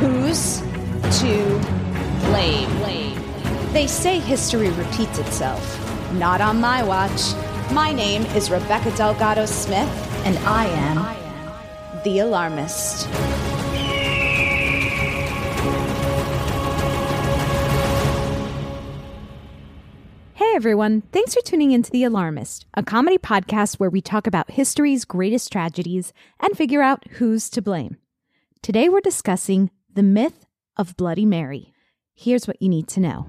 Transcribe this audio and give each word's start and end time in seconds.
who's 0.00 0.60
to 1.20 1.58
blame. 2.26 2.82
They 3.72 3.86
say 3.86 4.18
history 4.18 4.68
repeats 4.70 5.18
itself. 5.18 5.78
Not 6.14 6.40
on 6.40 6.60
my 6.60 6.82
watch. 6.82 7.32
My 7.72 7.90
name 7.90 8.22
is 8.36 8.50
Rebecca 8.50 8.94
Delgado 8.96 9.46
Smith, 9.46 9.88
and 10.26 10.36
I 10.40 10.66
am 10.66 12.02
the 12.04 12.18
alarmist. 12.18 13.06
Hey 20.34 20.52
everyone, 20.54 21.00
thanks 21.12 21.32
for 21.32 21.40
tuning 21.40 21.72
into 21.72 21.90
The 21.90 22.04
Alarmist, 22.04 22.66
a 22.74 22.82
comedy 22.82 23.16
podcast 23.16 23.76
where 23.76 23.88
we 23.88 24.02
talk 24.02 24.26
about 24.26 24.50
history's 24.50 25.06
greatest 25.06 25.50
tragedies 25.50 26.12
and 26.40 26.54
figure 26.54 26.82
out 26.82 27.06
who's 27.12 27.48
to 27.48 27.62
blame. 27.62 27.96
Today 28.62 28.88
we're 28.88 29.00
discussing 29.00 29.72
the 29.92 30.04
myth 30.04 30.46
of 30.76 30.96
Bloody 30.96 31.26
Mary. 31.26 31.74
Here's 32.14 32.46
what 32.46 32.62
you 32.62 32.68
need 32.68 32.86
to 32.90 33.00
know. 33.00 33.26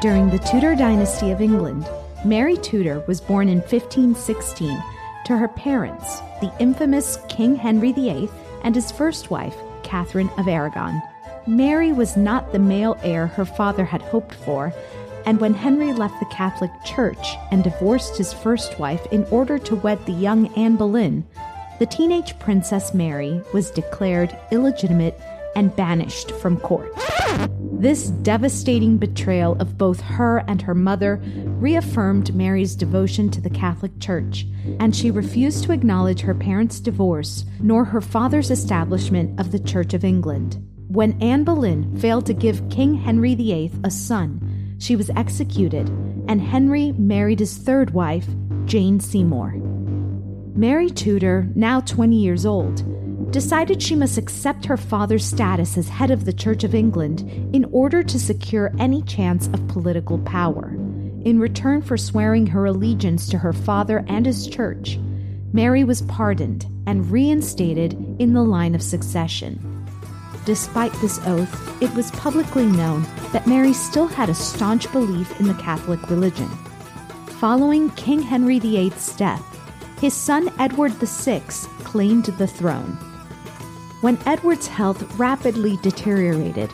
During 0.00 0.30
the 0.30 0.38
Tudor 0.48 0.76
dynasty 0.76 1.32
of 1.32 1.40
England, 1.40 1.84
Mary 2.24 2.56
Tudor 2.56 3.02
was 3.08 3.20
born 3.20 3.48
in 3.48 3.58
1516 3.58 4.80
to 5.24 5.36
her 5.36 5.48
parents, 5.48 6.20
the 6.40 6.52
infamous 6.60 7.18
King 7.28 7.56
Henry 7.56 7.90
VIII 7.90 8.28
and 8.62 8.76
his 8.76 8.92
first 8.92 9.32
wife, 9.32 9.56
Catherine 9.82 10.30
of 10.38 10.46
Aragon. 10.46 11.02
Mary 11.48 11.90
was 11.90 12.16
not 12.16 12.52
the 12.52 12.58
male 12.60 12.96
heir 13.02 13.26
her 13.26 13.44
father 13.44 13.84
had 13.84 14.00
hoped 14.00 14.36
for, 14.36 14.72
and 15.26 15.40
when 15.40 15.54
Henry 15.54 15.92
left 15.92 16.20
the 16.20 16.26
Catholic 16.26 16.70
Church 16.84 17.34
and 17.50 17.64
divorced 17.64 18.16
his 18.16 18.32
first 18.32 18.78
wife 18.78 19.04
in 19.10 19.24
order 19.24 19.58
to 19.58 19.74
wed 19.74 20.06
the 20.06 20.12
young 20.12 20.54
Anne 20.54 20.76
Boleyn, 20.76 21.26
the 21.80 21.86
teenage 21.86 22.38
Princess 22.38 22.92
Mary 22.92 23.40
was 23.54 23.70
declared 23.70 24.36
illegitimate 24.52 25.18
and 25.56 25.74
banished 25.74 26.30
from 26.32 26.58
court. 26.58 26.92
This 27.58 28.08
devastating 28.08 28.98
betrayal 28.98 29.54
of 29.58 29.78
both 29.78 29.98
her 30.02 30.44
and 30.46 30.60
her 30.60 30.74
mother 30.74 31.22
reaffirmed 31.46 32.34
Mary's 32.34 32.76
devotion 32.76 33.30
to 33.30 33.40
the 33.40 33.48
Catholic 33.48 33.98
Church, 33.98 34.46
and 34.78 34.94
she 34.94 35.10
refused 35.10 35.64
to 35.64 35.72
acknowledge 35.72 36.20
her 36.20 36.34
parents' 36.34 36.80
divorce 36.80 37.46
nor 37.60 37.86
her 37.86 38.02
father's 38.02 38.50
establishment 38.50 39.40
of 39.40 39.50
the 39.50 39.58
Church 39.58 39.94
of 39.94 40.04
England. 40.04 40.62
When 40.88 41.20
Anne 41.22 41.44
Boleyn 41.44 41.98
failed 41.98 42.26
to 42.26 42.34
give 42.34 42.68
King 42.68 42.92
Henry 42.92 43.34
VIII 43.34 43.72
a 43.84 43.90
son, 43.90 44.76
she 44.78 44.96
was 44.96 45.08
executed, 45.16 45.88
and 46.28 46.42
Henry 46.42 46.92
married 46.92 47.38
his 47.38 47.56
third 47.56 47.94
wife, 47.94 48.26
Jane 48.66 49.00
Seymour. 49.00 49.79
Mary 50.54 50.90
Tudor, 50.90 51.48
now 51.54 51.80
20 51.80 52.16
years 52.16 52.44
old, 52.44 53.30
decided 53.30 53.80
she 53.80 53.94
must 53.94 54.18
accept 54.18 54.64
her 54.64 54.76
father's 54.76 55.24
status 55.24 55.78
as 55.78 55.88
head 55.88 56.10
of 56.10 56.24
the 56.24 56.32
Church 56.32 56.64
of 56.64 56.74
England 56.74 57.20
in 57.54 57.64
order 57.66 58.02
to 58.02 58.18
secure 58.18 58.72
any 58.78 59.02
chance 59.02 59.46
of 59.48 59.68
political 59.68 60.18
power. 60.18 60.70
In 61.24 61.38
return 61.38 61.82
for 61.82 61.96
swearing 61.96 62.48
her 62.48 62.66
allegiance 62.66 63.28
to 63.28 63.38
her 63.38 63.52
father 63.52 64.04
and 64.08 64.26
his 64.26 64.48
church, 64.48 64.98
Mary 65.52 65.84
was 65.84 66.02
pardoned 66.02 66.66
and 66.86 67.10
reinstated 67.10 67.92
in 68.18 68.32
the 68.32 68.42
line 68.42 68.74
of 68.74 68.82
succession. 68.82 69.86
Despite 70.44 70.92
this 70.94 71.20
oath, 71.26 71.82
it 71.82 71.94
was 71.94 72.10
publicly 72.12 72.66
known 72.66 73.06
that 73.32 73.46
Mary 73.46 73.72
still 73.72 74.08
had 74.08 74.28
a 74.28 74.34
staunch 74.34 74.90
belief 74.90 75.38
in 75.38 75.46
the 75.46 75.54
Catholic 75.54 76.10
religion. 76.10 76.48
Following 77.38 77.90
King 77.90 78.22
Henry 78.22 78.58
VIII's 78.58 79.14
death, 79.16 79.49
his 80.00 80.14
son 80.14 80.50
Edward 80.58 80.92
VI 80.92 81.42
claimed 81.84 82.24
the 82.24 82.46
throne. 82.46 82.96
When 84.00 84.18
Edward's 84.24 84.66
health 84.66 85.02
rapidly 85.18 85.76
deteriorated, 85.82 86.72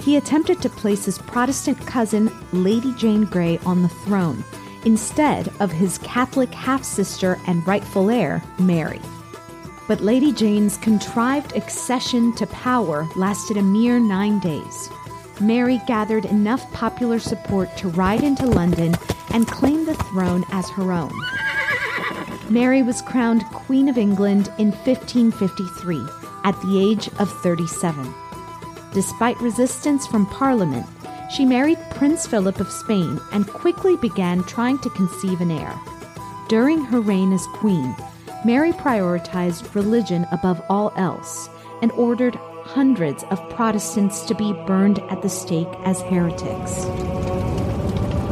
he 0.00 0.16
attempted 0.16 0.62
to 0.62 0.68
place 0.68 1.04
his 1.04 1.18
Protestant 1.18 1.84
cousin, 1.86 2.30
Lady 2.52 2.94
Jane 2.94 3.24
Grey, 3.24 3.58
on 3.66 3.82
the 3.82 3.88
throne 3.88 4.44
instead 4.84 5.52
of 5.58 5.72
his 5.72 5.98
Catholic 5.98 6.54
half 6.54 6.84
sister 6.84 7.38
and 7.48 7.66
rightful 7.66 8.10
heir, 8.10 8.42
Mary. 8.60 9.00
But 9.88 10.00
Lady 10.00 10.32
Jane's 10.32 10.76
contrived 10.76 11.56
accession 11.56 12.32
to 12.36 12.46
power 12.46 13.08
lasted 13.16 13.56
a 13.56 13.62
mere 13.62 13.98
nine 13.98 14.38
days. 14.38 14.88
Mary 15.40 15.80
gathered 15.86 16.26
enough 16.26 16.70
popular 16.72 17.18
support 17.18 17.76
to 17.76 17.88
ride 17.88 18.22
into 18.22 18.46
London 18.46 18.94
and 19.32 19.48
claim 19.48 19.84
the 19.84 19.94
throne 19.94 20.44
as 20.52 20.68
her 20.70 20.92
own. 20.92 21.12
Mary 22.50 22.82
was 22.82 23.02
crowned 23.02 23.44
Queen 23.52 23.90
of 23.90 23.98
England 23.98 24.50
in 24.56 24.70
1553 24.70 26.02
at 26.44 26.58
the 26.62 26.80
age 26.80 27.08
of 27.18 27.30
37. 27.42 28.14
Despite 28.94 29.38
resistance 29.42 30.06
from 30.06 30.24
Parliament, 30.24 30.86
she 31.30 31.44
married 31.44 31.78
Prince 31.90 32.26
Philip 32.26 32.58
of 32.58 32.72
Spain 32.72 33.20
and 33.32 33.46
quickly 33.46 33.96
began 33.98 34.42
trying 34.44 34.78
to 34.78 34.88
conceive 34.90 35.42
an 35.42 35.50
heir. 35.50 35.78
During 36.48 36.82
her 36.86 37.02
reign 37.02 37.34
as 37.34 37.46
queen, 37.48 37.94
Mary 38.46 38.72
prioritized 38.72 39.74
religion 39.74 40.26
above 40.32 40.62
all 40.70 40.90
else 40.96 41.50
and 41.82 41.92
ordered 41.92 42.36
hundreds 42.64 43.24
of 43.24 43.46
Protestants 43.50 44.22
to 44.22 44.34
be 44.34 44.54
burned 44.66 45.00
at 45.10 45.20
the 45.20 45.28
stake 45.28 45.68
as 45.84 46.00
heretics. 46.00 46.86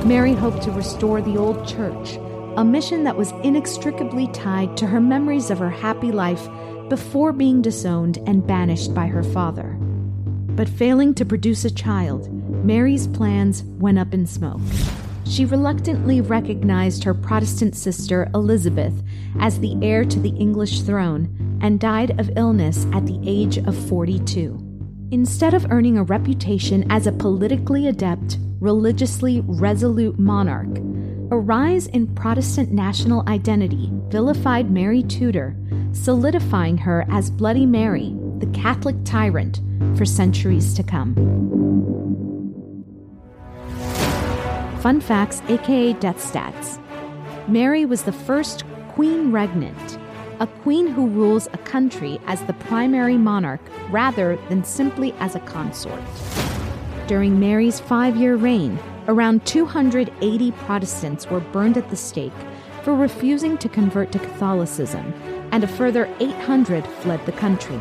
Mary 0.06 0.32
hoped 0.32 0.62
to 0.62 0.70
restore 0.70 1.20
the 1.20 1.36
old 1.36 1.68
church, 1.68 2.16
a 2.56 2.64
mission 2.64 3.04
that 3.04 3.16
was 3.16 3.32
inextricably 3.42 4.28
tied 4.28 4.76
to 4.78 4.86
her 4.86 5.00
memories 5.00 5.50
of 5.50 5.58
her 5.58 5.70
happy 5.70 6.10
life 6.10 6.48
before 6.88 7.32
being 7.32 7.60
disowned 7.60 8.18
and 8.26 8.46
banished 8.46 8.94
by 8.94 9.06
her 9.06 9.22
father. 9.22 9.76
But 10.56 10.68
failing 10.68 11.12
to 11.14 11.24
produce 11.26 11.66
a 11.66 11.70
child, 11.70 12.32
Mary's 12.64 13.08
plans 13.08 13.62
went 13.62 13.98
up 13.98 14.14
in 14.14 14.26
smoke. 14.26 14.60
She 15.26 15.44
reluctantly 15.44 16.22
recognized 16.22 17.04
her 17.04 17.12
Protestant 17.12 17.76
sister 17.76 18.30
Elizabeth 18.34 18.94
as 19.38 19.60
the 19.60 19.76
heir 19.82 20.04
to 20.06 20.18
the 20.18 20.30
English 20.30 20.80
throne 20.82 21.58
and 21.60 21.78
died 21.78 22.18
of 22.18 22.30
illness 22.36 22.86
at 22.94 23.04
the 23.04 23.20
age 23.26 23.58
of 23.58 23.76
42. 23.88 24.62
Instead 25.10 25.52
of 25.52 25.70
earning 25.70 25.98
a 25.98 26.04
reputation 26.04 26.90
as 26.90 27.06
a 27.06 27.12
politically 27.12 27.86
adept, 27.86 28.38
religiously 28.60 29.42
resolute 29.44 30.18
monarch, 30.18 30.78
a 31.30 31.36
rise 31.36 31.88
in 31.88 32.06
Protestant 32.14 32.70
national 32.70 33.28
identity 33.28 33.90
vilified 34.08 34.70
Mary 34.70 35.02
Tudor, 35.02 35.56
solidifying 35.92 36.78
her 36.78 37.04
as 37.10 37.30
Bloody 37.30 37.66
Mary, 37.66 38.14
the 38.38 38.46
Catholic 38.48 38.94
tyrant, 39.04 39.60
for 39.96 40.04
centuries 40.04 40.72
to 40.74 40.84
come. 40.84 41.14
Fun 44.80 45.00
facts, 45.00 45.42
aka 45.48 45.94
death 45.94 46.18
stats. 46.18 46.80
Mary 47.48 47.84
was 47.84 48.04
the 48.04 48.12
first 48.12 48.64
queen 48.90 49.32
regnant, 49.32 49.98
a 50.38 50.46
queen 50.46 50.86
who 50.86 51.08
rules 51.08 51.48
a 51.48 51.58
country 51.58 52.20
as 52.26 52.40
the 52.44 52.52
primary 52.52 53.16
monarch 53.16 53.60
rather 53.90 54.38
than 54.48 54.62
simply 54.62 55.12
as 55.18 55.34
a 55.34 55.40
consort. 55.40 56.02
During 57.08 57.40
Mary's 57.40 57.80
five 57.80 58.16
year 58.16 58.36
reign, 58.36 58.78
around 59.08 59.44
280 59.46 60.52
Protestants 60.52 61.30
were 61.30 61.40
burned 61.40 61.76
at 61.76 61.88
the 61.90 61.96
stake 61.96 62.32
for 62.82 62.94
refusing 62.94 63.58
to 63.58 63.68
convert 63.68 64.12
to 64.12 64.18
Catholicism, 64.18 65.12
and 65.52 65.64
a 65.64 65.68
further 65.68 66.08
800 66.20 66.86
fled 66.86 67.24
the 67.26 67.32
country. 67.32 67.80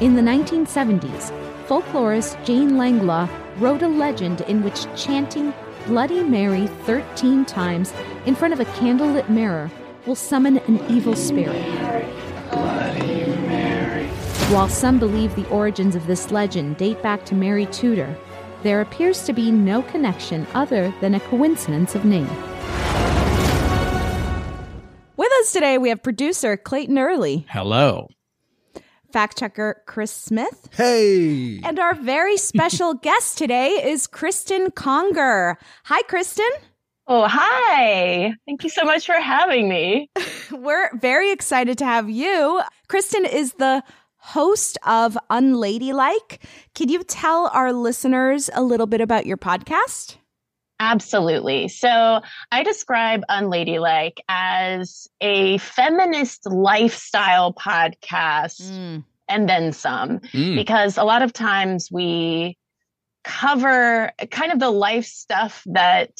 In 0.00 0.14
the 0.14 0.22
1970s, 0.22 1.30
folklorist 1.66 2.42
Jane 2.44 2.76
Langlois 2.76 3.28
wrote 3.58 3.82
a 3.82 3.88
legend 3.88 4.40
in 4.42 4.62
which 4.62 4.86
chanting 4.96 5.54
Bloody 5.86 6.22
Mary 6.22 6.66
13 6.84 7.44
times 7.44 7.92
in 8.26 8.34
front 8.34 8.54
of 8.54 8.60
a 8.60 8.64
candlelit 8.64 9.28
mirror 9.28 9.70
will 10.06 10.14
summon 10.14 10.58
an 10.58 10.80
evil 10.90 11.14
spirit. 11.14 11.64
Bloody 12.50 13.26
Mary. 13.46 14.06
While 14.50 14.68
some 14.68 14.98
believe 14.98 15.34
the 15.34 15.48
origins 15.48 15.94
of 15.94 16.06
this 16.06 16.30
legend 16.30 16.76
date 16.76 17.02
back 17.02 17.24
to 17.26 17.34
Mary 17.34 17.66
Tudor, 17.66 18.16
there 18.62 18.80
appears 18.80 19.24
to 19.24 19.32
be 19.32 19.50
no 19.50 19.82
connection 19.82 20.46
other 20.54 20.92
than 21.00 21.14
a 21.14 21.20
coincidence 21.20 21.94
of 21.94 22.04
name. 22.04 22.28
With 25.16 25.30
us 25.40 25.52
today, 25.52 25.78
we 25.78 25.88
have 25.90 26.02
producer 26.02 26.56
Clayton 26.56 26.98
Early, 26.98 27.46
Hello. 27.50 28.08
fact 29.12 29.38
checker 29.38 29.82
Chris 29.86 30.10
Smith, 30.10 30.68
Hey. 30.72 31.60
and 31.60 31.78
our 31.78 31.94
very 31.94 32.36
special 32.36 32.94
guest 33.08 33.38
today 33.38 33.68
is 33.68 34.06
Cristen 34.06 34.70
Conger. 34.70 35.58
Hi, 35.84 36.02
Cristen. 36.02 36.48
Oh, 37.06 37.26
hi. 37.28 38.32
Thank 38.46 38.62
you 38.64 38.70
so 38.70 38.84
much 38.84 39.06
for 39.06 39.14
having 39.20 39.68
me. 39.68 40.08
We're 40.52 40.96
very 40.98 41.30
excited 41.32 41.76
to 41.78 41.84
have 41.84 42.08
you. 42.08 42.62
Cristen 42.88 43.24
is 43.26 43.54
the 43.54 43.82
host 44.22 44.78
of 44.86 45.18
Unladylike. 45.30 46.38
Can 46.74 46.88
you 46.88 47.02
tell 47.02 47.50
our 47.52 47.72
listeners 47.72 48.48
a 48.54 48.62
little 48.62 48.86
bit 48.86 49.00
about 49.00 49.26
your 49.26 49.36
podcast? 49.36 50.16
Absolutely. 50.78 51.68
So 51.68 52.20
I 52.50 52.62
describe 52.62 53.22
Unladylike 53.28 54.18
as 54.28 55.08
a 55.20 55.58
feminist 55.58 56.46
lifestyle 56.46 57.52
podcast 57.52 58.60
and 59.28 59.48
then 59.48 59.72
some, 59.72 60.18
Mm. 60.20 60.56
because 60.56 60.98
a 60.98 61.04
lot 61.04 61.22
of 61.22 61.32
times 61.32 61.88
we 61.92 62.58
cover 63.24 64.10
kind 64.30 64.52
of 64.52 64.58
the 64.58 64.70
life 64.70 65.06
stuff 65.06 65.62
that 65.66 66.10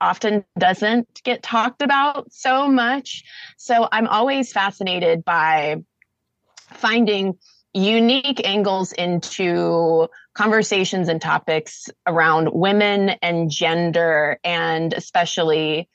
often 0.00 0.44
doesn't 0.58 1.20
get 1.24 1.42
talked 1.42 1.82
about 1.82 2.32
so 2.32 2.68
much. 2.68 3.22
So 3.58 3.86
I'm 3.92 4.06
always 4.06 4.50
fascinated 4.52 5.24
by 5.24 5.76
finding 6.80 7.36
unique 7.72 8.46
angles 8.46 8.92
into 8.92 10.08
conversations 10.34 11.08
and 11.08 11.20
topics 11.20 11.88
around 12.06 12.48
women 12.52 13.10
and 13.22 13.50
gender 13.50 14.38
and 14.42 14.92
especially 14.92 15.88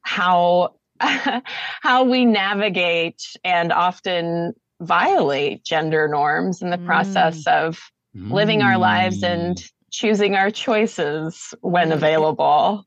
how 0.00 0.74
how 1.00 2.04
we 2.04 2.24
navigate 2.24 3.22
and 3.44 3.72
often 3.72 4.54
violate 4.80 5.62
gender 5.62 6.08
norms 6.08 6.62
in 6.62 6.70
the 6.70 6.78
mm. 6.78 6.86
process 6.86 7.46
of 7.46 7.78
living 8.14 8.62
our 8.62 8.78
lives 8.78 9.22
and 9.22 9.56
mm. 9.56 9.70
choosing 9.90 10.34
our 10.34 10.50
choices 10.50 11.54
when 11.60 11.92
available. 11.92 12.84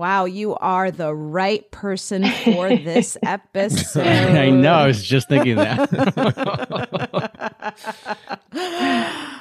Wow, 0.00 0.24
you 0.24 0.54
are 0.56 0.90
the 0.90 1.14
right 1.14 1.70
person 1.70 2.24
for 2.42 2.70
this 2.70 3.18
episode. 3.22 4.06
I 4.06 4.48
know. 4.48 4.72
I 4.72 4.86
was 4.86 5.04
just 5.04 5.28
thinking 5.28 5.56
that. 5.56 5.90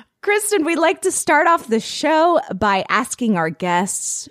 Cristen, 0.21 0.65
we'd 0.65 0.77
like 0.77 1.03
to 1.03 1.11
start 1.11 1.47
off 1.47 1.67
the 1.67 1.79
show 1.79 2.41
by 2.53 2.83
asking 2.89 3.37
our 3.37 3.49
guests 3.49 4.27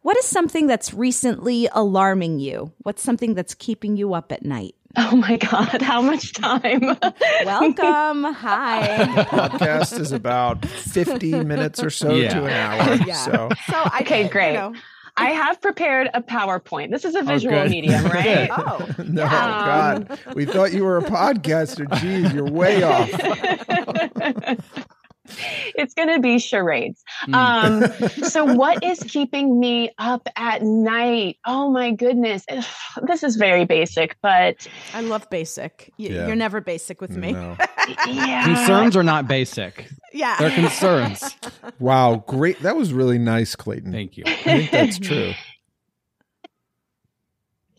what 0.00 0.16
is 0.16 0.24
something 0.24 0.66
that's 0.66 0.94
recently 0.94 1.68
alarming 1.72 2.38
you? 2.38 2.72
What's 2.78 3.02
something 3.02 3.34
that's 3.34 3.52
keeping 3.52 3.98
you 3.98 4.14
up 4.14 4.32
at 4.32 4.46
night? 4.46 4.76
Oh 4.96 5.14
my 5.14 5.36
God, 5.36 5.82
how 5.82 6.00
much 6.00 6.32
time? 6.32 6.96
Welcome. 7.44 8.24
Hi. 8.32 9.04
The 9.14 9.22
Podcast 9.24 10.00
is 10.00 10.12
about 10.12 10.64
50 10.64 11.44
minutes 11.44 11.82
or 11.82 11.90
so 11.90 12.14
Yeah. 12.14 12.28
to 12.32 12.44
an 12.46 12.52
hour. 12.52 12.94
Yeah. 13.06 13.12
So 13.16 13.48
So 13.70 13.74
I 13.76 13.98
Okay, 14.00 14.26
great. 14.28 14.52
You 14.52 14.58
know, 14.58 14.74
I 15.18 15.30
have 15.30 15.60
prepared 15.60 16.10
a 16.14 16.20
PowerPoint. 16.22 16.90
This 16.90 17.04
is 17.04 17.14
a 17.14 17.22
visual 17.22 17.54
good. 17.62 17.70
medium, 17.70 18.04
right? 18.10 18.50
oh, 18.50 18.86
no, 18.98 19.24
Um, 19.24 19.28
God, 19.30 20.18
we 20.34 20.44
thought 20.44 20.72
you 20.72 20.84
were 20.84 20.98
a 20.98 21.02
podcaster. 21.02 21.90
Geez, 22.00 22.32
you're 22.32 22.44
way 22.50 22.82
off. 22.82 23.10
it's 25.74 25.94
going 25.94 26.08
to 26.08 26.20
be 26.20 26.38
charades. 26.38 27.02
Um, 27.32 27.84
so, 28.28 28.44
what 28.44 28.82
is 28.84 29.00
keeping 29.00 29.58
me 29.60 29.90
up 29.98 30.28
at 30.36 30.62
night? 30.62 31.38
Oh 31.46 31.70
my 31.70 31.90
goodness. 31.92 32.44
Ugh, 32.50 32.64
This 33.06 33.22
is 33.22 33.36
very 33.36 33.64
basic, 33.64 34.16
but 34.22 34.66
I 34.94 35.00
love 35.02 35.28
basic. 35.30 35.92
Y- 35.98 36.06
Yeah. 36.10 36.26
You're 36.26 36.36
never 36.36 36.60
basic 36.60 37.00
with 37.00 37.10
me. 37.10 37.32
No. 37.32 37.56
yeah. 38.06 38.44
concerns 38.44 38.96
are 38.96 39.02
not 39.02 39.28
basic. 39.28 39.88
Yeah. 40.12 40.36
They're 40.38 40.50
concerns. 40.50 41.36
Wow, 41.78 42.24
great. 42.26 42.58
That 42.60 42.74
was 42.76 42.92
really 42.92 43.18
nice, 43.18 43.54
Clayton. 43.54 43.92
Thank 43.92 44.16
you. 44.16 44.24
I 44.26 44.34
think 44.34 44.70
that's 44.70 44.98
true. 44.98 45.32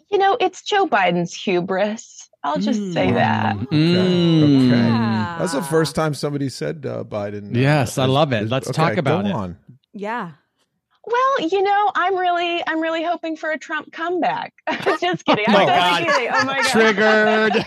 You 0.09 0.17
know, 0.17 0.37
it's 0.39 0.61
Joe 0.61 0.87
Biden's 0.87 1.33
hubris. 1.33 2.16
I'll 2.43 2.59
just 2.59 2.93
say 2.93 3.11
that. 3.11 3.55
Okay. 3.57 3.65
Mm. 3.75 4.67
Okay. 4.67 4.77
Yeah. 4.77 5.35
That's 5.39 5.53
the 5.53 5.61
first 5.61 5.95
time 5.95 6.13
somebody 6.13 6.49
said 6.49 6.85
uh, 6.85 7.03
Biden. 7.03 7.55
uh, 7.55 7.59
Yes, 7.59 7.97
I 7.97 8.05
love 8.05 8.31
it. 8.33 8.47
Let's 8.49 8.69
okay, 8.69 8.75
talk 8.75 8.97
about 8.97 9.23
go 9.25 9.29
it. 9.29 9.33
On. 9.33 9.57
yeah. 9.93 10.31
Well, 11.09 11.47
you 11.47 11.61
know, 11.63 11.91
I'm 11.95 12.17
really, 12.17 12.61
I'm 12.67 12.81
really 12.81 13.01
hoping 13.01 13.37
for 13.37 13.49
a 13.51 13.57
Trump 13.57 13.93
comeback. 13.93 14.53
just 14.99 15.23
kidding. 15.23 15.45
Oh 15.49 15.53
my 15.53 15.61
I'm 15.63 16.03
God. 16.03 16.13
kidding. 16.13 16.29
Oh 16.33 16.43
my 16.43 16.61
God. 16.61 16.69
Triggered. 16.69 17.65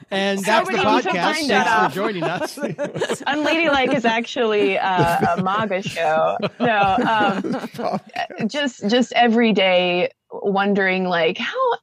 and 0.10 0.40
So 0.40 0.46
that's 0.46 0.68
the 0.70 0.76
podcast. 0.76 1.12
Thanks 1.46 1.86
for 1.88 1.94
joining 1.94 2.24
us. 2.24 2.58
Unladylike 3.28 3.94
is 3.94 4.04
actually 4.04 4.76
uh, 4.76 5.36
a 5.36 5.42
MAGA 5.44 5.82
show. 5.82 6.36
No, 6.58 6.96
um, 7.08 8.48
just 8.48 8.88
just 8.88 9.12
every 9.12 9.52
day 9.52 10.10
wondering 10.32 11.04
like 11.04 11.38
how 11.38 11.72
uh, 11.74 11.76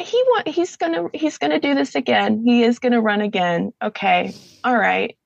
he 0.00 0.16
want 0.28 0.48
he's 0.48 0.76
gonna 0.76 1.08
he's 1.12 1.38
gonna 1.38 1.60
do 1.60 1.74
this 1.74 1.94
again. 1.94 2.42
He 2.44 2.62
is 2.62 2.78
gonna 2.78 3.00
run 3.00 3.20
again. 3.20 3.72
Okay, 3.82 4.34
all 4.64 4.76
right. 4.76 5.16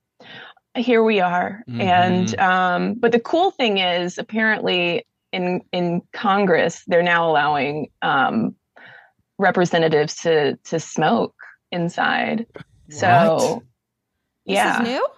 Here 0.76 1.02
we 1.02 1.20
are. 1.20 1.62
And 1.80 2.38
um, 2.38 2.94
but 2.94 3.12
the 3.12 3.20
cool 3.20 3.50
thing 3.50 3.78
is 3.78 4.18
apparently 4.18 5.06
in 5.32 5.62
in 5.72 6.02
Congress 6.12 6.82
they're 6.86 7.02
now 7.02 7.28
allowing 7.30 7.88
um, 8.02 8.54
representatives 9.38 10.16
to 10.22 10.56
to 10.64 10.78
smoke 10.80 11.34
inside. 11.72 12.46
So 12.90 13.62
yeah 14.44 14.78
This 14.78 14.88
is 14.88 14.94
new? 14.94 15.08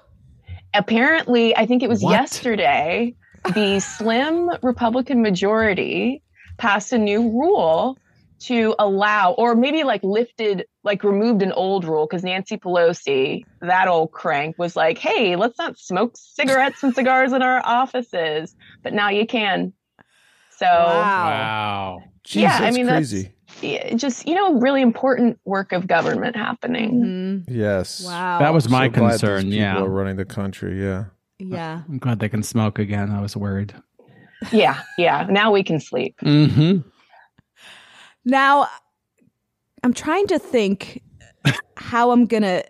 apparently, 0.75 1.57
I 1.57 1.67
think 1.67 1.83
it 1.83 1.89
was 1.89 2.03
What? 2.03 2.13
yesterday, 2.13 3.15
the 3.55 3.81
slim 3.97 4.51
Republican 4.63 5.23
majority 5.23 6.23
passed 6.57 6.93
a 6.93 6.99
new 6.99 7.23
rule 7.31 7.99
to 8.41 8.75
allow, 8.79 9.33
or 9.33 9.55
maybe 9.55 9.83
like 9.85 10.03
lifted, 10.05 10.65
like 10.85 11.03
removed 11.03 11.43
an 11.43 11.53
old 11.53 11.85
rule 11.85 12.07
because 12.07 12.23
Nancy 12.23 12.57
Pelosi, 12.57 13.45
that 13.61 13.89
old 13.89 14.13
crank, 14.13 14.57
was 14.59 14.77
like, 14.77 14.99
hey, 14.99 15.35
let's 15.37 15.59
not 15.59 15.79
smoke 15.79 16.13
cigarettes 16.17 16.83
and 16.83 16.95
cigars 16.95 17.33
in 17.33 17.43
our 17.43 17.61
offices. 17.65 18.55
But 18.83 18.93
now 18.93 19.09
you 19.11 19.27
can. 19.27 19.73
So, 20.57 20.67
Wow. 20.67 22.03
Jeez, 22.25 22.43
yeah, 22.43 22.59
I 22.61 22.71
mean, 22.71 22.87
crazy. 22.89 23.23
that's 23.23 23.63
yeah, 23.63 23.95
just, 23.95 24.29
you 24.29 24.35
know, 24.35 24.59
really 24.61 24.83
important 24.83 25.39
work 25.45 25.73
of 25.73 25.87
government 25.87 26.37
happening. 26.37 27.45
Yes. 27.49 28.05
Wow. 28.05 28.39
That 28.39 28.53
was 28.53 28.69
my 28.69 28.87
So 28.89 28.93
concern. 28.93 29.43
people 29.45 29.55
Yeah. 29.59 29.79
are 29.83 29.89
running 29.89 30.17
the 30.17 30.25
country. 30.25 30.81
Yeah. 30.83 31.05
Yeah. 31.39 31.83
I'm 31.89 31.99
glad 31.99 32.19
they 32.21 32.29
can 32.29 32.43
smoke 32.43 32.79
again. 32.79 33.11
I 33.11 33.21
was 33.21 33.37
worried. 33.37 33.73
Yeah, 34.53 34.81
yeah. 34.99 35.27
Now 35.29 35.51
we 35.53 35.65
can 35.65 35.81
sleep. 35.81 36.17
Mm-hmm. 36.23 36.89
Now, 38.29 38.69
I'm 39.83 39.95
trying 39.95 40.27
to 40.27 40.39
think 40.39 41.03
how 41.77 42.11
I'm 42.11 42.27
gonna 42.27 42.63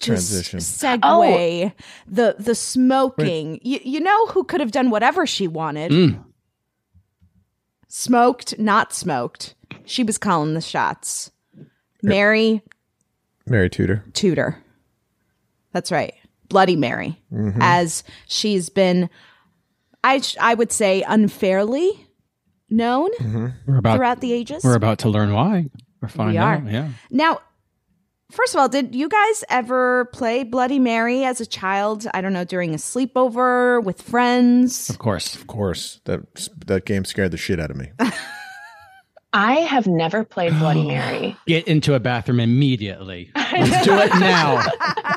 just 0.00 0.30
Transition. 0.50 0.58
segue 0.58 1.72
the 2.08 2.34
the 2.38 2.54
smoking. 2.56 3.60
You, 3.62 3.78
you 3.84 4.00
know 4.00 4.26
who 4.26 4.42
could 4.44 4.60
have 4.60 4.72
done 4.72 4.90
whatever 4.90 5.26
she 5.26 5.46
wanted? 5.46 5.92
Mm. 5.92 6.24
Smoked, 7.88 8.58
not 8.58 8.92
smoked. 8.92 9.54
She 9.84 10.02
was 10.02 10.18
calling 10.18 10.54
the 10.54 10.60
shots. 10.60 11.30
Mary 12.02 12.62
Mary 13.46 13.70
Tudor. 13.70 14.04
Tudor. 14.12 14.58
That's 15.72 15.92
right. 15.92 16.14
Bloody 16.48 16.76
Mary. 16.76 17.20
Mhm. 17.32 17.56
As 17.60 18.02
she's 18.26 18.68
been, 18.68 19.08
I, 20.02 20.20
sh- 20.20 20.36
I 20.40 20.54
would 20.54 20.72
say, 20.72 21.02
unfairly 21.02 22.05
known 22.68 23.10
mm-hmm. 23.14 23.46
We're 23.66 23.78
about 23.78 23.96
throughout 23.96 24.20
the 24.20 24.32
ages. 24.32 24.64
we're 24.64 24.74
about 24.74 24.98
to 25.00 25.08
learn 25.08 25.32
why. 25.32 25.66
We're 26.00 26.08
finding 26.08 26.38
are. 26.38 26.56
out. 26.56 26.66
Yeah. 26.66 26.88
Now, 27.10 27.40
first 28.30 28.54
of 28.54 28.60
all, 28.60 28.68
did 28.68 28.94
you 28.94 29.08
guys 29.08 29.44
ever 29.48 30.06
play 30.06 30.44
Bloody 30.44 30.78
Mary 30.78 31.24
as 31.24 31.40
a 31.40 31.46
child? 31.46 32.06
I 32.12 32.20
don't 32.20 32.32
know, 32.32 32.44
during 32.44 32.74
a 32.74 32.78
sleepover 32.78 33.82
with 33.82 34.02
friends? 34.02 34.90
Of 34.90 34.98
course. 34.98 35.34
Of 35.34 35.46
course. 35.46 36.00
That 36.04 36.48
that 36.66 36.84
game 36.84 37.04
scared 37.04 37.30
the 37.30 37.38
shit 37.38 37.60
out 37.60 37.70
of 37.70 37.76
me. 37.76 37.90
I 39.32 39.56
have 39.56 39.86
never 39.86 40.24
played 40.24 40.58
Bloody 40.58 40.84
Mary. 40.88 41.36
Get 41.46 41.68
into 41.68 41.94
a 41.94 42.00
bathroom 42.00 42.40
immediately. 42.40 43.30
Let's 43.36 43.84
do 43.84 43.94
it 43.94 44.10
now. 44.18 44.64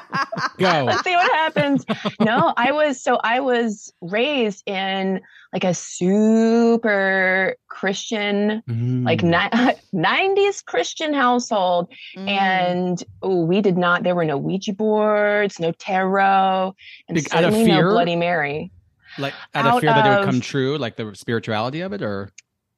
Go. 0.58 0.84
Let's 0.88 1.04
see 1.04 1.16
what 1.16 1.32
happens. 1.32 1.86
No, 2.20 2.54
I 2.58 2.72
was 2.72 3.02
so 3.02 3.18
I 3.24 3.40
was 3.40 3.94
raised 4.02 4.64
in 4.68 5.22
like 5.54 5.64
a 5.64 5.74
super 5.74 7.56
Christian, 7.68 8.62
Mm. 8.70 9.04
like 9.06 9.24
ni- 9.24 9.74
90s 9.94 10.64
Christian 10.66 11.14
household. 11.14 11.92
And 12.16 13.04
oh, 13.22 13.46
we 13.46 13.62
did 13.62 13.78
not, 13.78 14.04
there 14.04 14.16
were 14.16 14.26
no 14.26 14.38
Ouija 14.38 14.74
boards, 14.74 15.60
no 15.60 15.72
tarot, 15.72 16.76
and 17.08 17.18
Like, 17.18 17.28
certainly 17.30 17.66
no? 17.66 17.82
Bloody 17.82 18.16
Mary. 18.16 18.72
Like 19.18 19.34
out 19.56 19.66
of 19.66 19.74
Out 19.74 19.82
fear 19.82 19.90
that 19.94 20.06
it 20.06 20.20
would 20.20 20.26
come 20.26 20.40
true, 20.42 20.78
like 20.78 20.96
the 20.96 21.12
spirituality 21.16 21.82
of 21.82 21.94
it, 21.94 22.02
or 22.04 22.32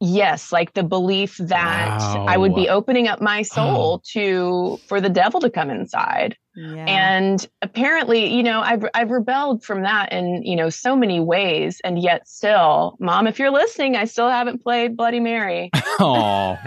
Yes, 0.03 0.51
like 0.51 0.74
the 0.74 0.81
belief 0.81 1.38
that 1.38 2.01
I 2.01 2.36
would 2.36 2.55
be 2.55 2.67
opening 2.67 3.08
up 3.08 3.22
my 3.22 3.41
soul 3.43 4.00
to 4.13 4.79
for 4.88 5.00
the 5.00 5.10
devil 5.10 5.39
to 5.41 5.50
come 5.50 5.70
inside. 5.70 6.36
Yeah. 6.55 6.86
And 6.88 7.48
apparently, 7.62 8.34
you 8.34 8.41
know, 8.41 8.62
I've 8.62 8.84
I've 8.96 9.12
rebelled 9.12 9.63
from 9.63 9.84
that 9.84 10.12
in, 10.12 10.41
you 10.41 10.55
know, 10.55 10.72
so 10.72 10.96
many 10.96 11.20
ways. 11.20 11.79
And 11.84 12.01
yet 12.01 12.27
still, 12.27 12.98
mom, 13.00 13.27
if 13.27 13.38
you're 13.38 13.51
listening, 13.51 13.96
I 13.96 14.05
still 14.05 14.27
haven't 14.27 14.63
played 14.63 14.98
Bloody 14.98 15.20
Mary. 15.20 15.70
oh, 16.00 16.58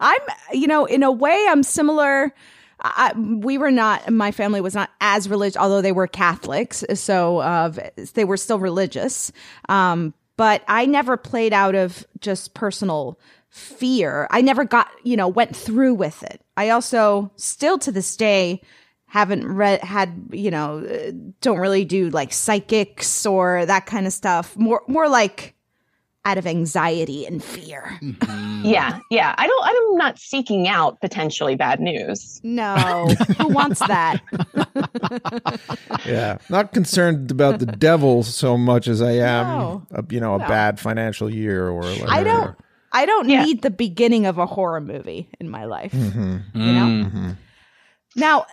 I'm, 0.00 0.20
you 0.52 0.68
know, 0.68 0.84
in 0.84 1.02
a 1.02 1.10
way, 1.10 1.44
I'm 1.50 1.64
similar. 1.64 2.32
I, 2.80 3.14
we 3.14 3.56
were 3.56 3.70
not, 3.70 4.10
my 4.12 4.30
family 4.30 4.60
was 4.60 4.74
not 4.74 4.90
as 5.00 5.28
religious, 5.28 5.56
although 5.56 5.80
they 5.80 5.92
were 5.92 6.06
Catholics. 6.06 6.84
So 6.94 7.38
uh, 7.38 7.72
they 8.12 8.24
were 8.24 8.36
still 8.36 8.58
religious. 8.58 9.32
Um, 9.68 10.12
but 10.36 10.62
I 10.68 10.86
never 10.86 11.16
played 11.16 11.52
out 11.52 11.74
of 11.74 12.06
just 12.20 12.54
personal 12.54 13.18
fear. 13.50 14.26
I 14.30 14.40
never 14.40 14.64
got, 14.64 14.90
you 15.04 15.16
know, 15.16 15.28
went 15.28 15.54
through 15.54 15.94
with 15.94 16.22
it. 16.24 16.40
I 16.56 16.70
also 16.70 17.30
still 17.36 17.78
to 17.78 17.92
this 17.92 18.16
day 18.16 18.62
haven't 19.06 19.46
read, 19.46 19.80
had, 19.82 20.28
you 20.32 20.50
know, 20.50 20.78
uh, 20.78 21.12
don't 21.40 21.60
really 21.60 21.84
do 21.84 22.10
like 22.10 22.32
psychics 22.32 23.24
or 23.24 23.64
that 23.66 23.86
kind 23.86 24.08
of 24.08 24.12
stuff. 24.12 24.56
More, 24.56 24.82
more 24.88 25.08
like 25.08 25.54
out 26.26 26.38
of 26.38 26.46
anxiety 26.46 27.26
and 27.26 27.42
fear. 27.44 27.98
Mm-hmm. 28.02 28.64
Yeah, 28.64 29.00
yeah. 29.10 29.34
I 29.36 29.46
don't 29.46 29.64
I'm 29.64 29.96
not 29.98 30.18
seeking 30.18 30.66
out 30.68 31.00
potentially 31.00 31.54
bad 31.54 31.80
news. 31.80 32.40
No, 32.42 32.74
who 33.38 33.48
wants 33.48 33.80
that? 33.80 34.20
yeah. 36.06 36.38
Not 36.48 36.72
concerned 36.72 37.30
about 37.30 37.58
the 37.58 37.66
devil 37.66 38.22
so 38.22 38.56
much 38.56 38.88
as 38.88 39.02
I 39.02 39.12
am, 39.12 39.46
No. 39.46 39.86
a, 39.92 40.04
you 40.10 40.20
know, 40.20 40.34
a 40.34 40.38
No. 40.38 40.46
bad 40.48 40.80
financial 40.80 41.28
year 41.28 41.68
or 41.68 41.82
like 41.82 42.08
I 42.08 42.22
don't. 42.24 42.56
I 42.92 43.06
don't 43.06 43.26
need 43.26 43.62
the 43.62 43.70
beginning 43.70 44.24
of 44.24 44.38
a 44.38 44.46
horror 44.46 44.80
movie 44.80 45.28
in 45.40 45.50
my 45.50 45.64
life. 45.64 45.90
Mhm. 45.92 46.42
You 46.54 46.72
know. 46.72 46.80
Mm-hmm. 46.84 47.18
Mm-hmm. 47.18 47.30
Now, 48.16 48.46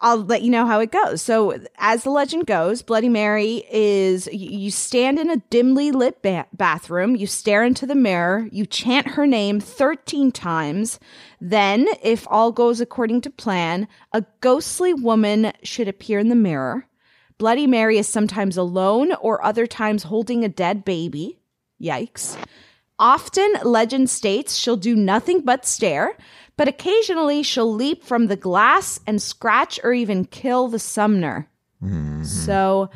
I'll 0.00 0.18
let 0.18 0.42
you 0.42 0.50
know 0.50 0.64
how 0.64 0.78
it 0.78 0.92
goes. 0.92 1.22
So, 1.22 1.58
as 1.76 2.04
the 2.04 2.10
legend 2.10 2.46
goes, 2.46 2.82
Bloody 2.82 3.08
Mary 3.08 3.64
is 3.68 4.28
you 4.32 4.70
stand 4.70 5.18
in 5.18 5.28
a 5.28 5.42
dimly 5.50 5.90
lit 5.90 6.22
ba- 6.22 6.46
bathroom, 6.52 7.16
you 7.16 7.26
stare 7.26 7.64
into 7.64 7.84
the 7.84 7.96
mirror, 7.96 8.48
you 8.52 8.64
chant 8.64 9.08
her 9.08 9.26
name 9.26 9.58
13 9.58 10.30
times. 10.30 11.00
Then, 11.40 11.88
if 12.00 12.28
all 12.30 12.52
goes 12.52 12.80
according 12.80 13.22
to 13.22 13.30
plan, 13.30 13.88
a 14.12 14.24
ghostly 14.40 14.94
woman 14.94 15.52
should 15.64 15.88
appear 15.88 16.20
in 16.20 16.28
the 16.28 16.36
mirror. 16.36 16.86
Bloody 17.36 17.66
Mary 17.66 17.98
is 17.98 18.08
sometimes 18.08 18.56
alone 18.56 19.12
or 19.20 19.44
other 19.44 19.66
times 19.66 20.04
holding 20.04 20.44
a 20.44 20.48
dead 20.48 20.84
baby. 20.84 21.40
Yikes. 21.82 22.36
Often, 23.00 23.52
legend 23.64 24.10
states 24.10 24.56
she'll 24.56 24.76
do 24.76 24.96
nothing 24.96 25.42
but 25.42 25.64
stare, 25.64 26.16
but 26.58 26.68
occasionally 26.68 27.42
she'll 27.42 27.72
leap 27.72 28.04
from 28.04 28.26
the 28.26 28.36
glass 28.36 29.00
and 29.06 29.22
scratch 29.22 29.80
or 29.82 29.94
even 29.94 30.26
kill 30.26 30.68
the 30.68 30.78
summoner. 30.78 31.48
So, 32.24 32.90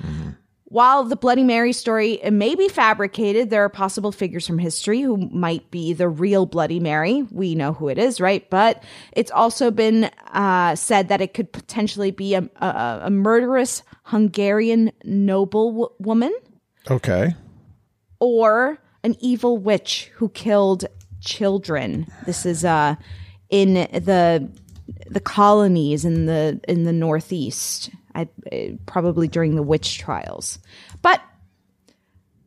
while 0.64 1.04
the 1.04 1.16
Bloody 1.16 1.44
Mary 1.44 1.72
story 1.72 2.18
may 2.32 2.54
be 2.56 2.66
fabricated, 2.68 3.50
there 3.50 3.62
are 3.62 3.68
possible 3.68 4.10
figures 4.10 4.46
from 4.46 4.58
history 4.58 5.02
who 5.02 5.16
might 5.30 5.70
be 5.70 5.92
the 5.92 6.08
real 6.08 6.46
Bloody 6.46 6.80
Mary. 6.80 7.22
We 7.30 7.54
know 7.54 7.74
who 7.74 7.88
it 7.88 7.98
is, 7.98 8.20
right? 8.20 8.48
But 8.50 8.82
it's 9.12 9.30
also 9.30 9.70
been 9.70 10.10
uh, 10.32 10.74
said 10.74 11.08
that 11.08 11.20
it 11.20 11.32
could 11.34 11.52
potentially 11.52 12.10
be 12.10 12.34
a, 12.34 12.48
a, 12.56 13.00
a 13.04 13.10
murderous 13.10 13.82
Hungarian 14.04 14.90
noble 15.04 15.70
w- 15.70 15.90
woman 16.00 16.34
Okay. 16.90 17.34
or 18.18 18.78
an 19.04 19.14
evil 19.20 19.58
witch 19.58 20.10
who 20.14 20.28
killed 20.30 20.86
children. 21.20 22.06
This 22.26 22.44
is 22.46 22.64
uh 22.64 22.96
in 23.52 23.74
the 23.74 24.48
the 25.08 25.20
colonies 25.20 26.04
in 26.04 26.26
the 26.26 26.60
in 26.66 26.82
the 26.82 26.92
northeast. 26.92 27.90
I 28.14 28.28
uh, 28.52 28.56
probably 28.86 29.28
during 29.28 29.54
the 29.54 29.62
witch 29.62 29.98
trials. 29.98 30.58
But 31.00 31.20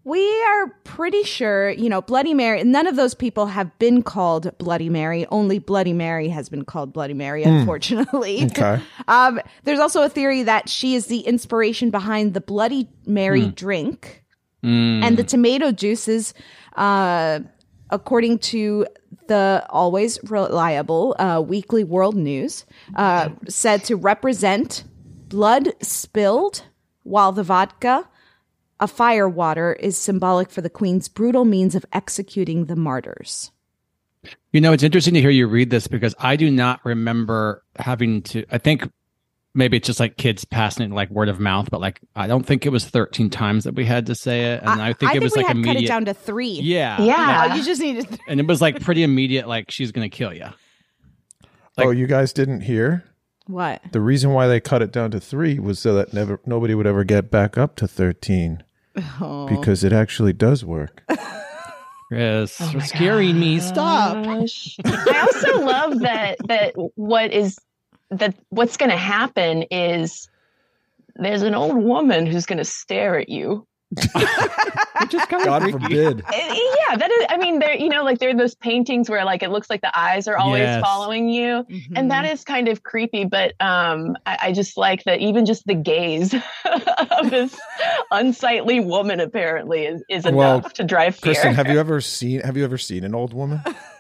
we 0.03 0.21
are 0.43 0.67
pretty 0.83 1.23
sure, 1.23 1.71
you 1.71 1.89
know, 1.89 1.99
Bloody 2.01 2.35
Mary, 2.35 2.63
none 2.63 2.85
of 2.85 2.95
those 2.95 3.15
people 3.15 3.47
have 3.47 3.75
been 3.79 4.03
called 4.03 4.55
Bloody 4.59 4.87
Mary. 4.89 5.25
Only 5.31 5.57
Bloody 5.57 5.93
Mary 5.93 6.27
has 6.29 6.47
been 6.47 6.63
called 6.63 6.93
Bloody 6.93 7.15
Mary, 7.15 7.43
Hmm. 7.43 7.49
unfortunately. 7.49 8.43
Okay. 8.51 8.79
um, 9.07 9.39
there's 9.63 9.79
also 9.79 10.03
a 10.03 10.09
theory 10.09 10.43
that 10.43 10.69
she 10.69 10.93
is 10.93 11.07
the 11.07 11.21
inspiration 11.21 11.89
behind 11.89 12.35
the 12.35 12.41
Bloody 12.41 12.87
Mary 13.07 13.45
Hmm. 13.45 13.49
drink 13.51 14.21
Mm. 14.63 15.03
and 15.03 15.17
the 15.17 15.23
tomato 15.23 15.71
juices 15.71 16.33
uh 16.75 17.39
according 17.91 18.39
to 18.39 18.87
the 19.27 19.65
always 19.69 20.19
reliable 20.29 21.15
uh, 21.19 21.41
weekly 21.45 21.83
world 21.83 22.15
news 22.15 22.65
uh, 22.95 23.29
said 23.47 23.83
to 23.85 23.95
represent 23.95 24.83
blood 25.29 25.73
spilled 25.81 26.63
while 27.03 27.31
the 27.31 27.43
vodka 27.43 28.07
a 28.79 28.87
fire 28.87 29.29
water 29.29 29.73
is 29.73 29.97
symbolic 29.97 30.49
for 30.49 30.61
the 30.61 30.69
queen's 30.69 31.07
brutal 31.07 31.45
means 31.45 31.75
of 31.75 31.85
executing 31.93 32.65
the 32.65 32.75
martyrs 32.75 33.51
You 34.51 34.61
know, 34.61 34.73
it's 34.73 34.83
interesting 34.83 35.13
to 35.13 35.21
hear 35.21 35.29
you 35.29 35.47
read 35.47 35.69
this 35.69 35.87
because 35.87 36.15
I 36.19 36.35
do 36.35 36.49
not 36.49 36.79
remember 36.83 37.63
having 37.77 38.21
to. 38.23 38.45
I 38.51 38.57
think 38.57 38.89
maybe 39.55 39.77
it's 39.77 39.87
just 39.87 39.99
like 39.99 40.17
kids 40.17 40.45
passing 40.45 40.85
it 40.85 40.93
like 40.93 41.09
word 41.09 41.29
of 41.29 41.39
mouth, 41.39 41.69
but 41.71 41.81
like 41.81 42.01
I 42.15 42.27
don't 42.27 42.45
think 42.45 42.65
it 42.65 42.69
was 42.69 42.85
13 42.85 43.29
times 43.29 43.63
that 43.63 43.73
we 43.73 43.85
had 43.85 44.05
to 44.07 44.15
say 44.15 44.53
it, 44.53 44.61
and 44.61 44.81
I, 44.81 44.93
think 44.93 45.15
it 45.15 45.23
was 45.23 45.33
we 45.35 45.41
like 45.41 45.47
had 45.47 45.55
immediate. 45.55 45.73
cut 45.73 45.83
it 45.83 45.87
down 45.87 46.05
to 46.05 46.13
three 46.13 46.59
Yeah. 46.61 47.01
Yeah. 47.01 47.49
Oh, 47.49 47.55
you 47.55 47.63
just 47.63 47.81
need 47.81 48.07
to 48.07 48.19
and 48.27 48.39
it 48.39 48.45
was 48.45 48.61
like 48.61 48.81
pretty 48.81 49.01
immediate. 49.01 49.47
Like 49.47 49.71
she's 49.71 49.91
gonna 49.91 50.09
kill 50.09 50.33
you. 50.33 50.47
oh, 51.77 51.89
you 51.89 52.05
guys 52.05 52.33
didn't 52.33 52.61
hear? 52.61 53.03
what 53.47 53.81
The 53.91 54.01
reason 54.01 54.31
why 54.31 54.47
they 54.47 54.59
cut 54.59 54.81
it 54.81 54.91
down 54.91 55.11
to 55.11 55.19
three 55.19 55.59
was 55.59 55.79
so 55.79 55.93
that 55.95 56.13
never 56.13 56.39
nobody 56.45 56.75
would 56.75 56.87
ever 56.87 57.03
get 57.03 57.31
back 57.31 57.57
up 57.57 57.75
to 57.77 57.87
thirteen. 57.87 58.63
Oh. 59.19 59.47
Because 59.47 59.83
it 59.83 59.91
actually 59.91 60.33
does 60.33 60.63
work. 60.63 61.03
Chris, 62.07 62.61
oh 62.61 62.69
you're 62.71 62.81
scaring 62.81 63.39
me. 63.39 63.59
Stop. 63.59 64.25
I 64.25 65.19
also 65.19 65.65
love 65.65 65.99
that 65.99 66.37
that 66.47 66.73
what 66.95 67.33
is 67.33 67.57
that 68.19 68.35
what's 68.49 68.77
going 68.77 68.91
to 68.91 68.97
happen 68.97 69.63
is 69.71 70.29
there's 71.15 71.41
an 71.43 71.55
old 71.55 71.77
woman 71.77 72.25
who's 72.25 72.45
going 72.45 72.57
to 72.57 72.65
stare 72.65 73.17
at 73.19 73.29
you. 73.29 73.65
God 75.29 75.71
forbid. 75.71 76.21
Uh, 76.21 76.35
yeah, 76.35 76.97
that 76.97 77.11
is. 77.11 77.25
I 77.29 77.37
mean, 77.37 77.59
there. 77.59 77.75
You 77.75 77.87
know, 77.89 78.03
like 78.03 78.19
there 78.19 78.31
are 78.31 78.35
those 78.35 78.55
paintings 78.55 79.09
where 79.09 79.23
like 79.23 79.43
it 79.43 79.51
looks 79.51 79.69
like 79.69 79.81
the 79.81 79.97
eyes 79.97 80.27
are 80.27 80.37
always 80.37 80.61
Yes. 80.63 80.81
following 80.81 81.29
you, 81.29 81.65
and 81.95 82.09
that 82.11 82.25
is 82.25 82.43
kind 82.43 82.67
of 82.67 82.83
creepy. 82.83 83.25
But 83.25 83.53
um, 83.61 84.17
I, 84.25 84.37
I 84.43 84.51
just 84.51 84.75
like 84.75 85.03
that 85.03 85.19
even 85.19 85.45
just 85.45 85.65
the 85.67 85.75
gaze 85.75 86.33
of 87.11 87.29
this 87.29 87.57
unsightly 88.11 88.79
woman 88.79 89.19
apparently 89.19 89.85
is, 89.85 90.03
is 90.09 90.25
enough 90.25 90.63
Well, 90.63 90.71
to 90.71 90.83
drive 90.83 91.15
fear. 91.15 91.33
Cristen, 91.33 91.53
have 91.53 91.69
you 91.69 91.79
ever 91.79 92.01
seen 92.01 92.41
have 92.41 92.57
you 92.57 92.63
ever 92.63 92.77
seen 92.77 93.03
an 93.03 93.13
old 93.13 93.33
woman? 93.33 93.61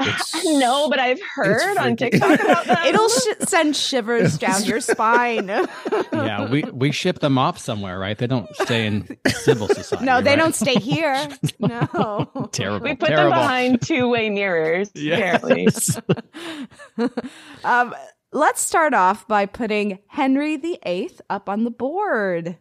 It's 0.00 0.44
no, 0.58 0.88
but 0.88 0.98
I've 0.98 1.20
heard 1.34 1.76
on. 1.76 1.96
TikTok 1.96 2.40
about 2.40 2.64
that. 2.66 2.86
It'll 2.86 3.08
sh- 3.08 3.46
send 3.48 3.76
shivers 3.76 4.38
down 4.38 4.64
your 4.64 4.80
spine. 4.80 5.48
Yeah, 6.12 6.50
we 6.50 6.62
we 6.64 6.92
ship 6.92 7.20
them 7.20 7.38
off 7.38 7.58
somewhere, 7.58 7.98
right? 7.98 8.16
They 8.16 8.26
don't 8.26 8.48
stay 8.56 8.86
in 8.86 9.16
civil 9.28 9.68
society. 9.68 10.04
no, 10.04 10.20
they 10.20 10.30
right? 10.30 10.38
don't 10.38 10.54
stay 10.54 10.74
here. 10.74 11.28
No. 11.58 12.48
Terrible. 12.52 12.84
we 12.84 12.94
put 12.94 13.08
terrible. 13.08 13.30
them 13.30 13.40
behind 13.40 13.82
two-way 13.82 14.28
mirrors. 14.30 14.90
Apparently, 14.94 15.68
Um, 17.64 17.94
let's 18.32 18.60
start 18.60 18.94
off 18.94 19.26
by 19.28 19.46
putting 19.46 19.98
Henry 20.08 20.56
VIII 20.56 21.10
up 21.28 21.48
on 21.48 21.64
the 21.64 21.70
board. 21.70 22.56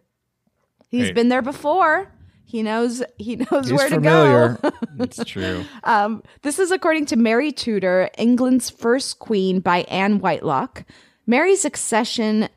He's 0.89 1.03
Great. 1.05 1.15
been 1.15 1.29
there 1.29 1.41
before. 1.41 2.11
He 2.49 2.63
knows 2.63 3.03
he 3.19 3.35
knows 3.35 3.69
He's 3.69 3.73
where 3.73 3.87
familiar. 3.89 4.55
to 4.55 4.71
go. 4.71 5.03
it's 5.03 5.23
true. 5.25 5.63
Um, 5.83 6.23
this 6.41 6.57
is 6.57 6.71
according 6.71 7.05
to 7.07 7.15
Mary 7.15 7.51
Tudor, 7.51 8.09
England's 8.17 8.71
first 8.71 9.19
queen 9.19 9.59
by 9.59 9.81
Anne 9.81 10.17
Whitelock. 10.17 10.83
Mary's 11.27 11.63
accession 11.63 12.49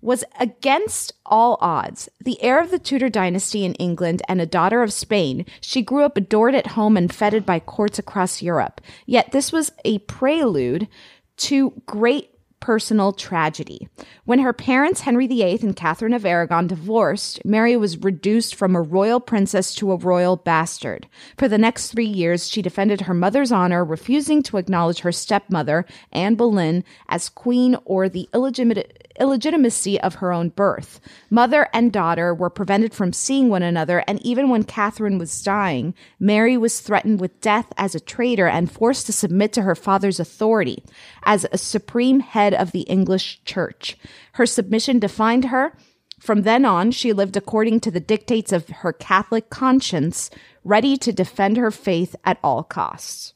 was 0.00 0.24
against 0.40 1.12
all 1.26 1.58
odds. 1.60 2.08
The 2.24 2.42
heir 2.42 2.58
of 2.58 2.70
the 2.70 2.78
Tudor 2.78 3.10
dynasty 3.10 3.66
in 3.66 3.74
England 3.74 4.22
and 4.28 4.40
a 4.40 4.46
daughter 4.46 4.82
of 4.82 4.94
Spain, 4.94 5.44
she 5.60 5.82
grew 5.82 6.04
up 6.04 6.16
adored 6.16 6.54
at 6.54 6.68
home 6.68 6.96
and 6.96 7.12
feted 7.14 7.44
by 7.44 7.60
courts 7.60 7.98
across 7.98 8.40
Europe. 8.40 8.80
Yet 9.04 9.32
this 9.32 9.52
was 9.52 9.72
a 9.84 9.98
prelude 9.98 10.88
to 11.36 11.82
great 11.84 12.30
personal 12.64 13.12
tragedy. 13.12 13.86
When 14.24 14.38
her 14.38 14.54
parents, 14.54 15.02
Henry 15.02 15.26
VIII 15.26 15.58
and 15.60 15.76
Catherine 15.76 16.14
of 16.14 16.24
Aragon, 16.24 16.66
divorced, 16.66 17.44
Mary 17.44 17.76
was 17.76 17.98
reduced 17.98 18.54
from 18.54 18.74
a 18.74 18.80
royal 18.80 19.20
princess 19.20 19.74
to 19.74 19.92
a 19.92 19.96
royal 19.96 20.36
bastard. 20.36 21.06
For 21.36 21.46
the 21.46 21.58
next 21.58 21.90
three 21.90 22.06
years, 22.06 22.48
she 22.48 22.62
defended 22.62 23.02
her 23.02 23.12
mother's 23.12 23.52
honor, 23.52 23.84
refusing 23.84 24.42
to 24.44 24.56
acknowledge 24.56 25.00
her 25.00 25.12
stepmother, 25.12 25.84
Anne 26.10 26.36
Boleyn, 26.36 26.84
as 27.06 27.28
queen 27.28 27.76
or 27.84 28.08
the 28.08 28.30
illegitimate 28.32 29.03
illegitimacy 29.18 30.00
of 30.00 30.16
her 30.16 30.32
own 30.32 30.48
birth. 30.48 31.00
Mother 31.30 31.68
and 31.72 31.92
daughter 31.92 32.34
were 32.34 32.50
prevented 32.50 32.94
from 32.94 33.12
seeing 33.12 33.48
one 33.48 33.62
another, 33.62 34.04
and 34.06 34.20
even 34.24 34.48
when 34.48 34.64
Catherine 34.64 35.18
was 35.18 35.42
dying, 35.42 35.94
Mary 36.18 36.56
was 36.56 36.80
threatened 36.80 37.20
with 37.20 37.40
death 37.40 37.72
as 37.76 37.94
a 37.94 38.00
traitor 38.00 38.48
and 38.48 38.70
forced 38.70 39.06
to 39.06 39.12
submit 39.12 39.52
to 39.52 39.62
her 39.62 39.74
father's 39.74 40.20
authority 40.20 40.82
as 41.24 41.46
a 41.52 41.58
supreme 41.58 42.20
head 42.20 42.54
of 42.54 42.72
the 42.72 42.82
English 42.82 43.42
church. 43.44 43.96
Her 44.32 44.46
submission 44.46 44.98
defined 44.98 45.46
her. 45.46 45.76
From 46.20 46.42
then 46.42 46.64
on, 46.64 46.90
she 46.90 47.12
lived 47.12 47.36
according 47.36 47.80
to 47.80 47.90
the 47.90 48.00
dictates 48.00 48.52
of 48.52 48.68
her 48.68 48.92
Catholic 48.92 49.50
conscience, 49.50 50.30
ready 50.64 50.96
to 50.96 51.12
defend 51.12 51.56
her 51.56 51.70
faith 51.70 52.16
at 52.24 52.38
all 52.42 52.62
costs. 52.62 53.34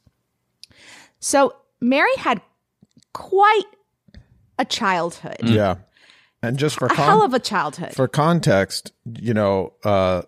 So, 1.20 1.54
Mary 1.80 2.14
had 2.16 2.40
quite 3.12 3.64
a 4.58 4.64
childhood. 4.64 5.36
Yeah. 5.42 5.76
And 6.42 6.56
just 6.58 6.78
for 6.78 6.86
A 6.86 6.88
con- 6.88 7.04
hell 7.04 7.22
of 7.22 7.34
a 7.34 7.38
childhood. 7.40 7.94
for 7.94 8.06
context, 8.08 8.92
you 9.18 9.34
know, 9.34 9.72
uh, 9.84 10.22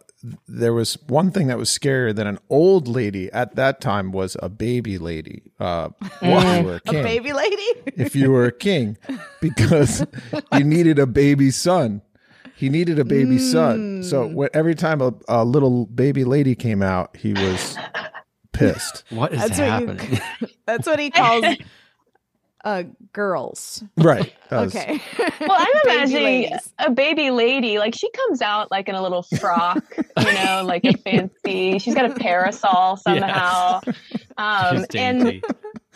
there 0.49 0.73
was 0.75 0.99
one 1.07 1.31
thing 1.31 1.47
that 1.47 1.57
was 1.57 1.71
scarier 1.71 2.15
than 2.15 2.27
an 2.27 2.39
old 2.51 2.89
lady 2.89 3.31
at 3.33 3.55
that 3.57 3.81
time 3.81 4.11
was 4.13 4.37
a 4.43 4.49
baby 4.49 4.99
lady. 4.99 5.43
Uh, 5.61 5.91
if 6.21 6.23
you 6.61 6.65
were 6.67 6.81
a 6.87 6.91
a 6.91 7.03
baby 7.03 7.33
lady? 7.33 7.63
if 7.97 8.15
you 8.17 8.31
were 8.31 8.45
a 8.47 8.53
king, 8.53 8.99
because 9.41 10.05
you 10.53 10.65
needed 10.65 10.99
a 10.99 11.07
baby 11.07 11.51
son. 11.51 12.03
He 12.57 12.69
needed 12.69 12.99
a 12.99 13.05
baby 13.05 13.39
son. 13.39 14.03
So 14.03 14.29
Mm. 14.29 14.35
when, 14.35 14.49
every 14.53 14.75
time 14.75 15.01
a, 15.01 15.15
a 15.29 15.45
little 15.47 15.87
baby 15.87 16.25
lady 16.25 16.55
came 16.55 16.83
out, 16.83 17.17
he 17.17 17.33
was 17.33 17.79
pissed. 18.53 19.05
What 19.11 19.33
is 19.33 19.39
That's 19.41 19.59
what 19.59 19.65
you- 19.65 19.71
happening? 19.71 20.21
That's 20.67 20.87
what 20.87 20.99
he 20.99 21.11
calls 21.11 21.45
uh 22.65 22.85
girls. 23.13 23.83
Right. 23.97 24.33
Okay. 24.53 25.01
well, 25.43 25.57
I'm 25.61 25.81
imagining 25.85 26.51
a 26.81 26.91
baby 26.91 27.31
lady 27.31 27.79
like 27.79 27.95
she 27.95 28.11
comes 28.11 28.43
out 28.43 28.69
like 28.73 28.89
in 28.89 28.97
a 28.97 29.01
little 29.03 29.23
frock, 29.23 29.81
you 29.97 30.25
know, 30.25 30.63
like 30.67 30.85
a 30.85 30.93
fancy. 30.95 31.79
She's 31.79 31.95
got 31.95 32.11
a 32.11 32.15
parasol 32.17 32.97
somehow, 33.05 33.81
um, 34.37 34.85
and 34.93 35.41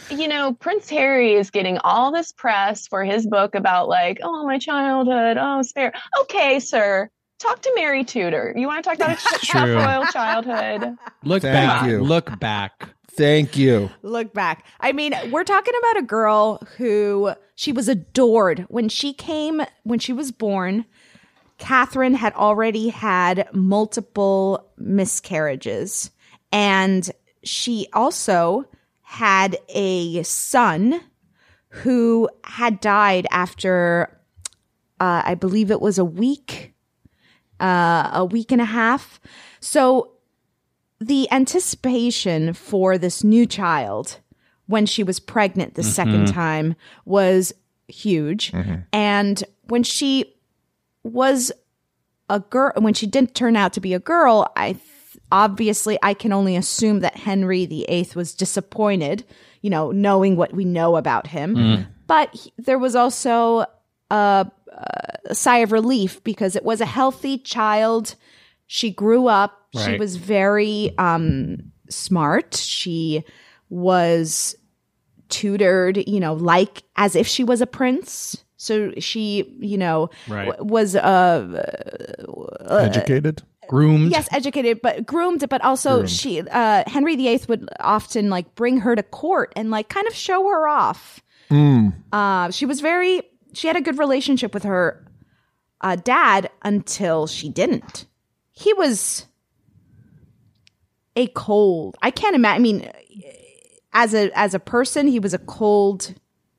you 0.08 0.28
know, 0.28 0.52
Prince 0.54 0.88
Harry 0.90 1.34
is 1.34 1.50
getting 1.50 1.78
all 1.78 2.12
this 2.12 2.30
press 2.30 2.86
for 2.86 3.02
his 3.04 3.26
book 3.26 3.56
about 3.56 3.88
like, 3.88 4.20
oh, 4.22 4.46
my 4.46 4.58
childhood, 4.58 5.36
oh, 5.36 5.62
spare. 5.62 5.92
Okay, 6.20 6.60
sir, 6.60 7.10
talk 7.40 7.60
to 7.62 7.72
Mary 7.74 8.04
Tudor. 8.04 8.54
You 8.56 8.68
want 8.68 8.84
to 8.84 8.88
talk 8.88 8.96
about 8.98 9.18
a 9.18 9.38
ch- 9.40 9.48
True. 9.48 9.74
royal 9.74 10.04
childhood? 10.12 10.96
Look 11.24 11.42
Thank 11.42 11.54
back. 11.54 11.86
you. 11.88 12.02
Look 12.02 12.38
back. 12.38 12.93
Thank 13.16 13.56
you. 13.56 13.90
Look 14.02 14.34
back. 14.34 14.66
I 14.80 14.92
mean, 14.92 15.14
we're 15.30 15.44
talking 15.44 15.74
about 15.78 16.02
a 16.02 16.06
girl 16.06 16.58
who 16.76 17.32
she 17.54 17.72
was 17.72 17.88
adored 17.88 18.66
when 18.68 18.88
she 18.88 19.12
came 19.12 19.62
when 19.84 19.98
she 19.98 20.12
was 20.12 20.32
born. 20.32 20.84
Catherine 21.58 22.14
had 22.14 22.32
already 22.34 22.88
had 22.88 23.48
multiple 23.52 24.68
miscarriages, 24.76 26.10
and 26.50 27.08
she 27.44 27.86
also 27.92 28.64
had 29.02 29.56
a 29.68 30.22
son 30.24 31.00
who 31.68 32.28
had 32.42 32.80
died 32.80 33.26
after, 33.30 34.20
uh, 34.98 35.22
I 35.24 35.34
believe 35.34 35.70
it 35.70 35.80
was 35.80 35.98
a 35.98 36.04
week, 36.04 36.74
uh, 37.60 38.10
a 38.12 38.24
week 38.24 38.50
and 38.50 38.60
a 38.60 38.64
half. 38.64 39.20
So 39.60 40.13
the 41.00 41.30
anticipation 41.30 42.52
for 42.52 42.96
this 42.98 43.24
new 43.24 43.46
child 43.46 44.18
when 44.66 44.86
she 44.86 45.02
was 45.02 45.20
pregnant 45.20 45.74
the 45.74 45.82
second 45.82 46.24
mm-hmm. 46.24 46.34
time 46.34 46.74
was 47.04 47.52
huge. 47.88 48.52
Mm-hmm. 48.52 48.76
And 48.92 49.44
when 49.68 49.82
she 49.82 50.34
was 51.02 51.52
a 52.28 52.40
girl, 52.40 52.72
when 52.78 52.94
she 52.94 53.06
didn't 53.06 53.34
turn 53.34 53.56
out 53.56 53.72
to 53.74 53.80
be 53.80 53.94
a 53.94 53.98
girl, 53.98 54.50
I 54.56 54.72
th- 54.72 54.82
obviously 55.30 55.98
I 56.02 56.14
can 56.14 56.32
only 56.32 56.56
assume 56.56 57.00
that 57.00 57.16
Henry 57.16 57.66
VIII 57.66 58.08
was 58.14 58.34
disappointed, 58.34 59.24
you 59.60 59.70
know, 59.70 59.90
knowing 59.90 60.36
what 60.36 60.54
we 60.54 60.64
know 60.64 60.96
about 60.96 61.26
him. 61.26 61.54
Mm-hmm. 61.54 61.82
But 62.06 62.34
he- 62.34 62.52
there 62.56 62.78
was 62.78 62.96
also 62.96 63.66
a, 64.10 64.50
a 65.28 65.34
sigh 65.34 65.58
of 65.58 65.72
relief 65.72 66.22
because 66.24 66.56
it 66.56 66.64
was 66.64 66.80
a 66.80 66.86
healthy 66.86 67.38
child. 67.38 68.14
She 68.66 68.90
grew 68.90 69.26
up. 69.26 69.63
She 69.78 69.96
was 69.98 70.16
very 70.16 70.92
um, 70.98 71.72
smart. 71.88 72.54
She 72.56 73.24
was 73.70 74.54
tutored, 75.28 76.06
you 76.08 76.20
know, 76.20 76.34
like 76.34 76.82
as 76.96 77.16
if 77.16 77.26
she 77.26 77.42
was 77.44 77.60
a 77.60 77.66
prince. 77.66 78.36
So 78.56 78.92
she, 78.98 79.54
you 79.58 79.76
know, 79.76 80.10
Right. 80.28 80.46
w- 80.50 80.72
was 80.72 80.94
uh, 80.96 81.64
Educated. 82.70 83.42
Groomed. 83.66 84.10
yes 84.12 84.28
educated 84.30 84.80
but 84.82 85.06
groomed 85.06 85.48
but 85.48 85.64
also 85.64 86.04
she 86.04 86.40
uh 86.42 86.84
henry 86.86 87.16
viii 87.16 87.40
would 87.48 87.66
often 87.80 88.28
like 88.28 88.54
bring 88.56 88.76
her 88.80 88.94
to 88.94 89.02
court 89.02 89.54
and 89.56 89.70
like 89.70 89.88
kind 89.88 90.06
of 90.06 90.14
show 90.14 90.46
her 90.50 90.68
off 90.68 91.22
uh 92.12 92.50
she 92.50 92.66
was 92.66 92.82
very 92.82 93.22
she 93.54 93.66
had 93.66 93.74
a 93.74 93.80
good 93.80 93.96
relationship 93.98 94.52
with 94.52 94.64
her 94.64 95.02
uh 95.80 95.96
dad 95.96 96.50
until 96.60 97.26
she 97.26 97.48
didn't 97.48 98.04
he 98.52 98.70
was 98.74 99.24
a 101.16 101.26
cold 101.28 101.96
i 102.02 102.10
can't 102.10 102.34
imagine 102.34 102.56
i 102.60 102.62
mean 102.62 102.90
as 103.92 104.14
a 104.14 104.30
as 104.38 104.54
a 104.54 104.58
person 104.58 105.06
he 105.06 105.18
was 105.18 105.32
a 105.34 105.38
cold 105.38 106.14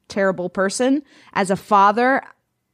terrible 0.08 0.50
person 0.50 1.02
as 1.34 1.50
a 1.52 1.56
father 1.56 2.22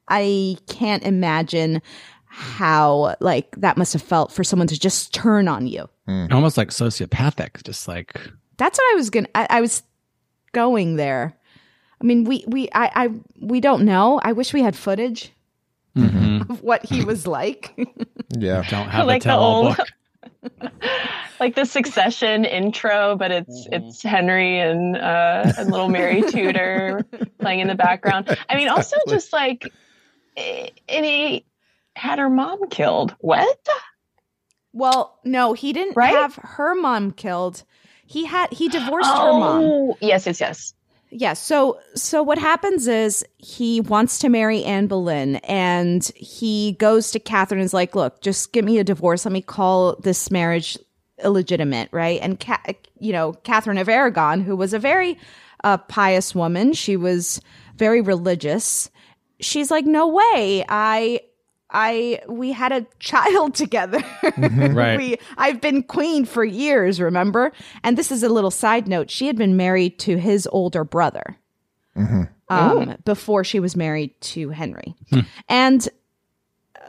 i 0.08 0.56
can't 0.68 1.04
imagine 1.04 1.82
how 2.26 3.16
like 3.20 3.54
that 3.58 3.78
must 3.78 3.94
have 3.94 4.02
felt 4.02 4.32
for 4.32 4.44
someone 4.44 4.68
to 4.68 4.80
just 4.80 5.14
turn 5.14 5.48
on 5.48 5.68
you 5.68 5.90
mm. 6.08 6.32
Almost 6.32 6.56
like 6.58 6.70
sociopathic. 6.70 7.62
Just 7.64 7.88
like 7.88 8.14
that's 8.58 8.78
what 8.80 8.94
i 8.94 8.96
was 8.96 9.10
gonna 9.10 9.28
I, 9.36 9.48
I 9.50 9.62
was 9.62 9.84
going 10.54 10.96
there 10.98 11.34
i 12.00 12.04
mean 12.06 12.24
we 12.26 12.44
we 12.48 12.70
i 12.74 12.92
i 13.06 13.10
we 13.40 13.60
don't 13.60 13.84
know 13.84 14.20
i 14.24 14.32
wish 14.34 14.54
we 14.54 14.62
had 14.62 14.76
footage 14.76 15.32
mm-hmm. 15.98 16.50
of 16.52 16.62
what 16.62 16.86
he 16.86 17.04
was 17.04 17.26
like 17.28 17.74
Yeah. 18.38 18.64
don't 18.70 18.88
have 18.90 19.08
Like 19.08 19.24
a 19.24 19.26
tell 19.26 19.40
all 19.40 19.68
old- 19.68 19.78
book. 19.78 19.88
like 21.42 21.56
the 21.56 21.66
Succession 21.66 22.46
intro, 22.46 23.18
but 23.18 23.32
it's 23.32 23.68
Mm-hmm. 23.68 23.74
it's 23.88 24.02
Henry 24.04 24.60
and 24.60 24.96
uh, 24.96 25.52
and 25.58 25.70
little 25.70 25.90
Mary 25.90 26.22
Tudor 26.30 27.06
playing 27.40 27.60
in 27.60 27.68
the 27.68 27.76
background. 27.76 28.38
I 28.48 28.56
mean, 28.56 28.70
also 28.70 28.96
just 29.10 29.34
like, 29.34 29.74
and 30.38 31.06
he 31.06 31.44
had 31.98 32.20
her 32.20 32.30
mom 32.30 32.70
killed. 32.70 33.16
What? 33.20 33.68
Well, 34.74 35.20
no, 35.26 35.54
he 35.54 35.74
didn't 35.74 35.98
Right? 35.98 36.14
have 36.14 36.36
her 36.36 36.76
mom 36.76 37.12
killed. 37.12 37.64
He 38.06 38.26
had 38.26 38.54
he 38.54 38.70
divorced 38.70 39.10
her 39.10 39.34
mom. 39.34 39.64
Oh, 39.64 39.98
yes, 40.00 40.26
yes, 40.26 40.40
yes. 40.40 40.74
Yeah, 41.14 41.34
so 41.34 41.80
so 41.96 42.24
what 42.24 42.38
happens 42.38 42.88
is 42.88 43.26
he 43.38 43.82
wants 43.82 44.20
to 44.20 44.30
marry 44.30 44.64
Anne 44.64 44.88
Boleyn 44.88 45.38
and 45.38 46.10
he 46.16 46.74
goes 46.80 47.12
to 47.12 47.20
Catherine 47.20 47.60
and 47.60 47.66
is 47.66 47.74
like, 47.74 47.96
"Look, 47.96 48.22
just 48.22 48.54
give 48.54 48.64
me 48.64 48.78
a 48.78 48.84
divorce. 48.86 49.26
Let 49.26 49.34
me 49.34 49.42
call 49.42 49.98
this 49.98 50.32
marriage 50.32 50.78
illegitimate, 51.24 51.90
right?" 51.92 52.20
And 52.22 52.40
Ca- 52.40 52.74
you 53.00 53.12
know, 53.12 53.34
Catherine 53.44 53.78
of 53.78 53.90
Aragon, 53.90 54.42
who 54.42 54.56
was 54.56 54.74
a 54.74 54.80
very 54.80 55.18
uh, 55.64 55.78
pious 55.78 56.34
woman, 56.36 56.74
she 56.74 56.96
was 56.98 57.42
very 57.76 58.02
religious. 58.02 58.90
She's 59.40 59.72
like, 59.72 59.86
"No 59.86 60.08
way. 60.08 60.66
I 60.70 61.22
I 61.72 62.22
we 62.28 62.52
had 62.52 62.72
a 62.72 62.86
child 63.00 63.56
together. 63.56 64.04
Right. 64.38 64.98
we 64.98 65.18
I've 65.38 65.62
been 65.62 65.84
queen 65.84 66.26
for 66.26 66.44
years, 66.44 67.00
remember? 67.00 67.52
And 67.84 67.98
this 67.98 68.12
is 68.12 68.24
a 68.24 68.30
little 68.30 68.52
side 68.52 68.88
note. 68.88 69.10
She 69.10 69.28
had 69.28 69.38
been 69.38 69.56
married 69.58 70.00
to 70.00 70.18
his 70.18 70.48
older 70.52 70.84
brother 70.84 71.38
um, 72.50 72.98
before 73.06 73.44
she 73.44 73.60
was 73.60 73.76
married 73.76 74.20
to 74.22 74.50
Henry, 74.50 74.96
and 75.48 75.88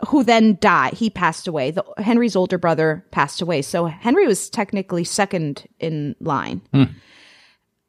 who 0.08 0.24
then 0.24 0.58
died. 0.60 0.94
He 0.94 1.10
passed 1.10 1.46
away. 1.46 1.70
The, 1.70 1.84
Henry's 1.98 2.36
older 2.36 2.58
brother 2.58 3.04
passed 3.10 3.40
away, 3.40 3.62
so 3.62 3.86
Henry 3.86 4.26
was 4.26 4.50
technically 4.50 5.04
second 5.04 5.66
in 5.78 6.16
line. 6.20 6.60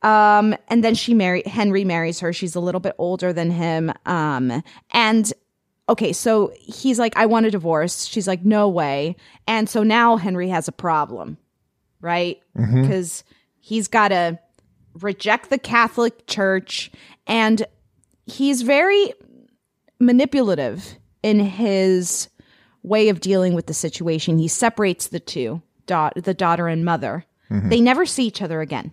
Um, 0.02 0.56
and 0.68 0.84
then 0.84 0.96
she 0.96 1.14
married 1.14 1.48
Henry 1.48 1.86
marries 1.86 2.20
her. 2.20 2.34
She's 2.34 2.56
a 2.56 2.60
little 2.60 2.82
bit 2.82 2.94
older 2.98 3.32
than 3.32 3.50
him. 3.52 3.92
Um, 4.06 4.62
and 4.92 5.32
okay, 5.88 6.12
so 6.14 6.52
he's 6.60 7.00
like, 7.00 7.16
I 7.16 7.26
want 7.26 7.46
a 7.46 7.52
divorce. 7.52 8.06
She's 8.06 8.28
like, 8.28 8.44
no 8.44 8.68
way. 8.68 9.16
And 9.48 9.70
so 9.70 9.82
now 9.84 10.18
Henry 10.18 10.50
has 10.50 10.68
a 10.68 10.74
problem, 10.74 11.38
right? 12.02 12.42
Because 12.82 13.24
he's 13.60 13.88
got 13.88 14.10
to 14.10 14.40
reject 15.00 15.50
the 15.50 15.58
Catholic 15.58 16.28
Church 16.28 16.92
and 17.26 17.66
he's 18.26 18.62
very 18.62 19.14
manipulative 20.00 20.98
in 21.24 21.40
his 21.40 22.30
way 22.84 23.10
of 23.10 23.20
dealing 23.22 23.54
with 23.56 23.66
the 23.68 23.74
situation. 23.74 24.38
He 24.38 24.48
separates 24.48 25.08
the 25.08 25.20
two, 25.20 25.62
da- 25.88 26.12
the 26.16 26.34
daughter 26.34 26.68
and 26.68 26.84
mother. 26.86 27.26
They 27.50 27.82
never 27.82 28.06
see 28.06 28.26
each 28.26 28.42
other 28.42 28.62
again. 28.62 28.92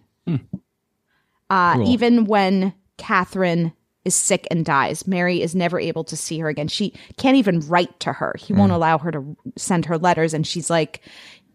Uh, 1.49 1.75
Cool. 1.77 1.89
Even 1.89 2.25
when 2.27 2.75
Catherine 2.99 3.73
is 4.05 4.15
sick 4.15 4.47
and 4.51 4.65
dies, 4.65 5.07
Mary 5.07 5.43
is 5.43 5.55
never 5.55 5.81
able 5.81 6.05
to 6.05 6.17
see 6.17 6.39
her 6.39 6.49
again. 6.49 6.69
She 6.69 6.95
can't 7.17 7.37
even 7.37 7.61
write 7.61 7.99
to 8.01 8.13
her. 8.13 8.35
He 8.39 8.53
won't 8.53 8.73
allow 8.73 8.99
her 8.99 9.11
to 9.13 9.37
send 9.57 9.87
her 9.87 9.99
letters, 9.99 10.33
and 10.35 10.47
she's 10.47 10.71
like, 10.71 11.01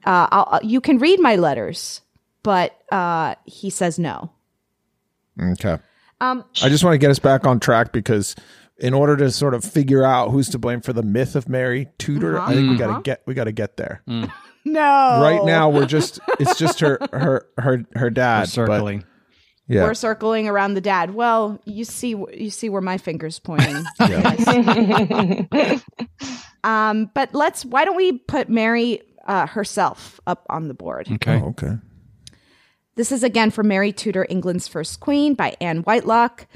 uh, 0.06 0.28
I'll, 0.32 0.60
"You 0.64 0.82
can 0.82 0.98
read 0.98 1.20
my 1.20 1.36
letters," 1.38 2.02
but 2.44 2.76
uh, 2.92 3.36
he 3.46 3.70
says 3.70 3.98
no. 4.00 4.32
Okay. 5.42 5.78
Um, 6.22 6.46
I 6.62 6.70
just 6.70 6.84
want 6.84 6.94
to 6.94 6.98
get 6.98 7.12
us 7.12 7.20
back 7.20 7.46
on 7.46 7.60
track 7.60 7.92
because 7.92 8.36
in 8.78 8.94
order 8.94 9.16
to 9.18 9.32
sort 9.32 9.54
of 9.54 9.64
figure 9.64 10.04
out 10.04 10.32
who's 10.32 10.50
to 10.50 10.60
blame 10.60 10.82
for 10.82 10.94
the 10.94 11.04
myth 11.04 11.36
of 11.36 11.48
Mary 11.50 11.88
Tudor, 11.98 12.40
I 12.40 12.54
think 12.54 12.70
we 12.70 12.78
got 12.78 12.96
to 12.96 13.02
get 13.02 13.22
we 13.26 13.34
got 13.34 13.46
to 13.46 13.52
get 13.52 13.78
there. 13.78 14.02
no, 14.08 14.30
Right 15.22 15.42
now 15.44 15.70
we're 15.70 15.86
just 15.86 16.20
it's 16.40 16.58
just 16.58 16.80
her 16.80 17.00
her 17.12 17.48
her 17.58 17.84
her 17.96 18.10
dad 18.10 18.42
but- 18.42 18.50
circling. 18.50 19.04
yeah. 19.68 19.84
we're 19.84 19.94
circling 19.94 20.48
around 20.48 20.74
the 20.76 20.82
dad. 20.82 21.14
Well, 21.14 21.60
you 21.66 21.84
see, 21.86 22.10
you 22.34 22.50
see 22.50 22.70
where 22.70 22.82
my 22.82 22.98
finger's 22.98 23.40
pointing. 23.40 23.84
um, 26.64 27.12
but 27.14 27.34
let's. 27.34 27.66
Why 27.66 27.86
don't 27.86 27.96
we 27.96 28.14
put 28.20 28.50
Mary 28.50 29.02
uh, 29.28 29.48
herself 29.48 30.20
up 30.28 30.46
on 30.50 30.68
the 30.68 30.74
board? 30.74 31.08
Okay. 31.12 31.42
Oh, 31.42 31.48
okay. 31.50 31.74
This 32.96 33.12
is 33.12 33.24
again 33.24 33.52
from 33.52 33.68
Mary 33.68 33.92
Tudor, 33.92 34.26
England's 34.30 34.70
First 34.70 35.02
Queen 35.02 35.34
by 35.34 35.58
Anne 35.60 35.80
Whitelock. 35.80 36.48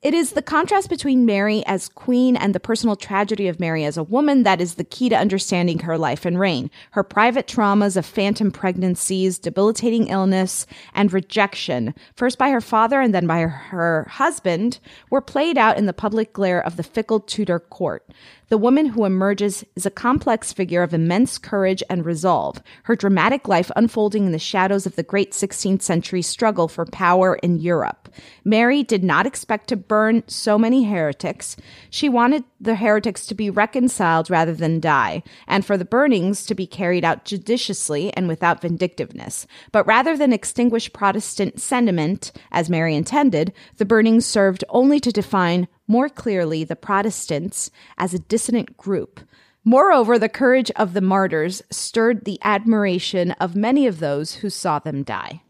It 0.00 0.14
is 0.14 0.30
the 0.30 0.42
contrast 0.42 0.88
between 0.88 1.26
Mary 1.26 1.66
as 1.66 1.88
queen 1.88 2.36
and 2.36 2.54
the 2.54 2.60
personal 2.60 2.94
tragedy 2.94 3.48
of 3.48 3.58
Mary 3.58 3.84
as 3.84 3.96
a 3.96 4.04
woman 4.04 4.44
that 4.44 4.60
is 4.60 4.76
the 4.76 4.84
key 4.84 5.08
to 5.08 5.18
understanding 5.18 5.80
her 5.80 5.98
life 5.98 6.24
and 6.24 6.38
reign. 6.38 6.70
Her 6.92 7.02
private 7.02 7.48
traumas 7.48 7.96
of 7.96 8.06
phantom 8.06 8.52
pregnancies, 8.52 9.40
debilitating 9.40 10.06
illness, 10.06 10.68
and 10.94 11.12
rejection, 11.12 11.96
first 12.14 12.38
by 12.38 12.50
her 12.50 12.60
father 12.60 13.00
and 13.00 13.12
then 13.12 13.26
by 13.26 13.40
her 13.40 14.06
husband, 14.08 14.78
were 15.10 15.20
played 15.20 15.58
out 15.58 15.76
in 15.76 15.86
the 15.86 15.92
public 15.92 16.32
glare 16.32 16.64
of 16.64 16.76
the 16.76 16.84
fickle 16.84 17.18
Tudor 17.18 17.58
court. 17.58 18.08
The 18.50 18.56
woman 18.56 18.86
who 18.86 19.04
emerges 19.04 19.62
is 19.76 19.84
a 19.84 19.90
complex 19.90 20.54
figure 20.54 20.82
of 20.82 20.94
immense 20.94 21.36
courage 21.36 21.82
and 21.90 22.06
resolve, 22.06 22.62
her 22.84 22.96
dramatic 22.96 23.46
life 23.46 23.70
unfolding 23.76 24.24
in 24.24 24.32
the 24.32 24.38
shadows 24.38 24.86
of 24.86 24.96
the 24.96 25.02
great 25.02 25.32
16th 25.32 25.82
century 25.82 26.22
struggle 26.22 26.66
for 26.66 26.86
power 26.86 27.34
in 27.42 27.58
Europe. 27.58 28.08
Mary 28.44 28.82
did 28.82 29.04
not 29.04 29.26
expect 29.26 29.68
to 29.68 29.76
burn 29.76 30.22
so 30.28 30.58
many 30.58 30.84
heretics. 30.84 31.56
She 31.90 32.08
wanted 32.08 32.42
the 32.58 32.76
heretics 32.76 33.26
to 33.26 33.34
be 33.34 33.50
reconciled 33.50 34.30
rather 34.30 34.54
than 34.54 34.80
die, 34.80 35.22
and 35.46 35.62
for 35.62 35.76
the 35.76 35.84
burnings 35.84 36.46
to 36.46 36.54
be 36.54 36.66
carried 36.66 37.04
out 37.04 37.26
judiciously 37.26 38.14
and 38.14 38.28
without 38.28 38.62
vindictiveness. 38.62 39.46
But 39.72 39.86
rather 39.86 40.16
than 40.16 40.32
extinguish 40.32 40.90
Protestant 40.94 41.60
sentiment, 41.60 42.32
as 42.50 42.70
Mary 42.70 42.96
intended, 42.96 43.52
the 43.76 43.84
burnings 43.84 44.24
served 44.24 44.64
only 44.70 45.00
to 45.00 45.12
define 45.12 45.68
more 45.88 46.08
clearly 46.08 46.62
the 46.62 46.76
Protestants 46.76 47.70
as 47.96 48.14
a 48.14 48.18
dissident 48.18 48.76
group. 48.76 49.20
Moreover, 49.64 50.18
the 50.18 50.28
courage 50.28 50.70
of 50.76 50.94
the 50.94 51.00
martyrs 51.00 51.62
stirred 51.70 52.24
the 52.24 52.38
admiration 52.42 53.32
of 53.32 53.56
many 53.56 53.86
of 53.86 53.98
those 53.98 54.34
who 54.36 54.48
saw 54.50 54.78
them 54.78 55.02
die. 55.02 55.42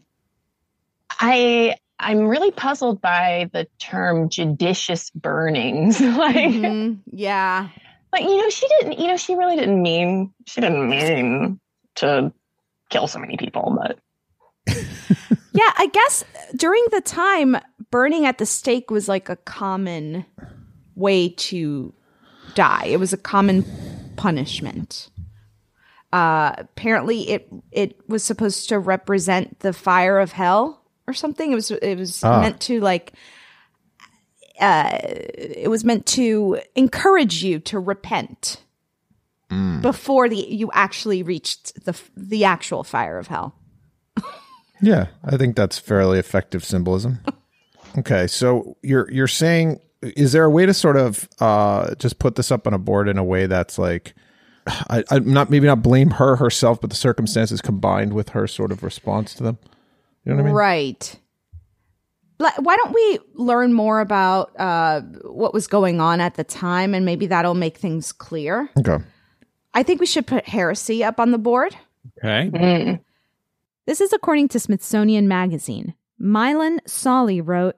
I 1.19 1.75
I'm 1.99 2.27
really 2.27 2.51
puzzled 2.51 3.01
by 3.01 3.49
the 3.51 3.67
term 3.77 4.29
judicious 4.29 5.09
burnings. 5.11 5.99
like 6.01 6.35
Mhm, 6.35 6.99
Yeah. 7.11 7.69
But 8.11 8.21
you 8.23 8.37
know 8.37 8.49
she 8.49 8.67
didn't 8.79 8.99
you 8.99 9.07
know 9.07 9.17
she 9.17 9.35
really 9.35 9.55
didn't 9.55 9.81
mean 9.81 10.33
she 10.47 10.61
didn't 10.61 10.89
mean 10.89 11.59
to 11.95 12.33
kill 12.89 13.07
so 13.07 13.19
many 13.19 13.37
people 13.37 13.77
but 13.79 13.99
Yeah, 15.51 15.71
I 15.77 15.87
guess 15.87 16.23
during 16.55 16.83
the 16.91 17.01
time, 17.01 17.57
burning 17.91 18.25
at 18.25 18.37
the 18.37 18.45
stake 18.45 18.91
was 18.91 19.07
like 19.07 19.29
a 19.29 19.35
common 19.35 20.25
way 20.95 21.29
to 21.29 21.93
die. 22.55 22.85
It 22.85 22.99
was 22.99 23.13
a 23.13 23.17
common 23.17 23.65
punishment. 24.15 25.09
Uh, 26.13 26.53
apparently, 26.57 27.29
it 27.29 27.49
it 27.71 27.99
was 28.07 28.23
supposed 28.23 28.69
to 28.69 28.79
represent 28.79 29.59
the 29.59 29.73
fire 29.73 30.19
of 30.19 30.31
hell 30.31 30.83
or 31.07 31.13
something. 31.13 31.51
It 31.51 31.55
was 31.55 31.71
it 31.71 31.97
was 31.97 32.23
Ah. 32.23 32.41
meant 32.41 32.59
to 32.61 32.79
like. 32.79 33.13
Uh, 34.61 34.97
it 35.01 35.69
was 35.69 35.83
meant 35.85 36.05
to 36.05 36.59
encourage 36.75 37.43
you 37.43 37.59
to 37.59 37.79
repent 37.79 38.61
before 39.81 40.29
the 40.29 40.35
you 40.35 40.69
actually 40.73 41.23
reached 41.23 41.85
the 41.85 41.99
the 42.15 42.43
actual 42.43 42.83
fire 42.83 43.17
of 43.17 43.27
hell. 43.27 43.55
Yeah, 44.81 45.07
I 45.23 45.37
think 45.37 45.55
that's 45.55 45.77
fairly 45.77 46.19
effective 46.19 46.63
symbolism. 46.63 47.19
Okay, 47.97 48.27
so 48.27 48.77
you're 48.83 49.11
you're 49.11 49.27
saying 49.27 49.79
is 50.01 50.31
there 50.31 50.43
a 50.43 50.49
way 50.49 50.65
to 50.65 50.73
sort 50.73 50.95
of 50.95 51.27
uh 51.39 51.95
just 51.95 52.19
put 52.19 52.35
this 52.35 52.51
up 52.51 52.67
on 52.67 52.73
a 52.75 52.77
board 52.77 53.09
in 53.09 53.17
a 53.17 53.23
way 53.23 53.47
that's 53.47 53.79
like 53.79 54.13
I, 54.67 55.03
I'm 55.09 55.33
not 55.33 55.49
maybe 55.49 55.67
not 55.67 55.81
blame 55.81 56.11
her 56.11 56.35
herself, 56.35 56.79
but 56.81 56.91
the 56.91 56.95
circumstances 56.95 57.61
combined 57.61 58.13
with 58.13 58.29
her 58.29 58.47
sort 58.47 58.71
of 58.71 58.83
response 58.83 59.33
to 59.35 59.43
them. 59.43 59.57
You 60.23 60.31
know 60.31 60.35
what 60.35 60.41
I 60.41 60.45
mean? 60.45 60.55
Right. 60.55 61.19
Why 62.37 62.77
don't 62.77 62.93
we 62.93 63.19
learn 63.33 63.73
more 63.73 63.99
about 63.99 64.57
uh, 64.57 65.01
what 65.23 65.53
was 65.53 65.67
going 65.67 65.99
on 65.99 66.21
at 66.21 66.35
the 66.35 66.45
time, 66.45 66.93
and 66.93 67.05
maybe 67.05 67.27
that'll 67.27 67.53
make 67.53 67.77
things 67.77 68.13
clear. 68.13 68.69
Okay. 68.77 69.03
I 69.73 69.83
think 69.83 69.99
we 69.99 70.05
should 70.05 70.25
put 70.25 70.47
heresy 70.47 71.03
up 71.03 71.19
on 71.19 71.31
the 71.31 71.37
board. 71.37 71.75
Okay. 72.23 72.99
This 73.89 74.01
is 74.01 74.13
according 74.13 74.49
to 74.49 74.59
Smithsonian 74.59 75.27
Magazine. 75.27 75.95
Meilan 76.21 76.77
Solly 76.85 77.41
wrote 77.41 77.75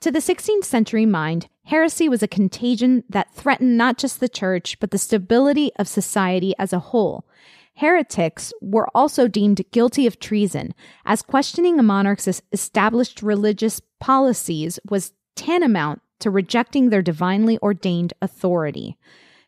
To 0.00 0.10
the 0.10 0.20
16th 0.20 0.64
century 0.64 1.04
mind, 1.04 1.50
heresy 1.64 2.08
was 2.08 2.22
a 2.22 2.26
contagion 2.26 3.04
that 3.10 3.34
threatened 3.34 3.76
not 3.76 3.98
just 3.98 4.20
the 4.20 4.28
church, 4.30 4.80
but 4.80 4.90
the 4.90 4.96
stability 4.96 5.70
of 5.76 5.86
society 5.86 6.54
as 6.58 6.72
a 6.72 6.78
whole. 6.78 7.28
Heretics 7.76 8.54
were 8.62 8.88
also 8.94 9.28
deemed 9.28 9.60
guilty 9.70 10.06
of 10.06 10.18
treason, 10.18 10.72
as 11.04 11.20
questioning 11.20 11.78
a 11.78 11.82
monarch's 11.82 12.40
established 12.52 13.20
religious 13.20 13.82
policies 14.00 14.78
was 14.88 15.12
tantamount 15.36 16.00
to 16.20 16.30
rejecting 16.30 16.88
their 16.88 17.02
divinely 17.02 17.58
ordained 17.58 18.14
authority. 18.22 18.96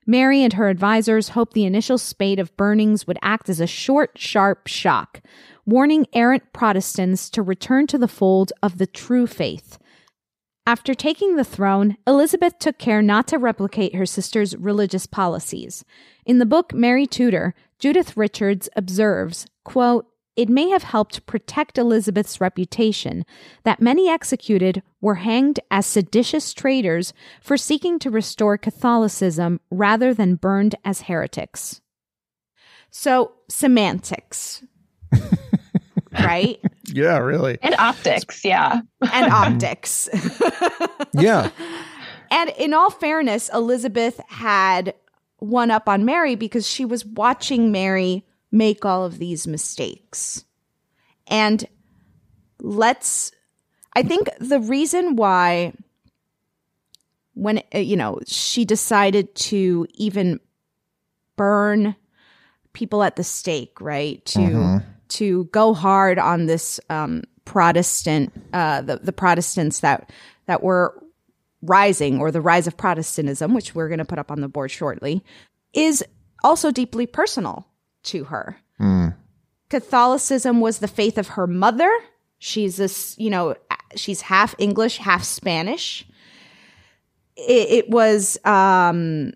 Mary 0.05 0.43
and 0.43 0.55
her 0.55 0.69
advisors 0.69 1.31
hoped 1.31 1.55
the 1.55 1.65
initial 1.65 1.97
spate 1.97 2.39
of 2.39 2.55
burnings 2.57 3.07
would 3.07 3.19
act 3.23 3.49
as 3.49 3.61
a 3.61 3.67
short, 3.67 4.19
sharp 4.19 4.67
shock, 4.67 5.23
warning 5.65 6.07
errant 6.13 6.53
Protestants 6.53 7.31
to 7.31 7.43
return 7.43 7.87
to 7.89 7.99
the 7.99 8.09
fold 8.09 8.53
of 8.63 8.79
the 8.79 8.87
true 8.87 9.27
faith. 9.27 9.79
After 10.67 10.95
taking 10.95 11.37
the 11.37 11.45
throne, 11.45 11.97
Elizabeth 12.07 12.59
took 12.59 12.79
care 12.79 13.03
not 13.03 13.27
to 13.29 13.39
replicate 13.39 13.97
her 13.97 14.07
sister's 14.07 14.57
religious 14.57 15.07
policies. 15.07 15.85
In 16.25 16.39
the 16.39 16.47
book 16.47 16.73
Mary 16.73 17.07
Tudor, 17.07 17.55
Judith 17.81 18.17
Richards 18.17 18.69
observes, 18.77 19.47
quote, 19.65 20.07
it 20.35 20.49
may 20.49 20.71
have 20.71 20.85
helped 20.85 21.27
protect 21.27 21.77
Elizabeth's 21.77 22.41
reputation 22.41 23.27
that 23.65 23.83
many 23.83 24.09
executed 24.09 24.83
were 25.01 25.17
hanged 25.17 25.61
as 25.71 25.85
seditious 25.85 26.55
traitors 26.55 27.13
for 27.43 27.57
seeking 27.57 27.99
to 27.99 28.11
restore 28.11 28.57
Catholicism 28.57 29.61
rather 29.71 30.15
than 30.15 30.37
burned 30.37 30.75
as 30.85 31.03
heretics. 31.03 31.83
So, 32.91 33.33
semantics. 33.49 34.65
right? 36.21 36.61
Yeah, 36.95 37.19
really. 37.19 37.57
And 37.63 37.75
optics, 37.77 38.45
yeah. 38.45 38.83
And 39.13 39.33
optics. 39.33 40.11
yeah. 41.15 41.49
And 42.31 42.51
in 42.59 42.75
all 42.75 42.91
fairness, 42.91 43.49
Elizabeth 43.55 44.21
had 44.29 44.93
one 45.39 45.71
up 45.71 45.89
on 45.89 46.05
Mary 46.05 46.35
because 46.35 46.69
she 46.69 46.85
was 46.85 47.07
watching 47.07 47.73
Mary 47.73 48.27
make 48.51 48.85
all 48.85 49.07
of 49.07 49.19
these 49.19 49.47
mistakes. 49.47 50.45
And 51.29 51.65
let's, 52.61 53.33
I 53.95 54.03
think 54.03 54.29
the 54.39 54.61
reason 54.61 55.17
why, 55.17 55.73
when, 57.35 57.63
uh, 57.75 57.79
you 57.79 57.97
know, 57.97 58.21
she 58.27 58.67
decided 58.67 59.35
to 59.37 59.87
even 59.95 60.41
burn 61.37 61.97
people 62.73 63.03
at 63.03 63.17
the 63.17 63.25
stake, 63.25 63.81
right? 63.81 64.25
To, 64.27 64.39
mm-hmm. 64.39 64.79
To 65.13 65.45
go 65.47 65.75
hard 65.75 66.19
on 66.19 66.47
this, 66.47 66.81
um, 66.91 67.23
Protestant, 67.45 68.33
uh, 68.53 68.83
the, 68.83 68.97
the 68.97 69.13
Protestants 69.13 69.81
that, 69.81 70.11
that 70.47 70.63
were 70.63 71.03
rising 71.63 72.21
or 72.21 72.31
the 72.31 72.41
rise 72.41 72.67
of 72.67 72.77
Protestantism, 72.77 73.55
which 73.55 73.75
we're 73.75 73.89
going 73.89 73.99
to 73.99 74.05
put 74.05 74.19
up 74.19 74.31
on 74.31 74.41
the 74.41 74.49
board 74.49 74.71
shortly, 74.71 75.25
is 75.73 76.05
also 76.45 76.71
deeply 76.71 77.07
personal 77.07 77.67
to 78.05 78.25
her. 78.25 78.57
Mm. 78.81 79.15
Catholicism 79.69 80.61
was 80.61 80.79
the 80.79 80.89
faith 80.89 81.19
of 81.19 81.29
her 81.29 81.47
mother. 81.47 81.91
She's 82.39 82.77
this, 82.77 83.17
you 83.19 83.31
know, 83.31 83.55
she's 83.97 84.21
half 84.21 84.55
English, 84.59 84.99
half 84.99 85.25
Spanish. 85.25 86.07
It, 87.37 87.71
it 87.71 87.91
was 87.91 88.39
um, 88.45 89.33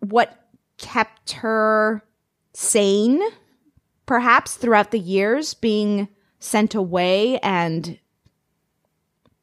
what 0.00 0.48
kept 0.76 1.32
her 1.32 2.02
sane, 2.52 3.22
perhaps 4.10 4.56
throughout 4.56 4.90
the 4.90 4.98
years, 4.98 5.54
being 5.54 6.08
sent 6.40 6.74
away 6.74 7.38
and 7.44 7.96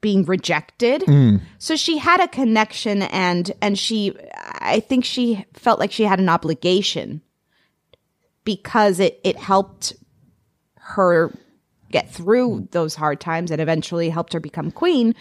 being 0.02 0.26
rejected. 0.26 1.04
Mm. 1.04 1.40
So 1.58 1.78
she 1.78 1.98
had 1.98 2.20
a 2.20 2.28
connection 2.28 3.04
and 3.04 3.50
and 3.62 3.80
she 3.80 4.14
I 4.60 4.82
think 4.82 5.06
she 5.06 5.46
felt 5.54 5.80
like 5.80 5.94
she 5.94 6.04
had 6.04 6.20
an 6.20 6.28
obligation 6.28 7.22
because 8.44 9.00
it 9.00 9.22
it 9.24 9.38
helped 9.38 9.94
her 10.76 11.32
get 11.90 12.12
through 12.12 12.68
those 12.72 12.94
hard 12.94 13.22
times 13.22 13.52
and 13.52 13.62
eventually 13.62 14.10
helped 14.10 14.34
her 14.34 14.42
become 14.42 14.70
queen 14.70 15.16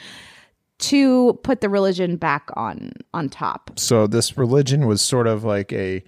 to 0.78 1.34
put 1.44 1.60
the 1.60 1.68
religion 1.68 2.16
back 2.16 2.50
on 2.56 2.90
on 3.14 3.28
top. 3.28 3.70
So 3.76 4.08
this 4.08 4.36
religion 4.36 4.88
was 4.88 5.00
sort 5.00 5.28
of 5.28 5.44
like 5.44 5.72
a 5.72 6.02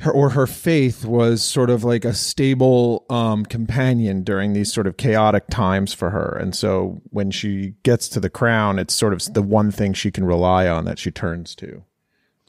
her 0.00 0.10
or 0.10 0.30
her 0.30 0.46
faith 0.46 1.04
was 1.04 1.44
sort 1.44 1.68
of 1.68 1.84
like 1.84 2.06
a 2.06 2.14
stable 2.14 3.04
um, 3.10 3.44
companion 3.44 4.22
during 4.22 4.54
these 4.54 4.72
sort 4.72 4.86
of 4.86 4.96
chaotic 4.96 5.46
times 5.50 5.92
for 5.92 6.08
her. 6.10 6.38
And 6.40 6.56
so 6.56 7.02
when 7.10 7.30
she 7.30 7.74
gets 7.82 8.08
to 8.10 8.20
the 8.20 8.30
crown, 8.30 8.78
it's 8.78 8.94
sort 8.94 9.12
of 9.12 9.22
the 9.34 9.42
one 9.42 9.70
thing 9.70 9.92
she 9.92 10.10
can 10.10 10.24
rely 10.24 10.66
on 10.66 10.86
that 10.86 10.98
she 10.98 11.10
turns 11.10 11.54
to. 11.56 11.84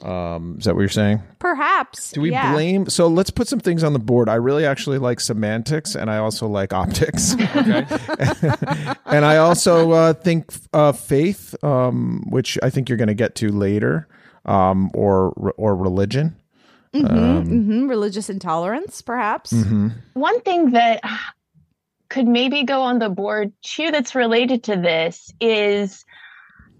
Um, 0.02 0.56
is 0.58 0.64
that 0.64 0.74
what 0.74 0.80
you're 0.80 0.88
saying? 0.88 1.22
Perhaps. 1.38 2.12
Do 2.12 2.22
we 2.22 2.30
yeah. 2.30 2.52
blame? 2.54 2.88
So 2.88 3.06
let's 3.06 3.30
put 3.30 3.48
some 3.48 3.60
things 3.60 3.84
on 3.84 3.92
the 3.92 3.98
board. 3.98 4.30
I 4.30 4.34
really 4.34 4.64
actually 4.64 4.98
like 4.98 5.20
semantics, 5.20 5.94
and 5.94 6.10
I 6.10 6.18
also 6.18 6.48
like 6.48 6.72
optics. 6.72 7.34
Okay. 7.34 7.86
and 9.06 9.24
I 9.24 9.36
also 9.36 9.92
uh, 9.92 10.12
think 10.14 10.52
uh, 10.72 10.92
faith, 10.92 11.54
um, 11.62 12.24
which 12.30 12.58
I 12.62 12.70
think 12.70 12.88
you're 12.88 12.98
going 12.98 13.08
to 13.08 13.14
get 13.14 13.36
to 13.36 13.50
later, 13.50 14.08
um, 14.44 14.90
or 14.94 15.30
or 15.56 15.76
religion. 15.76 16.34
Mm-hmm, 16.94 17.06
um, 17.06 17.46
mm-hmm. 17.46 17.88
Religious 17.88 18.28
intolerance, 18.28 19.00
perhaps. 19.00 19.52
Mm-hmm. 19.52 19.88
One 20.12 20.40
thing 20.42 20.72
that 20.72 21.00
could 22.10 22.28
maybe 22.28 22.64
go 22.64 22.82
on 22.82 22.98
the 22.98 23.08
board 23.08 23.52
too, 23.62 23.90
that's 23.90 24.14
related 24.14 24.64
to 24.64 24.76
this, 24.76 25.32
is 25.40 26.04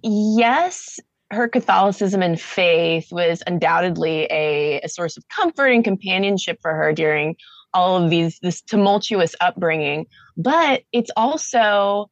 yes, 0.03 1.01
her 1.31 1.49
Catholicism 1.49 2.23
and 2.23 2.39
faith 2.39 3.11
was 3.11 3.43
undoubtedly 3.47 4.27
a, 4.31 4.81
a, 4.83 4.89
source 4.89 5.17
of 5.17 5.27
comfort 5.29 5.69
and 5.69 5.83
companionship 5.83 6.59
for 6.61 6.75
her 6.75 6.93
during 6.93 7.37
all 7.73 8.03
of 8.03 8.11
these 8.11 8.39
this 8.41 8.61
tumultuous 8.61 9.35
upbringing. 9.41 10.07
But 10.37 10.83
it's 10.93 11.11
also 11.17 12.11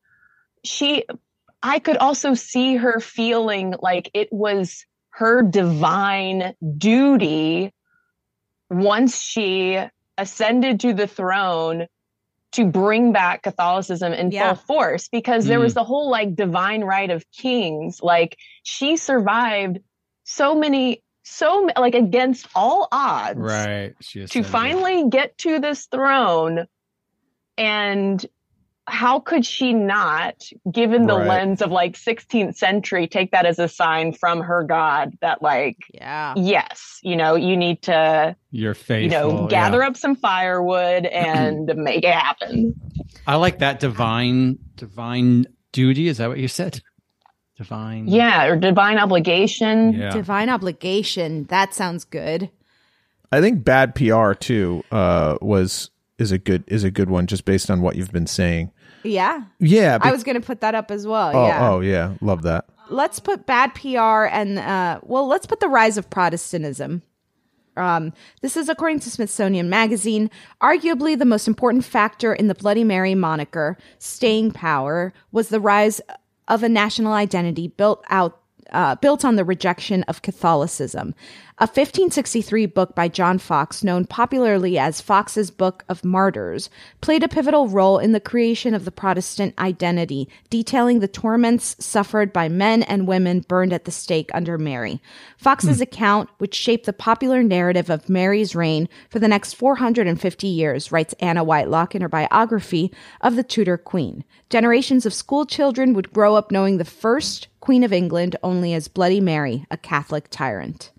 she 0.65 1.05
I 1.63 1.79
could 1.81 1.99
also 1.99 2.33
see 2.33 2.77
her 2.77 2.99
feeling 3.01 3.75
like 3.83 4.11
it 4.15 4.29
was 4.33 4.87
her 5.11 5.43
divine 5.43 6.55
duty 6.79 7.75
once 8.71 9.21
she 9.21 9.79
ascended 10.17 10.81
to 10.81 10.95
the 10.95 11.07
throne 11.07 11.87
to 12.53 12.65
bring 12.65 13.13
back 13.13 13.43
Catholicism 13.43 14.13
in 14.13 14.31
yeah. 14.31 14.55
full 14.55 14.65
force 14.65 15.09
because 15.09 15.47
there 15.47 15.59
mm. 15.59 15.63
was 15.63 15.75
the 15.75 15.85
whole 15.85 16.11
like 16.11 16.35
divine 16.35 16.83
right 16.83 17.11
of 17.11 17.25
kings. 17.31 18.01
Like 18.03 18.37
she 18.63 18.97
survived 18.97 19.79
so 20.25 20.55
many, 20.55 21.03
so 21.23 21.69
like 21.77 21.95
against 21.95 22.49
all 22.55 22.89
odds. 22.91 23.39
Right. 23.39 23.95
to 24.31 24.43
finally 24.43 25.09
get 25.09 25.37
to 25.39 25.61
this 25.61 25.87
throne 25.87 26.67
and 27.57 28.25
how 28.91 29.21
could 29.21 29.47
she 29.47 29.73
not, 29.73 30.43
given 30.71 31.07
the 31.07 31.17
right. 31.17 31.27
lens 31.27 31.63
of 31.63 31.71
like 31.71 31.95
16th 31.95 32.57
century, 32.57 33.07
take 33.07 33.31
that 33.31 33.47
as 33.47 33.59
a 33.59 33.69
sign 33.69 34.13
from 34.13 34.41
her 34.41 34.65
God 34.65 35.17
that 35.21 35.43
like, 35.43 35.77
yeah, 35.95 36.35
yes, 36.37 36.99
you 37.03 37.17
know, 37.17 37.35
you 37.35 37.57
need 37.57 37.83
to, 37.83 38.37
your 38.51 38.75
faith, 38.75 39.05
you 39.05 39.11
know, 39.11 39.47
gather 39.47 39.81
yeah. 39.81 39.87
up 39.87 39.97
some 39.97 40.17
firewood 40.17 41.07
and 41.07 41.67
make 41.77 42.05
it 42.05 42.15
happen. 42.15 42.75
I 43.27 43.37
like 43.37 43.61
that 43.61 43.81
divine, 43.81 44.59
divine 44.77 45.47
duty. 45.73 46.09
Is 46.09 46.19
that 46.19 46.29
what 46.29 46.39
you 46.39 46.49
said? 46.49 46.81
Divine, 47.57 48.09
yeah, 48.09 48.47
or 48.47 48.57
divine 48.57 48.99
obligation. 48.99 49.93
Yeah. 49.93 50.11
Divine 50.11 50.49
obligation. 50.49 51.45
That 51.45 51.75
sounds 51.75 52.05
good. 52.05 52.51
I 53.31 53.41
think 53.41 53.65
bad 53.65 53.95
PR 53.95 54.33
too 54.33 54.83
uh, 54.91 55.37
was 55.41 55.91
is 56.19 56.33
a 56.33 56.39
good 56.39 56.65
is 56.67 56.85
a 56.85 56.91
good 56.91 57.11
one 57.11 57.27
just 57.27 57.45
based 57.45 57.71
on 57.71 57.81
what 57.81 57.97
you've 57.97 58.13
been 58.13 58.27
saying. 58.27 58.73
Yeah. 59.03 59.45
Yeah. 59.59 59.99
Be- 59.99 60.05
I 60.09 60.13
was 60.13 60.25
going 60.25 60.41
to 60.41 60.47
put 60.47 60.61
that 60.61 60.75
up 60.75 60.91
as 60.91 61.07
well. 61.07 61.31
Oh, 61.35 61.47
yeah. 61.47 61.71
oh, 61.71 61.81
yeah. 61.81 62.15
Love 62.21 62.43
that. 62.43 62.67
Let's 62.89 63.21
put 63.21 63.47
bad 63.47 63.75
PR 63.75 64.25
and, 64.25 64.59
uh, 64.59 65.01
well, 65.03 65.27
let's 65.29 65.47
put 65.47 65.61
the 65.61 65.69
rise 65.69 65.97
of 65.97 66.11
Protestantism. 66.11 67.03
Um, 67.77 68.13
this 68.43 68.57
is 68.57 68.69
according 68.69 69.01
to 69.01 69.11
Smithsonian 69.11 69.71
Magazine. 69.71 70.31
Arguably, 70.61 71.19
the 71.19 71.25
most 71.25 71.47
important 71.47 71.85
factor 71.85 72.35
in 72.35 72.49
the 72.49 72.55
Bloody 72.55 72.85
Mary 72.85 73.15
moniker, 73.15 73.79
staying 73.99 74.51
power, 74.51 75.13
was 75.33 75.49
the 75.49 75.61
rise 75.61 76.01
of 76.49 76.63
a 76.63 76.69
national 76.69 77.13
identity 77.13 77.69
built 77.69 78.05
out 78.11 78.41
uh, 78.73 78.95
built 78.97 79.25
on 79.25 79.35
the 79.35 79.45
rejection 79.45 80.05
of 80.05 80.23
Catholicism. 80.23 81.13
A 81.63 81.65
1563 81.65 82.65
book 82.65 82.95
by 82.95 83.09
John 83.09 83.39
Foxe, 83.39 83.85
known 83.85 84.07
popularly 84.07 84.79
as 84.79 85.03
Foxe's 85.03 85.51
Book 85.51 85.85
of 85.91 86.03
Martyrs, 86.03 86.71
played 87.03 87.23
a 87.23 87.29
pivotal 87.29 87.69
role 87.69 87.99
in 87.99 88.13
the 88.13 88.19
creation 88.19 88.73
of 88.73 88.87
the 88.87 88.91
Protestant 88.91 89.53
identity, 89.59 90.27
detailing 90.49 91.01
the 91.01 91.07
torments 91.07 91.77
suffered 91.79 92.33
by 92.33 92.49
men 92.49 92.83
and 92.85 93.07
women 93.07 93.41
burned 93.41 93.75
at 93.75 93.85
the 93.85 93.91
stake 93.91 94.31
under 94.33 94.57
Mary. 94.57 95.03
Foxe's 95.37 95.77
hmm. 95.77 95.83
account, 95.83 96.31
which 96.39 96.55
shaped 96.55 96.87
the 96.87 96.95
popular 96.95 97.43
narrative 97.43 97.91
of 97.91 98.09
Mary's 98.09 98.57
reign 98.57 98.89
for 99.11 99.19
the 99.19 99.29
next 99.29 99.53
450 99.53 100.47
years, 100.47 100.91
writes 100.91 101.15
Anna 101.21 101.45
Whitelock 101.45 101.95
in 101.95 102.01
her 102.01 102.09
biography 102.09 102.91
of 103.21 103.37
the 103.37 103.45
Tudor 103.45 103.77
Queen. 103.77 104.25
Generations 104.49 105.05
of 105.05 105.13
school 105.13 105.45
children 105.45 105.93
would 105.93 106.15
grow 106.15 106.37
up 106.37 106.51
knowing 106.51 106.79
the 106.79 106.87
first 106.87 107.49
Queen 107.61 107.85
of 107.85 107.93
England 107.93 108.35
only 108.43 108.73
as 108.73 108.89
Bloody 108.89 109.21
Mary, 109.21 109.67
a 109.71 109.77
Catholic 109.77 110.31
tyrant. 110.31 110.91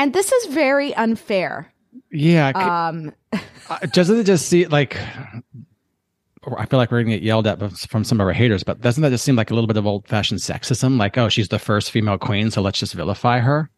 And 0.00 0.14
this 0.14 0.32
is 0.32 0.46
very 0.46 0.94
unfair. 0.94 1.70
Yeah. 2.10 2.48
Um, 2.54 3.12
doesn't 3.92 4.18
it 4.18 4.24
just 4.24 4.48
see 4.48 4.66
like 4.66 4.96
I 4.96 6.64
feel 6.64 6.78
like 6.78 6.90
we're 6.90 7.02
going 7.02 7.10
to 7.10 7.16
get 7.18 7.22
yelled 7.22 7.46
at 7.46 7.60
from 7.72 8.02
some 8.04 8.18
of 8.18 8.26
our 8.26 8.32
haters, 8.32 8.64
but 8.64 8.80
doesn't 8.80 9.02
that 9.02 9.10
just 9.10 9.24
seem 9.24 9.36
like 9.36 9.50
a 9.50 9.54
little 9.54 9.68
bit 9.68 9.76
of 9.76 9.86
old 9.86 10.08
fashioned 10.08 10.40
sexism? 10.40 10.96
Like, 10.96 11.18
oh, 11.18 11.28
she's 11.28 11.48
the 11.48 11.58
first 11.58 11.90
female 11.90 12.16
queen, 12.16 12.50
so 12.50 12.62
let's 12.62 12.78
just 12.78 12.94
vilify 12.94 13.40
her. 13.40 13.70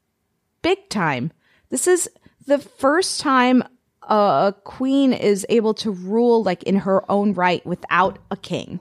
big 0.62 0.88
time. 0.88 1.32
This 1.70 1.88
is 1.88 2.08
the 2.46 2.58
first 2.58 3.20
time 3.20 3.64
a 4.02 4.54
queen 4.62 5.12
is 5.12 5.44
able 5.48 5.74
to 5.74 5.90
rule 5.90 6.44
like 6.44 6.62
in 6.62 6.76
her 6.76 7.10
own 7.10 7.32
right 7.32 7.66
without 7.66 8.20
a 8.30 8.36
king. 8.36 8.78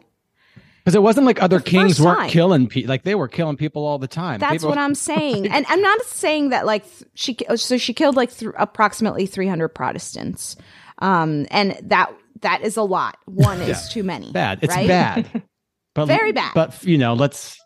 Because 0.83 0.95
it 0.95 1.03
wasn't 1.03 1.27
like 1.27 1.41
other 1.41 1.59
The 1.59 1.63
kings 1.63 2.01
weren't 2.01 2.19
time. 2.19 2.29
killing 2.29 2.67
people; 2.67 2.89
like 2.89 3.03
they 3.03 3.13
were 3.15 3.27
killing 3.27 3.55
people 3.55 3.85
all 3.85 3.99
the 3.99 4.07
time. 4.07 4.39
That's 4.39 4.53
People- 4.53 4.69
what 4.69 4.77
I'm 4.79 4.95
saying, 4.95 5.47
and 5.51 5.65
I'm 5.69 5.81
not 5.81 6.01
saying 6.05 6.49
that 6.49 6.65
like 6.65 6.83
she 7.13 7.37
so 7.55 7.77
she 7.77 7.93
killed 7.93 8.15
like 8.15 8.35
th- 8.35 8.51
approximately 8.57 9.27
300 9.27 9.69
Protestants, 9.69 10.55
um, 10.99 11.45
and 11.51 11.77
that 11.83 12.11
that 12.41 12.61
is 12.63 12.77
a 12.77 12.81
lot. 12.83 13.17
One 13.25 13.61
is 13.61 13.89
too 13.89 14.01
many. 14.03 14.31
bad. 14.31 14.59
It's 14.63 14.75
right? 14.75 14.87
bad. 14.87 15.43
But, 15.93 16.05
Very 16.05 16.31
bad. 16.31 16.53
But 16.55 16.81
you 16.85 16.97
know, 16.97 17.13
let's. 17.15 17.59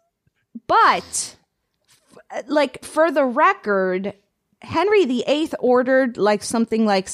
But 0.66 1.36
f- 2.32 2.44
like 2.48 2.84
for 2.84 3.12
the 3.12 3.24
record, 3.24 4.14
Henry 4.64 5.06
VIII 5.06 5.52
ordered 5.60 6.18
like 6.18 6.42
something 6.42 6.88
like 6.88 7.08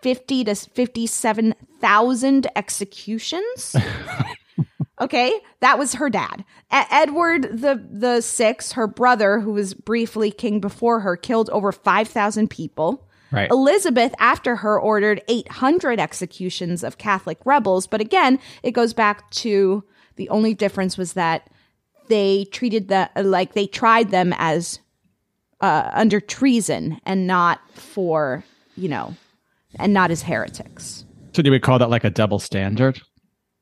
50 0.00 0.44
to 0.44 0.54
57,000 0.54 2.46
executions. 2.56 3.76
okay, 5.00 5.32
that 5.60 5.78
was 5.78 5.94
her 5.94 6.10
dad. 6.10 6.44
E- 6.72 6.88
Edward 6.90 7.42
the 7.42 7.82
the 7.90 8.18
6th, 8.18 8.72
her 8.72 8.86
brother 8.86 9.40
who 9.40 9.52
was 9.52 9.74
briefly 9.74 10.30
king 10.30 10.60
before 10.60 11.00
her, 11.00 11.16
killed 11.16 11.50
over 11.50 11.72
5,000 11.72 12.48
people. 12.48 13.06
Right. 13.32 13.50
Elizabeth, 13.50 14.14
after 14.18 14.56
her, 14.56 14.80
ordered 14.80 15.20
800 15.28 15.98
executions 15.98 16.84
of 16.84 16.96
Catholic 16.98 17.38
rebels. 17.44 17.86
But 17.86 18.00
again, 18.00 18.38
it 18.62 18.70
goes 18.70 18.94
back 18.94 19.28
to 19.30 19.84
the 20.14 20.28
only 20.28 20.54
difference 20.54 20.96
was 20.96 21.14
that 21.14 21.50
they 22.08 22.46
treated 22.52 22.88
the 22.88 23.10
like 23.16 23.54
they 23.54 23.66
tried 23.66 24.10
them 24.10 24.32
as 24.36 24.78
uh, 25.60 25.90
under 25.92 26.20
treason 26.20 27.00
and 27.04 27.26
not 27.26 27.60
for 27.74 28.44
you 28.76 28.88
know 28.88 29.14
and 29.78 29.92
not 29.92 30.10
as 30.10 30.22
heretics. 30.22 31.04
So 31.32 31.42
do 31.42 31.50
we 31.50 31.60
call 31.60 31.78
that 31.78 31.90
like 31.90 32.04
a 32.04 32.10
double 32.10 32.38
standard? 32.38 33.00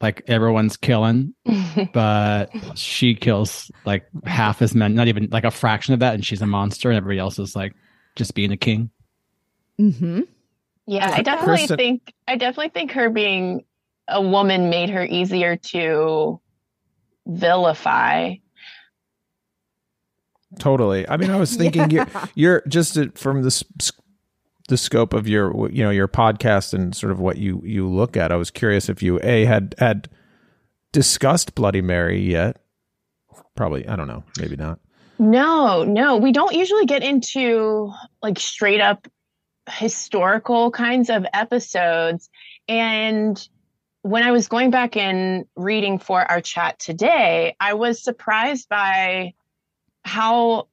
Like 0.05 0.23
everyone's 0.27 0.77
killing, 0.77 1.33
but 1.95 2.51
she 2.75 3.15
kills 3.15 3.71
like 3.87 4.05
half 4.27 4.61
as 4.61 4.75
many, 4.75 4.93
not 4.95 5.09
even 5.09 5.29
like 5.31 5.45
a 5.45 5.51
fraction 5.51 5.95
of 5.95 6.01
that, 6.01 6.13
and 6.13 6.23
she's 6.23 6.43
a 6.43 6.47
monster, 6.47 6.91
and 6.91 6.99
everybody 6.99 7.19
else 7.19 7.39
is 7.39 7.57
like 7.57 7.73
just 8.15 8.35
being 8.35 8.53
a 8.53 8.57
king. 8.59 8.91
Mm-hmm. 9.81 10.21
Yeah, 10.87 11.11
I 11.11 11.23
definitely 11.23 11.57
Cristen- 11.57 11.77
think 11.79 12.13
I 12.29 12.37
definitely 12.37 12.69
think 12.69 12.93
her 12.93 13.09
being 13.09 13.65
a 14.07 14.21
woman 14.21 14.69
made 14.69 14.91
her 14.91 15.07
easier 15.07 15.57
to 15.57 16.39
vilify. 17.27 18.35
Totally. 20.59 21.09
I 21.09 21.17
mean, 21.17 21.31
I 21.31 21.37
was 21.39 21.57
thinking 21.63 21.91
you're, 21.91 22.07
you're 22.35 22.63
just 22.69 22.99
uh, 22.99 23.07
from 23.15 23.41
the 23.41 23.47
s- 23.47 23.65
s- 23.81 23.93
the 24.69 24.77
scope 24.77 25.13
of 25.13 25.29
your 25.29 25.71
you 25.71 25.83
know 25.83 25.91
your 25.91 26.09
podcast 26.09 26.73
and 26.73 26.95
sort 26.95 27.13
of 27.13 27.21
what 27.21 27.39
you 27.39 27.63
you 27.65 27.89
look 27.89 28.17
at. 28.17 28.33
I 28.33 28.37
was 28.37 28.51
curious 28.51 28.89
if 28.89 29.03
you 29.03 29.21
a 29.23 29.45
had 29.45 29.75
had 29.79 30.09
discussed 30.93 31.55
Bloody 31.55 31.83
Mary 31.83 32.21
yet. 32.21 32.61
Probably, 33.55 33.87
I 33.87 33.97
don't 33.97 34.09
know, 34.09 34.25
maybe 34.39 34.57
not. 34.57 34.81
No, 35.19 35.85
no, 35.85 36.17
we 36.17 36.33
don't 36.33 36.55
usually 36.55 36.87
get 36.87 37.03
into 37.03 37.93
like 38.23 38.39
straight 38.39 38.81
up 38.81 39.07
historical 39.71 40.71
kinds 40.71 41.11
of 41.11 41.27
episodes. 41.33 42.29
And 42.69 43.49
when 44.03 44.23
I 44.23 44.33
was 44.33 44.49
going 44.49 44.71
back 44.71 44.97
and 44.97 45.47
reading 45.57 45.99
for 45.99 46.21
our 46.31 46.41
chat 46.41 46.79
today, 46.79 47.57
I 47.61 47.75
was 47.75 48.03
surprised 48.03 48.69
by 48.69 49.35
how 50.05 50.69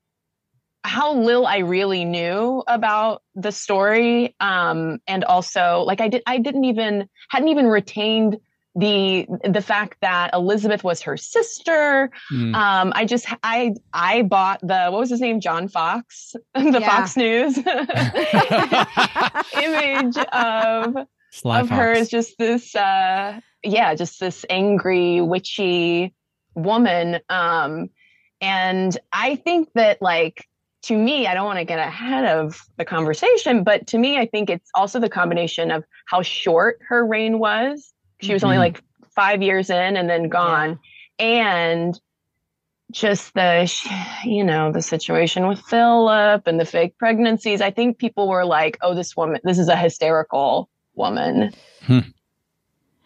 how 0.84 1.14
little 1.14 1.46
I 1.46 1.60
really 1.60 2.06
knew 2.06 2.64
about 2.68 3.22
the 3.36 3.52
story. 3.52 4.36
Um, 4.40 5.00
and 5.08 5.24
also 5.24 5.84
like 5.86 6.02
I 6.02 6.08
did 6.08 6.24
I 6.26 6.40
didn't 6.40 6.66
even 6.66 7.08
hadn't 7.30 7.50
even 7.50 7.68
retained 7.68 8.38
the 8.74 9.28
the 9.44 9.62
fact 9.62 9.98
that 10.02 10.34
Elizabeth 10.34 10.82
was 10.84 11.02
her 11.02 11.18
sister. 11.18 12.10
Mm. 12.32 12.56
Um, 12.56 12.94
I 12.96 13.04
just 13.06 13.28
I 13.44 13.74
I 13.94 14.22
bought 14.22 14.62
the 14.62 14.88
what 14.90 15.00
was 15.02 15.10
his 15.10 15.20
name 15.20 15.42
John 15.42 15.68
Foxe 15.68 16.34
the 16.56 16.80
Yeah. 16.80 16.90
Fox 16.90 17.18
News 17.18 17.58
image 19.62 20.18
of 20.32 21.08
Sly 21.32 21.60
of 21.62 21.70
her 21.70 21.96
Fox. 21.96 22.02
as 22.02 22.10
just 22.10 22.38
this 22.38 22.76
uh 22.76 23.40
yeah 23.64 23.96
just 23.96 24.20
this 24.20 24.46
angry 24.50 25.22
witchy 25.22 26.14
woman 26.56 27.20
um 27.30 27.90
and 28.42 28.98
I 29.14 29.36
think 29.36 29.70
that 29.76 30.02
like 30.02 30.48
to 30.84 30.98
me 30.98 31.28
I 31.28 31.34
don't 31.34 31.46
want 31.46 31.60
to 31.60 31.66
get 31.66 31.80
ahead 31.80 32.26
of 32.26 32.62
the 32.78 32.86
conversation 32.86 33.64
but 33.64 33.88
to 33.88 33.98
me 33.98 34.18
I 34.18 34.26
think 34.26 34.50
it's 34.50 34.70
also 34.76 35.00
the 35.00 35.10
combination 35.10 35.72
of 35.72 35.84
how 36.06 36.22
short 36.22 36.80
her 36.88 37.06
reign 37.06 37.40
was. 37.40 37.94
She 38.22 38.34
was 38.34 38.44
only 38.44 38.58
Mhm. 38.58 38.60
like 38.60 38.84
5 39.16 39.42
years 39.42 39.70
in 39.70 39.98
and 39.98 40.10
then 40.10 40.30
gone. 40.30 40.80
And 41.20 42.00
just 42.92 43.34
the 43.36 43.72
you 44.26 44.44
know 44.44 44.72
the 44.72 44.82
situation 44.82 45.48
with 45.48 45.60
Philip 45.62 46.46
and 46.46 46.60
the 46.60 46.66
fake 46.66 46.98
pregnancies 46.98 47.62
I 47.62 47.72
think 47.72 47.98
people 48.00 48.28
were 48.28 48.44
like 48.46 48.78
oh 48.82 48.94
this 48.94 49.16
woman 49.16 49.40
this 49.44 49.58
is 49.60 49.70
a 49.70 49.78
hysterical 49.78 50.70
woman. 50.96 51.54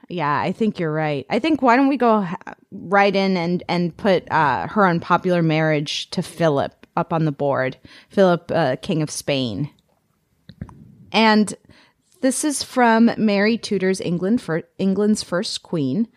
Yeah, 0.08 0.40
I 0.40 0.52
think 0.52 0.80
you're 0.80 0.92
right. 0.94 1.26
I 1.30 1.40
think 1.40 1.62
why 1.62 1.76
don't 1.76 1.88
we 1.88 1.98
go 1.98 2.26
right 2.72 3.16
in 3.16 3.38
and 3.38 3.64
and 3.68 3.96
put 3.96 4.30
uh, 4.32 4.68
her 4.68 4.88
unpopular 4.88 5.42
marriage 5.42 6.10
to 6.12 6.22
Philip 6.22 6.85
up 6.96 7.14
on 7.14 7.26
the 7.26 7.32
board, 7.32 7.78
Philip, 8.10 8.52
uh, 8.54 8.76
King 8.82 9.02
of 9.02 9.12
Spain, 9.12 9.70
and 11.12 11.56
this 12.22 12.44
is 12.44 12.64
from 12.64 13.12
Mary 13.18 13.58
Tudor's 13.58 14.02
England 14.02 14.42
for 14.42 14.64
England's 14.78 15.22
first 15.22 15.62
queen. 15.64 16.08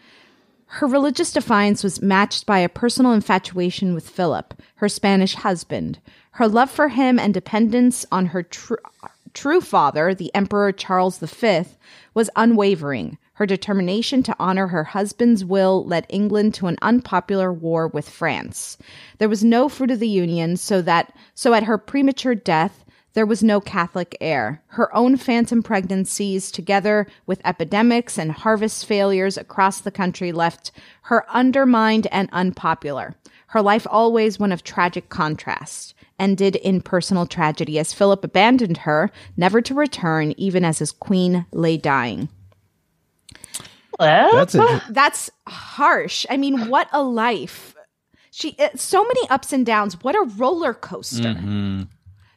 Her 0.67 0.87
religious 0.87 1.33
defiance 1.33 1.85
was 1.85 2.03
matched 2.03 2.47
by 2.47 2.59
a 2.61 2.69
personal 2.69 3.13
infatuation 3.13 3.95
with 3.95 4.09
Philip, 4.09 4.55
her 4.77 4.89
Spanish 4.89 5.35
husband. 5.35 5.99
Her 6.33 6.49
love 6.49 6.71
for 6.71 6.89
him 6.89 7.19
and 7.19 7.33
dependence 7.33 8.07
on 8.11 8.27
her 8.27 8.43
tr- 8.43 8.75
true 9.35 9.61
father, 9.61 10.15
the 10.15 10.35
Emperor 10.35 10.73
Charles 10.73 11.19
V, 11.19 11.65
was 12.15 12.31
unwavering. 12.37 13.19
Her 13.39 13.47
determination 13.47 14.25
to 14.25 14.35
honor 14.41 14.67
her 14.67 14.83
husband's 14.83 15.45
will 15.45 15.85
led 15.85 16.07
England 16.09 16.55
to 16.55 16.67
an 16.67 16.77
unpopular 16.83 17.53
war 17.53 17.87
with 17.87 18.09
France. 18.09 18.77
There 19.19 19.29
was 19.29 19.45
no 19.45 19.69
fruit 19.69 19.93
of 19.93 20.01
the 20.01 20.09
union, 20.09 20.57
so 20.57 20.83
that 20.83 21.15
so 21.37 21.55
at 21.55 21.63
her 21.63 21.79
premature 21.79 22.35
death, 22.35 22.85
there 23.13 23.25
was 23.25 23.45
no 23.45 23.61
Catholic 23.61 24.17
heir. 24.21 24.61
Her 24.67 24.93
own 24.93 25.17
phantom 25.17 25.63
pregnancies, 25.63 26.51
together 26.51 27.07
with 27.27 27.41
epidemics 27.45 28.19
and 28.19 28.33
harvest 28.33 28.87
failures 28.87 29.37
across 29.37 29.81
the 29.81 29.93
country, 29.93 30.33
left 30.33 30.73
her 31.03 31.25
undermined 31.31 32.09
and 32.11 32.29
unpopular. 32.33 33.15
Her 33.47 33.63
life 33.63 33.87
always 33.89 34.41
one 34.41 34.51
of 34.51 34.65
tragic 34.65 35.11
contrast, 35.11 35.95
ended 36.19 36.57
in 36.57 36.81
personal 36.81 37.25
tragedy 37.25 37.79
as 37.79 37.95
Philip 37.95 38.25
abandoned 38.25 38.79
her, 38.79 39.13
never 39.37 39.61
to 39.61 39.75
return, 39.75 40.35
even 40.37 40.65
as 40.65 40.81
his 40.81 40.91
queen 40.91 41.47
lay 41.53 41.77
dying. 41.77 42.31
That's 43.99 44.55
it. 44.55 44.83
That's 44.91 45.31
harsh. 45.47 46.25
I 46.31 46.37
mean, 46.37 46.69
what 46.69 46.89
a 46.93 47.03
life. 47.03 47.75
She 48.31 48.57
uh, 48.59 48.69
so 48.77 49.03
many 49.03 49.29
ups 49.31 49.53
and 49.53 49.65
downs. 49.67 50.03
What 50.03 50.15
a 50.15 50.29
roller 50.37 50.75
coaster. 50.75 51.31
Mm-hmm. 51.35 51.83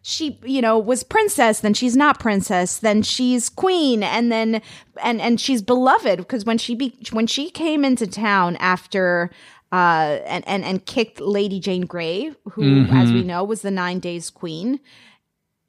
She, 0.04 0.39
you 0.43 0.63
know, 0.63 0.80
was 0.80 1.04
princess, 1.04 1.60
then 1.60 1.76
she's 1.76 1.95
not 1.95 2.19
princess, 2.19 2.80
then 2.80 3.04
she's 3.04 3.50
queen, 3.50 4.02
and 4.02 4.32
then 4.32 4.62
and 5.04 5.21
and 5.21 5.39
she's 5.39 5.62
beloved 5.62 6.17
because 6.17 6.43
when 6.43 6.58
she 6.58 6.74
be 6.74 6.97
when 7.12 7.28
she 7.28 7.52
came 7.52 7.86
into 7.86 8.08
town 8.08 8.56
after 8.56 9.30
uh 9.71 10.17
and 10.26 10.43
and 10.47 10.63
and 10.65 10.84
kicked 10.88 11.19
Lady 11.21 11.60
Jane 11.60 11.86
Grey, 11.86 12.32
who 12.54 12.86
as 12.86 13.12
we 13.12 13.21
Mhm. 13.21 13.26
know 13.28 13.43
was 13.43 13.62
the 13.62 13.69
9 13.69 14.00
days 14.00 14.32
queen, 14.32 14.80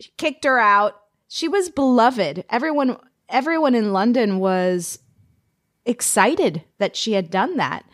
she 0.00 0.10
kicked 0.16 0.44
her 0.44 0.58
out. 0.58 0.98
She 1.28 1.46
was 1.46 1.68
beloved. 1.68 2.44
Everyone 2.48 2.96
everyone 3.28 3.74
in 3.74 3.92
London 3.92 4.38
was 4.38 4.98
excited 5.86 6.62
that 6.78 6.96
she 6.96 7.12
had 7.12 7.30
done 7.30 7.56
that 7.56 7.84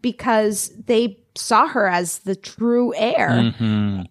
because 0.00 0.70
they 0.86 1.18
saw 1.34 1.66
her 1.66 1.88
as 1.88 2.20
the 2.20 2.36
true 2.36 2.94
heir. 2.94 3.30
Mhm. 3.30 4.06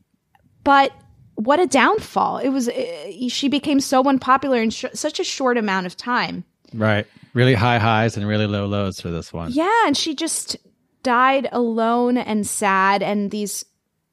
But 0.63 0.91
what 1.35 1.59
a 1.59 1.67
downfall. 1.67 2.37
It 2.39 2.49
was 2.49 2.69
uh, 2.69 3.11
she 3.29 3.49
became 3.49 3.79
so 3.79 4.03
unpopular 4.03 4.61
in 4.61 4.69
sh- 4.69 4.85
such 4.93 5.19
a 5.19 5.23
short 5.23 5.57
amount 5.57 5.85
of 5.85 5.97
time. 5.97 6.43
Right. 6.73 7.05
Really 7.33 7.53
high 7.53 7.79
highs 7.79 8.17
and 8.17 8.27
really 8.27 8.47
low 8.47 8.65
lows 8.65 9.01
for 9.01 9.09
this 9.09 9.33
one. 9.33 9.51
Yeah, 9.51 9.87
and 9.87 9.97
she 9.97 10.15
just 10.15 10.57
died 11.01 11.49
alone 11.51 12.17
and 12.17 12.47
sad 12.47 13.03
and 13.03 13.31
these 13.31 13.65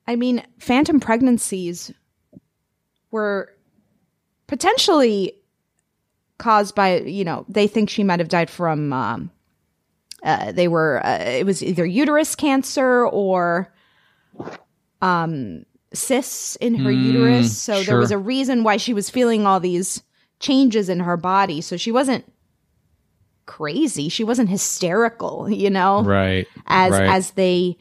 I 0.06 0.16
mean, 0.16 0.42
phantom 0.58 0.98
pregnancies 0.98 1.92
were 3.12 3.52
potentially 4.48 5.34
caused 6.40 6.74
by, 6.74 6.98
you 7.00 7.24
know, 7.24 7.44
they 7.48 7.68
think 7.68 7.88
she 7.88 8.02
might 8.02 8.18
have 8.18 8.28
died 8.28 8.50
from 8.50 8.92
um 8.92 9.30
uh, 10.22 10.52
they 10.52 10.68
were 10.68 11.00
uh, 11.06 11.18
it 11.18 11.46
was 11.46 11.62
either 11.62 11.86
uterus 11.86 12.34
cancer 12.34 13.06
or 13.06 13.72
um 15.00 15.64
cysts 15.94 16.56
in 16.56 16.74
her 16.74 16.90
Mm, 16.90 17.04
uterus. 17.04 17.56
So 17.56 17.82
there 17.82 17.98
was 17.98 18.10
a 18.10 18.18
reason 18.18 18.64
why 18.64 18.76
she 18.76 18.92
was 18.94 19.08
feeling 19.10 19.46
all 19.46 19.60
these 19.60 20.02
changes 20.40 20.88
in 20.88 21.00
her 21.00 21.16
body. 21.16 21.60
So 21.60 21.76
she 21.76 21.92
wasn't 21.92 22.24
crazy. 23.46 24.08
She 24.08 24.24
wasn't 24.24 24.48
hysterical, 24.48 25.50
you 25.50 25.70
know? 25.70 26.02
Right. 26.02 26.46
As 26.66 26.92
right. 26.92 27.08
as 27.08 27.30
they 27.32 27.76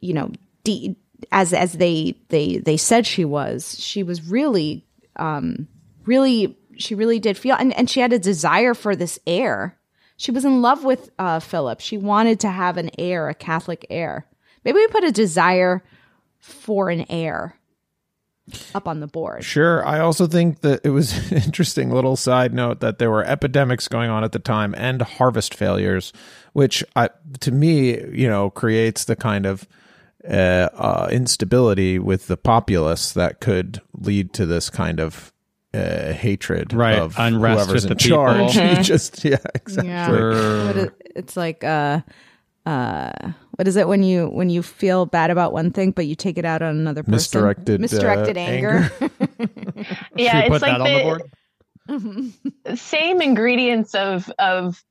you 0.00 0.12
know, 0.12 0.30
de- 0.64 0.96
as 1.32 1.52
as 1.52 1.74
they 1.74 2.16
they 2.28 2.58
they 2.58 2.76
said 2.76 3.06
she 3.06 3.24
was. 3.24 3.78
She 3.78 4.02
was 4.02 4.22
really 4.28 4.84
um 5.16 5.68
really 6.04 6.56
she 6.78 6.94
really 6.94 7.18
did 7.18 7.36
feel 7.36 7.56
and, 7.56 7.72
and 7.74 7.88
she 7.88 8.00
had 8.00 8.12
a 8.12 8.18
desire 8.18 8.74
for 8.74 8.94
this 8.96 9.18
heir. 9.26 9.78
She 10.16 10.30
was 10.30 10.44
in 10.44 10.62
love 10.62 10.84
with 10.84 11.10
uh 11.18 11.40
Philip. 11.40 11.80
She 11.80 11.96
wanted 11.98 12.40
to 12.40 12.50
have 12.50 12.76
an 12.76 12.90
heir, 12.98 13.28
a 13.28 13.34
Catholic 13.34 13.86
heir. 13.90 14.26
Maybe 14.64 14.76
we 14.76 14.86
put 14.88 15.04
a 15.04 15.12
desire 15.12 15.82
for 16.38 16.90
an 16.90 17.06
heir 17.08 17.56
up 18.74 18.86
on 18.86 19.00
the 19.00 19.06
board. 19.06 19.44
Sure. 19.44 19.86
I 19.86 20.00
also 20.00 20.26
think 20.26 20.60
that 20.60 20.80
it 20.84 20.90
was 20.90 21.12
an 21.32 21.38
interesting 21.38 21.90
little 21.90 22.16
side 22.16 22.52
note 22.52 22.80
that 22.80 22.98
there 22.98 23.10
were 23.10 23.24
epidemics 23.24 23.88
going 23.88 24.10
on 24.10 24.24
at 24.24 24.32
the 24.32 24.38
time 24.38 24.74
and 24.76 25.02
harvest 25.02 25.54
failures, 25.54 26.12
which 26.52 26.84
I, 26.94 27.10
to 27.40 27.52
me, 27.52 28.00
you 28.12 28.28
know, 28.28 28.50
creates 28.50 29.04
the 29.04 29.16
kind 29.16 29.46
of 29.46 29.66
uh, 30.28 30.68
uh, 30.74 31.08
instability 31.10 31.98
with 31.98 32.28
the 32.28 32.36
populace 32.36 33.12
that 33.12 33.40
could 33.40 33.80
lead 33.92 34.32
to 34.34 34.46
this 34.46 34.70
kind 34.70 35.00
of 35.00 35.32
uh, 35.74 36.12
hatred 36.12 36.72
Right. 36.72 36.98
of 36.98 37.14
Unrest 37.18 37.66
whoever's 37.66 37.82
with 37.82 37.84
in 37.84 37.88
the 37.90 37.96
people. 37.96 38.16
charge. 38.24 38.52
Mhm. 38.54 38.84
Just 38.84 39.24
yeah, 39.24 39.36
exactly. 39.54 39.90
Yeah. 39.90 40.06
Sure. 40.06 40.66
What 40.66 40.76
is, 40.76 40.88
it's 41.16 41.36
like 41.36 41.64
uh 41.64 42.00
uh 42.66 43.10
what 43.56 43.68
is 43.68 43.76
it 43.76 43.86
when 43.88 44.02
you 44.02 44.26
when 44.28 44.48
you 44.50 44.62
feel 44.62 45.04
bad 45.06 45.30
about 45.30 45.52
one 45.52 45.70
thing 45.70 45.90
but 45.90 46.06
you 46.06 46.14
take 46.14 46.38
it 46.38 46.44
out 46.44 46.62
on 46.62 46.76
another 46.76 47.02
person? 47.02 47.14
Misdirected, 47.16 47.80
uh, 47.80 47.82
misdirected 47.82 48.36
anger. 48.38 48.90
Yeah, 50.16 50.42
Should 50.42 50.44
it's 50.44 50.48
put 50.50 50.62
like 50.62 50.72
on 50.74 50.84
the 50.84 50.94
the, 50.94 51.02
board? 51.02 52.78
same 52.78 53.20
ingredients 53.20 53.94
of 53.94 54.30
of 54.38 54.82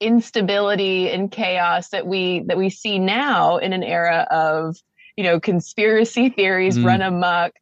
instability 0.00 1.08
and 1.08 1.30
chaos 1.32 1.88
that 1.88 2.06
we 2.06 2.40
that 2.46 2.56
we 2.58 2.68
see 2.70 2.98
now 2.98 3.56
in 3.56 3.72
an 3.72 3.82
era 3.82 4.26
of 4.30 4.76
you 5.16 5.24
know 5.24 5.40
conspiracy 5.40 6.28
theories 6.28 6.76
Mm. 6.78 6.84
run 6.84 7.02
amok 7.02 7.52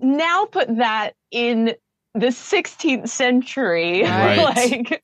now 0.00 0.46
put 0.46 0.74
that 0.78 1.12
in 1.30 1.74
the 2.14 2.26
16th 2.28 3.08
century 3.08 4.02
Right. 4.04 4.38
like 4.38 5.02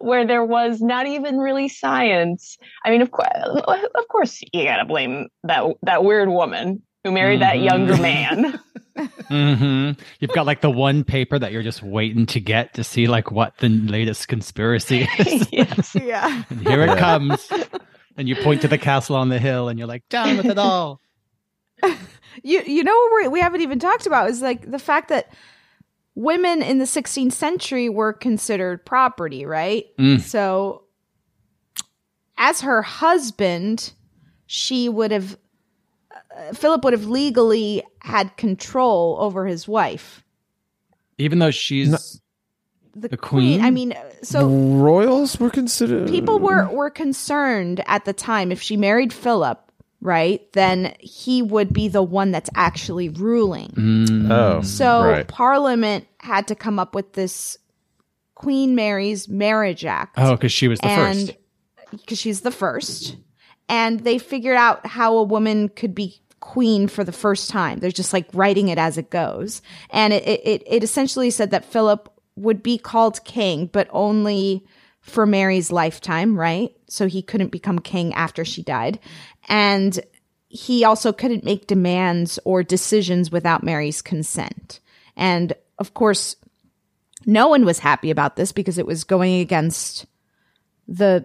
where 0.00 0.26
there 0.26 0.44
was 0.44 0.80
not 0.80 1.06
even 1.06 1.38
really 1.38 1.68
science 1.68 2.58
i 2.84 2.90
mean 2.90 3.00
of 3.00 3.12
course 3.12 3.28
of 3.36 4.08
course 4.08 4.40
you 4.52 4.64
got 4.64 4.78
to 4.78 4.84
blame 4.84 5.28
that 5.44 5.64
that 5.82 6.02
weird 6.02 6.28
woman 6.28 6.82
who 7.04 7.12
married 7.12 7.40
that 7.42 7.56
Mhm. 7.56 7.64
younger 7.64 7.96
man 8.00 8.58
hmm 9.28 9.90
You've 10.18 10.32
got 10.32 10.46
like 10.46 10.62
the 10.62 10.70
one 10.70 11.04
paper 11.04 11.38
that 11.38 11.52
you're 11.52 11.62
just 11.62 11.82
waiting 11.82 12.26
to 12.26 12.40
get 12.40 12.74
to 12.74 12.82
see 12.84 13.06
like 13.06 13.30
what 13.30 13.56
the 13.58 13.68
latest 13.68 14.26
conspiracy 14.28 15.06
is. 15.18 15.48
yes 15.52 15.94
yeah. 15.94 16.42
And 16.50 16.60
here 16.60 16.82
it 16.82 16.88
Yeah. 16.88 16.98
comes. 16.98 17.48
And 18.16 18.28
you 18.28 18.34
point 18.36 18.60
to 18.62 18.68
the 18.68 18.78
castle 18.78 19.16
on 19.16 19.28
the 19.30 19.38
hill 19.38 19.68
and 19.68 19.78
you're 19.78 19.88
like, 19.88 20.02
down 20.10 20.36
with 20.36 20.46
it 20.46 20.58
all. 20.58 21.00
You 22.42 22.62
you 22.66 22.82
know 22.82 22.94
what 22.96 23.22
we 23.22 23.28
we 23.28 23.40
haven't 23.40 23.60
even 23.60 23.78
talked 23.78 24.06
about 24.06 24.28
is 24.28 24.42
like 24.42 24.70
the 24.70 24.78
fact 24.78 25.08
that 25.08 25.32
women 26.14 26.62
in 26.62 26.78
the 26.78 26.84
16th 26.84 27.32
century 27.32 27.88
were 27.88 28.12
considered 28.12 28.84
property, 28.84 29.46
right? 29.46 29.86
Mm. 29.98 30.20
So 30.20 30.84
as 32.36 32.60
her 32.60 32.82
husband, 32.82 33.92
she 34.46 34.88
would 34.88 35.10
have 35.10 35.38
uh, 36.36 36.52
Philip 36.52 36.84
would 36.84 36.92
have 36.92 37.06
legally 37.06 37.82
had 38.00 38.36
control 38.36 39.16
over 39.20 39.46
his 39.46 39.66
wife. 39.66 40.24
Even 41.18 41.38
though 41.38 41.50
she's 41.50 42.20
The, 42.94 43.08
The 43.08 43.16
queen, 43.16 43.60
queen? 43.60 43.64
I 43.64 43.70
mean, 43.70 43.94
so 44.22 44.48
royals 44.48 45.40
were 45.40 45.50
considered 45.50 46.08
people 46.08 46.38
were 46.38 46.68
were 46.68 46.90
concerned 46.90 47.82
at 47.86 48.04
the 48.04 48.12
time 48.12 48.52
if 48.52 48.60
she 48.60 48.76
married 48.76 49.12
Philip, 49.12 49.71
right? 50.02 50.52
Then 50.52 50.94
he 50.98 51.40
would 51.40 51.72
be 51.72 51.88
the 51.88 52.02
one 52.02 52.32
that's 52.32 52.50
actually 52.54 53.08
ruling. 53.08 53.68
Mm. 53.70 54.30
Oh, 54.30 54.60
So 54.62 55.04
right. 55.04 55.26
Parliament 55.28 56.06
had 56.18 56.48
to 56.48 56.54
come 56.54 56.78
up 56.78 56.94
with 56.94 57.12
this 57.14 57.56
Queen 58.34 58.74
Mary's 58.74 59.28
Marriage 59.28 59.84
Act. 59.84 60.16
Oh, 60.18 60.32
because 60.32 60.52
she 60.52 60.68
was 60.68 60.80
the 60.80 60.88
and 60.88 61.18
first. 61.28 61.38
because 61.92 62.18
she's 62.18 62.40
the 62.40 62.50
first, 62.50 63.16
and 63.68 64.00
they 64.00 64.18
figured 64.18 64.56
out 64.56 64.84
how 64.84 65.16
a 65.16 65.22
woman 65.22 65.68
could 65.68 65.94
be 65.94 66.20
queen 66.40 66.88
for 66.88 67.04
the 67.04 67.12
first 67.12 67.48
time. 67.50 67.78
They're 67.78 67.92
just 67.92 68.12
like 68.12 68.26
writing 68.34 68.66
it 68.68 68.78
as 68.78 68.98
it 68.98 69.10
goes, 69.10 69.62
and 69.90 70.12
it 70.12 70.26
it, 70.26 70.62
it 70.66 70.82
essentially 70.82 71.30
said 71.30 71.52
that 71.52 71.64
Philip 71.64 72.08
would 72.34 72.62
be 72.62 72.78
called 72.78 73.22
king, 73.24 73.66
but 73.66 73.88
only 73.92 74.64
for 75.00 75.26
Mary's 75.26 75.70
lifetime, 75.70 76.38
right? 76.38 76.72
So 76.92 77.06
he 77.06 77.22
couldn't 77.22 77.50
become 77.52 77.78
king 77.78 78.12
after 78.14 78.44
she 78.44 78.62
died, 78.62 78.98
and 79.48 79.98
he 80.48 80.84
also 80.84 81.12
couldn't 81.12 81.44
make 81.44 81.66
demands 81.66 82.38
or 82.44 82.62
decisions 82.62 83.32
without 83.32 83.64
Mary's 83.64 84.02
consent. 84.02 84.80
And 85.16 85.54
of 85.78 85.94
course, 85.94 86.36
no 87.24 87.48
one 87.48 87.64
was 87.64 87.78
happy 87.78 88.10
about 88.10 88.36
this 88.36 88.52
because 88.52 88.76
it 88.76 88.86
was 88.86 89.04
going 89.04 89.40
against 89.40 90.04
the 90.86 91.24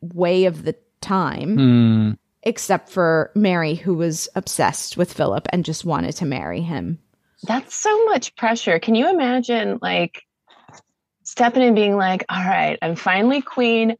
way 0.00 0.46
of 0.46 0.64
the 0.64 0.74
time, 1.00 1.56
Hmm. 1.56 2.10
except 2.42 2.88
for 2.88 3.30
Mary, 3.34 3.74
who 3.76 3.94
was 3.94 4.28
obsessed 4.34 4.96
with 4.96 5.12
Philip 5.12 5.46
and 5.50 5.64
just 5.64 5.84
wanted 5.84 6.16
to 6.16 6.26
marry 6.26 6.60
him. 6.60 6.98
That's 7.44 7.74
so 7.74 8.04
much 8.06 8.34
pressure. 8.36 8.78
Can 8.80 8.94
you 8.94 9.08
imagine 9.08 9.78
like 9.80 10.22
stepping 11.22 11.62
in 11.62 11.74
being 11.74 11.96
like, 11.96 12.24
all 12.28 12.42
right, 12.44 12.78
I'm 12.82 12.96
finally 12.96 13.42
queen. 13.42 13.96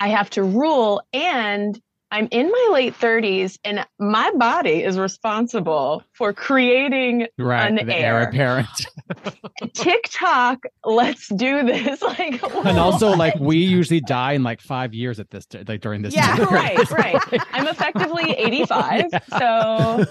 I 0.00 0.08
have 0.08 0.30
to 0.30 0.42
rule 0.42 1.02
and 1.12 1.80
I'm 2.12 2.26
in 2.32 2.50
my 2.50 2.68
late 2.72 2.94
30s 2.98 3.58
and 3.64 3.86
my 4.00 4.32
body 4.32 4.82
is 4.82 4.98
responsible 4.98 6.02
for 6.12 6.32
creating 6.32 7.28
Right. 7.38 7.68
an 7.68 7.86
the 7.86 7.94
heir 7.94 8.18
heir. 8.22 8.28
apparent. 8.28 8.86
TikTok, 9.74 10.64
let's 10.84 11.28
do 11.28 11.62
this. 11.64 12.02
Like 12.10 12.42
and 12.66 12.78
also, 12.78 13.10
like, 13.14 13.36
we 13.38 13.58
usually 13.58 14.00
die 14.00 14.32
in 14.32 14.42
like 14.42 14.60
five 14.60 14.92
years 14.92 15.20
at 15.20 15.30
this, 15.30 15.46
like 15.68 15.80
during 15.82 16.02
this 16.02 16.14
Yeah, 16.16 16.34
time. 16.34 16.48
right, 16.52 16.90
right. 17.30 17.42
I'm 17.52 17.68
effectively 17.68 18.32
85. 18.32 19.04
So 19.38 20.04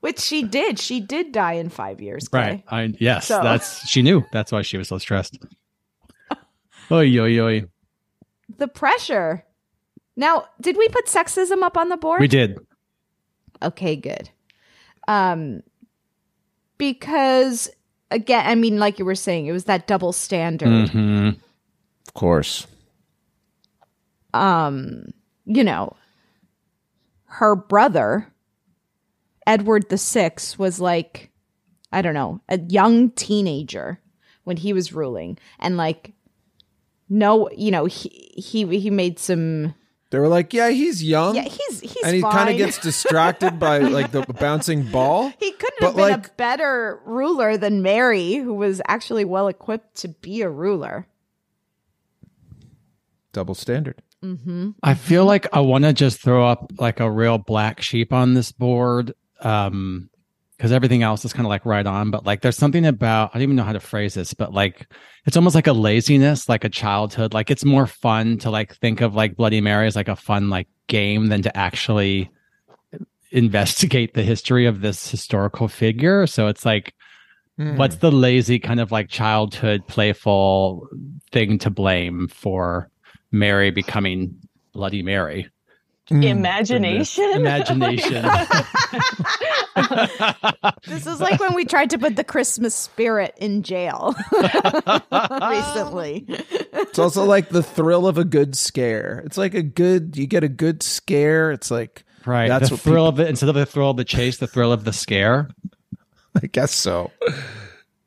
Which 0.00 0.18
she 0.18 0.42
did. 0.42 0.80
She 0.80 0.98
did 1.00 1.30
die 1.30 1.52
in 1.54 1.68
five 1.68 2.00
years. 2.00 2.26
Clay. 2.26 2.40
Right. 2.40 2.64
I, 2.68 2.94
yes. 2.98 3.28
So- 3.28 3.42
That's, 3.44 3.86
she 3.88 4.02
knew. 4.02 4.24
That's 4.32 4.50
why 4.50 4.62
she 4.62 4.76
was 4.78 4.88
so 4.88 4.98
stressed. 4.98 5.38
Oy, 6.90 7.16
oy, 7.20 7.38
oy. 7.38 7.64
The 8.58 8.68
pressure. 8.68 9.44
Now, 10.16 10.44
did 10.60 10.76
we 10.76 10.88
put 10.88 11.06
sexism 11.06 11.62
up 11.62 11.76
on 11.76 11.88
the 11.88 11.96
board? 11.96 12.20
We 12.20 12.28
did. 12.28 12.58
Okay, 13.62 13.96
good. 13.96 14.30
Um, 15.08 15.62
because 16.78 17.70
again, 18.10 18.44
I 18.46 18.54
mean, 18.54 18.78
like 18.78 18.98
you 18.98 19.04
were 19.04 19.14
saying, 19.14 19.46
it 19.46 19.52
was 19.52 19.64
that 19.64 19.86
double 19.86 20.12
standard. 20.12 20.90
hmm 20.90 21.28
of 22.08 22.14
course. 22.14 22.66
um, 24.34 25.04
you 25.46 25.64
know, 25.64 25.96
her 27.24 27.56
brother, 27.56 28.26
Edward 29.46 29.88
the 29.88 29.98
Sixth, 29.98 30.58
was 30.58 30.78
like, 30.80 31.30
I 31.90 32.02
don't 32.02 32.14
know, 32.14 32.40
a 32.48 32.58
young 32.60 33.10
teenager 33.10 34.00
when 34.44 34.56
he 34.56 34.72
was 34.72 34.92
ruling, 34.92 35.38
and 35.58 35.76
like, 35.76 36.12
no, 37.08 37.48
you 37.50 37.70
know, 37.70 37.86
he 37.86 38.08
he 38.36 38.66
he 38.78 38.90
made 38.90 39.18
some. 39.18 39.74
They 40.10 40.18
were 40.18 40.28
like, 40.28 40.52
yeah, 40.52 40.68
he's 40.68 41.02
young. 41.02 41.36
Yeah, 41.36 41.44
he's 41.44 41.80
he's 41.80 42.04
and 42.04 42.14
he 42.14 42.22
kind 42.22 42.50
of 42.50 42.56
gets 42.56 42.78
distracted 42.78 43.58
by 43.58 43.78
like 43.78 44.12
the 44.12 44.22
bouncing 44.22 44.84
ball. 44.84 45.32
He 45.38 45.52
couldn't 45.52 45.80
but, 45.80 46.10
have 46.10 46.22
been 46.22 46.30
a 46.30 46.34
better 46.36 47.00
ruler 47.06 47.56
than 47.56 47.82
Mary, 47.82 48.34
who 48.34 48.54
was 48.54 48.82
actually 48.86 49.24
well 49.24 49.48
equipped 49.48 49.94
to 49.96 50.08
be 50.08 50.42
a 50.42 50.50
ruler. 50.50 51.06
Double 53.32 53.54
standard. 53.54 54.02
Mm-hmm. 54.22 54.70
I 54.82 54.94
feel 54.94 55.24
like 55.24 55.46
I 55.52 55.60
want 55.60 55.84
to 55.84 55.92
just 55.92 56.20
throw 56.20 56.46
up 56.46 56.72
like 56.78 57.00
a 57.00 57.10
real 57.10 57.38
black 57.38 57.80
sheep 57.80 58.12
on 58.12 58.34
this 58.34 58.52
board. 58.52 59.14
Um, 59.40 60.10
because 60.62 60.70
everything 60.70 61.02
else 61.02 61.24
is 61.24 61.32
kind 61.32 61.44
of 61.44 61.48
like 61.48 61.66
right 61.66 61.88
on, 61.88 62.12
but 62.12 62.24
like 62.24 62.40
there's 62.40 62.56
something 62.56 62.86
about 62.86 63.30
I 63.30 63.38
don't 63.38 63.42
even 63.42 63.56
know 63.56 63.64
how 63.64 63.72
to 63.72 63.80
phrase 63.80 64.14
this, 64.14 64.32
but 64.32 64.52
like 64.54 64.86
it's 65.26 65.36
almost 65.36 65.56
like 65.56 65.66
a 65.66 65.72
laziness, 65.72 66.48
like 66.48 66.62
a 66.62 66.68
childhood. 66.68 67.34
Like 67.34 67.50
it's 67.50 67.64
more 67.64 67.88
fun 67.88 68.38
to 68.38 68.50
like 68.50 68.76
think 68.76 69.00
of 69.00 69.12
like 69.12 69.34
Bloody 69.34 69.60
Mary 69.60 69.88
as 69.88 69.96
like 69.96 70.06
a 70.06 70.14
fun 70.14 70.50
like 70.50 70.68
game 70.86 71.26
than 71.26 71.42
to 71.42 71.56
actually 71.56 72.30
investigate 73.32 74.14
the 74.14 74.22
history 74.22 74.66
of 74.66 74.82
this 74.82 75.10
historical 75.10 75.66
figure. 75.66 76.28
So 76.28 76.46
it's 76.46 76.64
like 76.64 76.94
Hmm. 77.58 77.76
what's 77.76 77.96
the 77.96 78.12
lazy 78.12 78.60
kind 78.60 78.78
of 78.78 78.92
like 78.92 79.08
childhood 79.08 79.82
playful 79.88 80.88
thing 81.32 81.58
to 81.58 81.70
blame 81.70 82.28
for 82.28 82.88
Mary 83.32 83.72
becoming 83.72 84.36
Bloody 84.72 85.02
Mary? 85.02 85.50
Mm, 86.10 86.24
imagination. 86.24 87.30
Imagination. 87.32 88.24
This 90.86 91.06
is 91.06 91.20
like 91.20 91.40
when 91.40 91.54
we 91.54 91.64
tried 91.64 91.90
to 91.90 91.98
put 91.98 92.16
the 92.16 92.24
Christmas 92.24 92.74
spirit 92.74 93.34
in 93.38 93.62
jail 93.62 94.14
recently. 94.32 96.26
It's 96.28 96.98
also 96.98 97.24
like 97.24 97.48
the 97.48 97.62
thrill 97.62 98.06
of 98.06 98.18
a 98.18 98.24
good 98.24 98.56
scare. 98.56 99.22
It's 99.24 99.38
like 99.38 99.54
a 99.54 99.62
good 99.62 100.16
you 100.16 100.26
get 100.26 100.44
a 100.44 100.48
good 100.48 100.82
scare. 100.82 101.52
It's 101.52 101.70
like 101.70 102.04
right. 102.26 102.48
That's 102.48 102.68
the 102.68 102.74
what 102.74 102.82
thrill 102.82 103.06
of 103.06 103.20
it 103.20 103.28
instead 103.28 103.48
of 103.48 103.54
the 103.54 103.64
thrill 103.64 103.90
of 103.90 103.96
the 103.96 104.04
chase, 104.04 104.38
the 104.38 104.46
thrill 104.46 104.72
of 104.72 104.84
the 104.84 104.92
scare. 104.92 105.48
I 106.34 106.46
guess 106.46 106.72
so. 106.72 107.10
I 107.26 107.32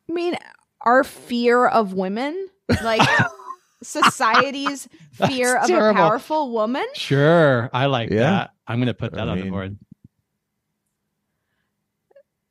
mean, 0.10 0.36
our 0.82 1.04
fear 1.04 1.66
of 1.66 1.94
women, 1.94 2.48
like 2.84 3.02
society's 3.86 4.88
fear 5.14 5.58
of 5.58 5.68
terrible. 5.68 6.02
a 6.02 6.08
powerful 6.08 6.52
woman. 6.52 6.86
Sure. 6.96 7.70
I 7.74 7.86
like 7.86 8.10
Yeah. 8.10 8.20
that. 8.30 8.52
I'm 8.68 8.80
gonna 8.80 8.94
put 8.94 9.14
that 9.14 9.28
I 9.28 9.32
on 9.32 9.40
the 9.40 9.50
board. 9.50 9.78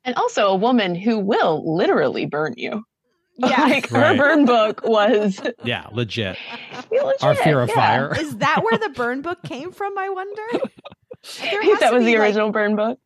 and 0.03 0.15
also 0.15 0.47
a 0.47 0.55
woman 0.55 0.95
who 0.95 1.19
will 1.19 1.75
literally 1.75 2.25
burn 2.25 2.53
you. 2.57 2.83
Yeah. 3.37 3.61
like 3.65 3.89
her 3.89 3.99
Right. 3.99 4.17
burn 4.17 4.45
book 4.45 4.81
was 4.83 5.41
Yeah, 5.63 5.87
legit. 5.91 6.37
legit, 6.91 7.23
Our 7.23 7.35
fear 7.35 7.59
of 7.61 7.69
yeah. 7.69 7.75
fire. 7.75 8.15
Is 8.19 8.37
that 8.37 8.63
where 8.63 8.77
the 8.77 8.89
burn 8.89 9.21
book 9.21 9.43
came 9.43 9.71
from? 9.71 9.97
I 9.97 10.09
wonder. 10.09 10.41
There 11.41 11.59
I 11.61 11.65
think 11.65 11.79
that 11.79 11.91
was 11.93 12.01
be, 12.03 12.13
the 12.13 12.17
like- 12.19 12.27
original 12.27 12.51
burn 12.51 12.75
book. 12.75 12.99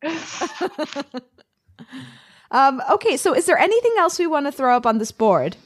Um, 2.52 2.82
okay, 2.90 3.16
so 3.16 3.32
is 3.34 3.46
there 3.46 3.56
anything 3.58 3.92
else 3.98 4.18
we 4.18 4.26
want 4.26 4.46
to 4.46 4.52
throw 4.52 4.76
up 4.76 4.84
on 4.84 4.98
this 4.98 5.12
board? 5.12 5.56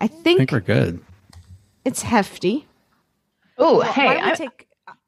I 0.00 0.06
think, 0.06 0.20
I 0.20 0.22
think, 0.22 0.38
think 0.38 0.52
we're 0.52 0.60
good. 0.60 1.00
it's 1.84 2.02
hefty. 2.02 2.66
Oh, 3.58 3.78
Why 3.78 3.86
hey, 3.86 4.20
I, 4.20 4.34
take? 4.34 4.66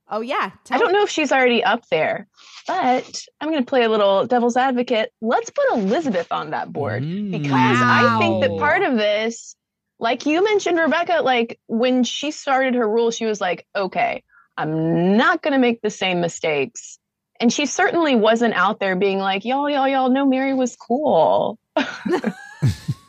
Oh 0.09 0.21
yeah, 0.21 0.51
I 0.71 0.79
don't 0.79 0.93
know 0.93 1.03
if 1.03 1.11
she's 1.11 1.33
already 1.33 1.65
up 1.65 1.89
there, 1.89 2.29
but 2.69 3.25
I'm 3.41 3.51
going 3.51 3.65
to 3.65 3.69
play 3.69 3.83
a 3.83 3.89
little 3.89 4.25
devil's 4.27 4.57
advocate. 4.57 5.13
Let's 5.21 5.51
put 5.51 5.65
Elizabeth 5.73 6.31
on 6.31 6.51
that 6.51 6.73
board 6.73 7.03
Mm. 7.03 7.33
because 7.33 7.51
I 7.53 8.19
think 8.21 8.43
that 8.43 8.57
part 8.59 8.83
of 8.83 8.95
this, 8.97 9.57
like 9.99 10.25
you 10.27 10.45
mentioned, 10.45 10.79
Rebecca, 10.79 11.23
like 11.23 11.59
when 11.67 12.05
she 12.05 12.31
started 12.31 12.75
her 12.75 12.89
rule, 12.89 13.11
she 13.11 13.25
was 13.27 13.41
like, 13.41 13.67
okay, 13.75 14.23
I'm 14.57 15.17
not 15.17 15.43
going 15.43 15.53
to 15.53 15.59
make 15.59 15.81
the 15.83 15.91
same 15.91 16.21
mistakes. 16.21 16.99
And 17.41 17.53
she 17.53 17.67
certainly 17.67 18.15
wasn't 18.15 18.55
out 18.55 18.79
there 18.79 18.95
being 18.97 19.19
like, 19.19 19.45
y'all, 19.45 19.69
y'all, 19.69 19.89
y'all 19.89 20.09
know 20.11 20.25
Mary 20.25 20.55
was 20.55 20.77
cool. 20.77 21.59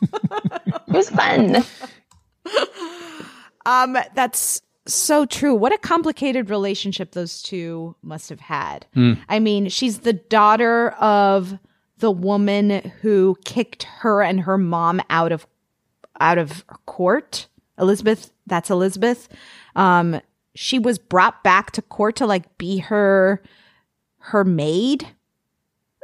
it 0.02 0.88
was 0.88 1.10
fun. 1.10 1.64
Um, 3.66 3.98
that's 4.14 4.62
so 4.86 5.26
true. 5.26 5.54
What 5.54 5.74
a 5.74 5.78
complicated 5.78 6.48
relationship 6.48 7.12
those 7.12 7.42
two 7.42 7.94
must 8.02 8.30
have 8.30 8.40
had. 8.40 8.86
Hmm. 8.94 9.14
I 9.28 9.38
mean, 9.38 9.68
she's 9.68 9.98
the 9.98 10.14
daughter 10.14 10.90
of 10.92 11.58
the 11.98 12.10
woman 12.10 12.92
who 13.02 13.36
kicked 13.44 13.82
her 13.82 14.22
and 14.22 14.40
her 14.40 14.56
mom 14.56 15.02
out 15.10 15.32
of 15.32 15.46
out 16.20 16.38
of 16.38 16.64
court. 16.86 17.48
Elizabeth, 17.78 18.32
that's 18.46 18.70
Elizabeth. 18.70 19.28
Um, 19.76 20.20
she 20.54 20.78
was 20.78 20.98
brought 20.98 21.44
back 21.44 21.70
to 21.72 21.82
court 21.82 22.16
to 22.16 22.26
like 22.26 22.56
be 22.58 22.78
her 22.78 23.42
her 24.18 24.44
maid. 24.44 25.06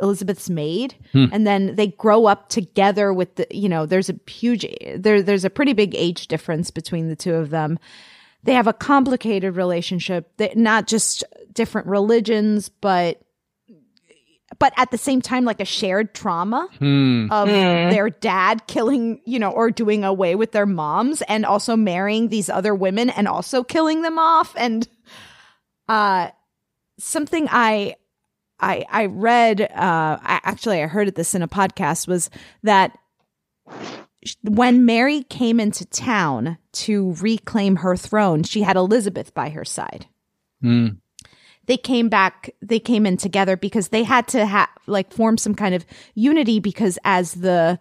Elizabeth's 0.03 0.51
maid, 0.51 0.95
Hmm. 1.13 1.27
and 1.33 1.47
then 1.47 1.77
they 1.77 1.89
grow 1.89 2.27
up 2.27 2.49
together 2.49 3.13
with 3.13 3.37
the 3.37 3.47
you 3.51 3.69
know 3.69 3.87
there's 3.87 4.11
a 4.11 4.19
huge 4.29 4.67
there 4.97 5.23
there's 5.23 5.45
a 5.45 5.51
pretty 5.51 5.73
big 5.73 5.95
age 5.95 6.27
difference 6.29 6.71
between 6.71 7.09
the 7.09 7.17
two 7.17 7.35
of 7.35 7.51
them. 7.51 7.79
They 8.43 8.55
have 8.55 8.67
a 8.67 8.73
complicated 8.75 9.57
relationship, 9.57 10.37
that 10.37 10.57
not 10.57 10.87
just 10.87 11.25
different 11.53 11.87
religions, 11.87 12.69
but 12.69 13.21
but 14.59 14.73
at 14.77 14.91
the 14.91 14.99
same 14.99 15.21
time 15.23 15.45
like 15.45 15.61
a 15.61 15.65
shared 15.65 16.15
trauma 16.15 16.69
Hmm. 16.79 17.29
of 17.31 17.49
Hmm. 17.49 17.55
their 17.91 18.11
dad 18.11 18.67
killing, 18.67 19.21
you 19.25 19.39
know, 19.39 19.51
or 19.51 19.71
doing 19.71 20.05
away 20.05 20.35
with 20.35 20.53
their 20.53 20.67
moms 20.67 21.23
and 21.23 21.45
also 21.47 21.75
marrying 21.77 22.29
these 22.29 22.49
other 22.51 22.75
women 22.75 23.11
and 23.11 23.27
also 23.27 23.65
killing 23.65 24.03
them 24.03 24.19
off 24.19 24.55
and 24.57 24.87
uh 25.89 26.29
something 26.99 27.49
I 27.51 27.97
I 28.61 28.85
I 28.91 29.07
read 29.07 29.61
uh 29.61 29.67
I 29.73 30.41
actually 30.45 30.83
I 30.83 30.87
heard 30.87 31.15
this 31.15 31.35
in 31.35 31.43
a 31.43 31.49
podcast 31.49 32.07
was 32.09 32.31
that 32.63 32.97
when 34.43 34.85
Mary 34.87 35.23
came 35.25 35.61
into 35.61 35.85
town 35.87 36.57
to 36.73 37.13
reclaim 37.21 37.77
her 37.77 37.97
throne, 37.97 38.43
she 38.43 38.63
had 38.63 38.77
Elizabeth 38.77 39.35
by 39.35 39.51
her 39.51 39.65
side 39.65 40.07
Hmm. 40.63 40.89
they 41.67 41.77
came 41.77 42.09
back 42.09 42.51
they 42.63 42.79
came 42.79 43.05
in 43.05 43.17
together 43.19 43.57
because 43.57 43.89
they 43.89 44.03
had 44.03 44.27
to 44.29 44.47
have 44.47 44.69
like 44.87 45.13
form 45.13 45.37
some 45.37 45.55
kind 45.55 45.75
of 45.75 45.85
unity 46.15 46.59
because 46.59 46.99
as 47.05 47.35
the 47.35 47.79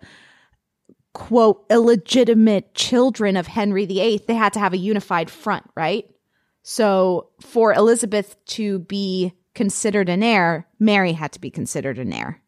quote 1.14 1.64
illegitimate 1.70 2.74
children 2.74 3.38
of 3.38 3.48
henry 3.48 3.86
viii 3.86 4.18
they 4.28 4.34
had 4.34 4.52
to 4.54 4.60
have 4.60 4.74
a 4.74 4.78
unified 4.78 5.30
front 5.30 5.64
right 5.78 6.10
so 6.64 7.30
for 7.40 7.72
elizabeth 7.74 8.36
to 8.46 8.80
be 8.80 9.32
considered 9.56 10.10
an 10.10 10.24
heir 10.24 10.68
mary 10.80 11.14
had 11.14 11.32
to 11.32 11.40
be 11.40 11.50
considered 11.52 11.98
an 12.00 12.12
heir 12.14 12.42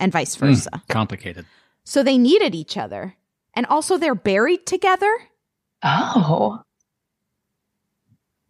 and 0.00 0.12
vice 0.12 0.34
Hmm. 0.34 0.46
versa 0.46 0.82
Complicated. 0.88 1.46
so 1.84 2.02
they 2.02 2.18
needed 2.18 2.54
each 2.54 2.76
other 2.76 3.14
and 3.54 3.64
also 3.66 3.96
they're 3.98 4.14
buried 4.14 4.66
together 4.66 5.10
Oh. 5.82 6.62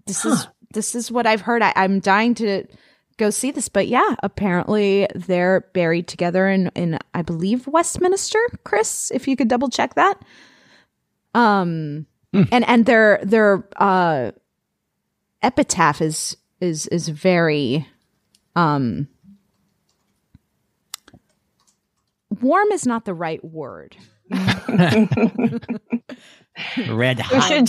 this 0.07 0.25
is 0.25 0.47
this 0.73 0.95
is 0.95 1.11
what 1.11 1.27
I've 1.27 1.41
heard. 1.43 1.63
I, 1.63 1.73
I'm 1.77 1.99
dying 2.01 2.35
to 2.37 2.65
go 3.17 3.31
see 3.31 3.51
this, 3.51 3.69
but 3.71 3.89
yeah, 3.89 4.15
apparently 4.23 5.07
they're 5.15 5.63
buried 5.75 6.07
together 6.09 6.49
in 6.49 6.69
in 6.75 6.99
I 7.15 7.23
believe 7.23 7.67
Westminster. 7.67 8.39
Chris, 8.65 9.11
if 9.15 9.27
you 9.29 9.37
could 9.37 9.49
double 9.49 9.69
check 9.71 9.95
that. 9.95 10.23
Um, 11.35 12.07
and 12.33 12.67
and 12.69 12.87
their 12.87 13.21
their 13.23 13.69
uh 13.77 14.33
epitaph 15.43 16.01
is 16.01 16.37
is 16.61 16.87
is 16.89 17.09
very 17.09 17.87
um 18.57 19.09
warm 22.41 22.69
is 22.73 22.87
not 22.87 23.05
the 23.05 23.15
right 23.15 23.43
word. 23.45 23.97
Red 26.89 27.21
hot. 27.21 27.69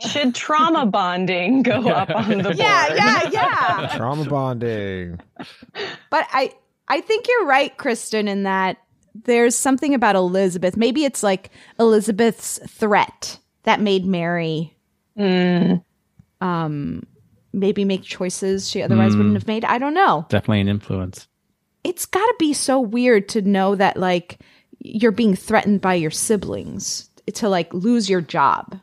should 0.00 0.34
trauma 0.34 0.86
bonding 0.86 1.62
go 1.62 1.88
up 1.88 2.08
on 2.10 2.28
the 2.38 2.42
board? 2.44 2.56
Yeah, 2.56 2.94
yeah, 2.94 3.28
yeah. 3.30 3.86
Trauma 3.96 4.24
bonding. 4.24 5.20
But 6.10 6.26
I 6.32 6.52
I 6.88 7.00
think 7.02 7.28
you're 7.28 7.46
right, 7.46 7.76
Cristen, 7.76 8.28
in 8.28 8.44
that 8.44 8.78
there's 9.24 9.54
something 9.54 9.94
about 9.94 10.16
Elizabeth. 10.16 10.74
Maybe 10.76 11.04
it's 11.04 11.22
like 11.22 11.50
Elizabeth's 11.78 12.58
threat 12.68 13.38
that 13.64 13.80
made 13.80 14.04
Mary 14.06 14.74
Mm. 15.18 15.84
um 16.40 17.02
maybe 17.52 17.84
make 17.84 18.02
choices 18.02 18.68
she 18.70 18.82
otherwise 18.82 19.12
Mm. 19.14 19.18
wouldn't 19.18 19.34
have 19.34 19.46
made. 19.46 19.64
I 19.64 19.78
don't 19.78 19.94
know. 19.94 20.26
Definitely 20.28 20.60
an 20.60 20.68
influence. 20.68 21.28
It's 21.84 22.06
got 22.06 22.24
to 22.24 22.34
be 22.38 22.52
so 22.52 22.80
weird 22.80 23.28
to 23.30 23.42
know 23.42 23.74
that 23.74 23.96
like 23.96 24.38
you're 24.78 25.12
being 25.12 25.34
threatened 25.36 25.80
by 25.80 25.94
your 25.94 26.10
siblings 26.10 27.10
to 27.34 27.48
like 27.48 27.72
lose 27.74 28.08
your 28.10 28.20
job 28.20 28.78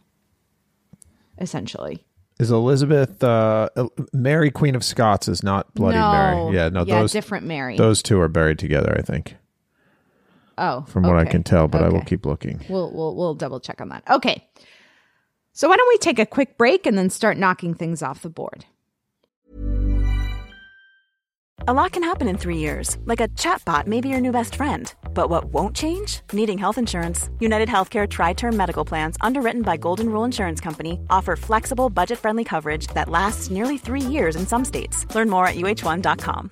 essentially. 1.38 2.06
Is 2.40 2.52
Elizabeth 2.52 3.22
uh, 3.24 3.68
Mary 4.14 4.50
Queen 4.50 4.76
of 4.76 4.84
Scots 4.84 5.28
is 5.28 5.44
not 5.44 5.74
Bloody 5.74 5.98
No. 5.98 6.12
Mary? 6.12 6.56
Yeah, 6.56 6.70
no, 6.70 6.86
Yeah, 6.86 7.02
those 7.02 7.12
different 7.12 7.46
Mary. 7.46 7.76
Those 7.76 8.02
two 8.02 8.20
are 8.22 8.30
buried 8.30 8.60
together, 8.60 8.96
I 8.98 9.02
think, 9.02 9.36
Oh, 10.58 10.86
from 10.88 11.04
what 11.04 11.18
I 11.18 11.26
can 11.26 11.44
tell. 11.44 11.68
But 11.68 11.84
I 11.84 11.90
will 11.90 12.02
keep 12.04 12.26
looking. 12.26 12.62
We'll 12.70 12.92
we'll 12.94 13.16
we'll 13.16 13.36
double 13.36 13.60
check 13.60 13.82
on 13.82 13.90
that. 13.90 14.04
Okay. 14.10 14.48
So 15.54 15.68
why 15.68 15.78
don't 15.78 15.90
we 15.90 15.98
take 15.98 16.20
a 16.20 16.26
quick 16.26 16.58
break 16.58 16.86
and 16.86 16.98
then 16.98 17.10
start 17.10 17.38
knocking 17.38 17.74
things 17.74 18.02
off 18.02 18.22
the 18.22 18.30
board? 18.30 18.66
A 21.68 21.74
lot 21.74 21.92
can 21.92 22.04
happen 22.04 22.28
in 22.28 22.38
three 22.38 22.58
years, 22.58 22.98
like 23.06 23.20
a 23.20 23.28
chatbot 23.30 23.86
may 23.86 24.00
be 24.02 24.10
your 24.10 24.22
new 24.22 24.32
best 24.32 24.56
friend. 24.56 24.92
But 25.14 25.30
what 25.30 25.54
won't 25.54 25.76
change? 25.76 26.22
Needing 26.32 26.58
health 26.58 26.78
insurance. 26.78 27.30
United 27.40 27.68
Healthcare 27.70 28.10
Tri 28.10 28.34
Term 28.34 28.56
Medical 28.56 28.86
Plans, 28.86 29.18
underwritten 29.20 29.62
by 29.62 29.76
Golden 29.78 30.10
Rule 30.10 30.24
Insurance 30.24 30.62
Company, 30.62 31.00
offer 31.10 31.36
flexible, 31.36 31.90
budget 31.90 32.18
friendly 32.18 32.44
coverage 32.44 32.88
that 32.96 33.10
lasts 33.10 33.50
nearly 33.52 33.78
three 33.78 34.02
years 34.02 34.36
in 34.36 34.48
some 34.48 34.64
states. 34.64 35.06
Learn 35.14 35.30
more 35.30 35.46
at 35.46 35.56
uhone.com. 35.58 36.52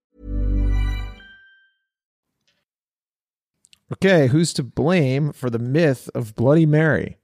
Okay, 3.93 4.27
who's 4.27 4.53
to 4.53 4.63
blame 4.63 5.33
for 5.33 5.49
the 5.49 5.59
myth 5.59 6.09
of 6.15 6.33
Bloody 6.35 6.65
Mary? 6.65 7.17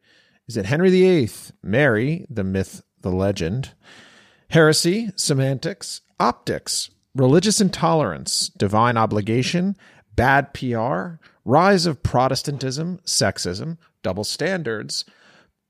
Is 0.50 0.58
it 0.58 0.66
Henry 0.66 0.90
VIII, 0.90 1.30
Mary, 1.64 2.26
the 2.30 2.44
myth, 2.44 2.84
the 3.02 3.10
legend, 3.10 3.74
heresy, 4.50 5.10
semantics, 5.16 6.02
optics, 6.20 6.90
religious 7.16 7.62
intolerance, 7.62 8.50
divine 8.50 8.98
obligation, 8.98 9.78
bad 10.14 10.54
PR, 10.54 11.24
rise 11.46 11.86
of 11.86 12.04
Protestantism, 12.04 13.00
sexism, 13.06 13.78
double 14.04 14.26
standards, 14.26 15.06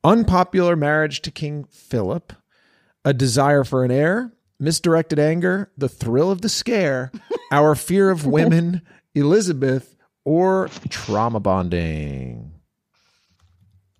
unpopular 0.04 0.76
marriage 0.76 1.22
to 1.22 1.30
King 1.30 1.66
Philip, 1.66 2.34
a 3.06 3.14
desire 3.14 3.64
for 3.64 3.84
an 3.84 3.92
heir, 3.92 4.34
misdirected 4.60 5.20
anger, 5.20 5.72
the 5.78 5.90
thrill 5.90 6.32
of 6.32 6.42
the 6.42 6.50
scare, 6.50 7.12
our 7.52 7.76
fear 7.76 8.10
of 8.10 8.26
women, 8.26 8.82
Elizabeth, 9.14 9.97
or 10.28 10.70
trauma 10.90 11.40
bonding? 11.40 12.52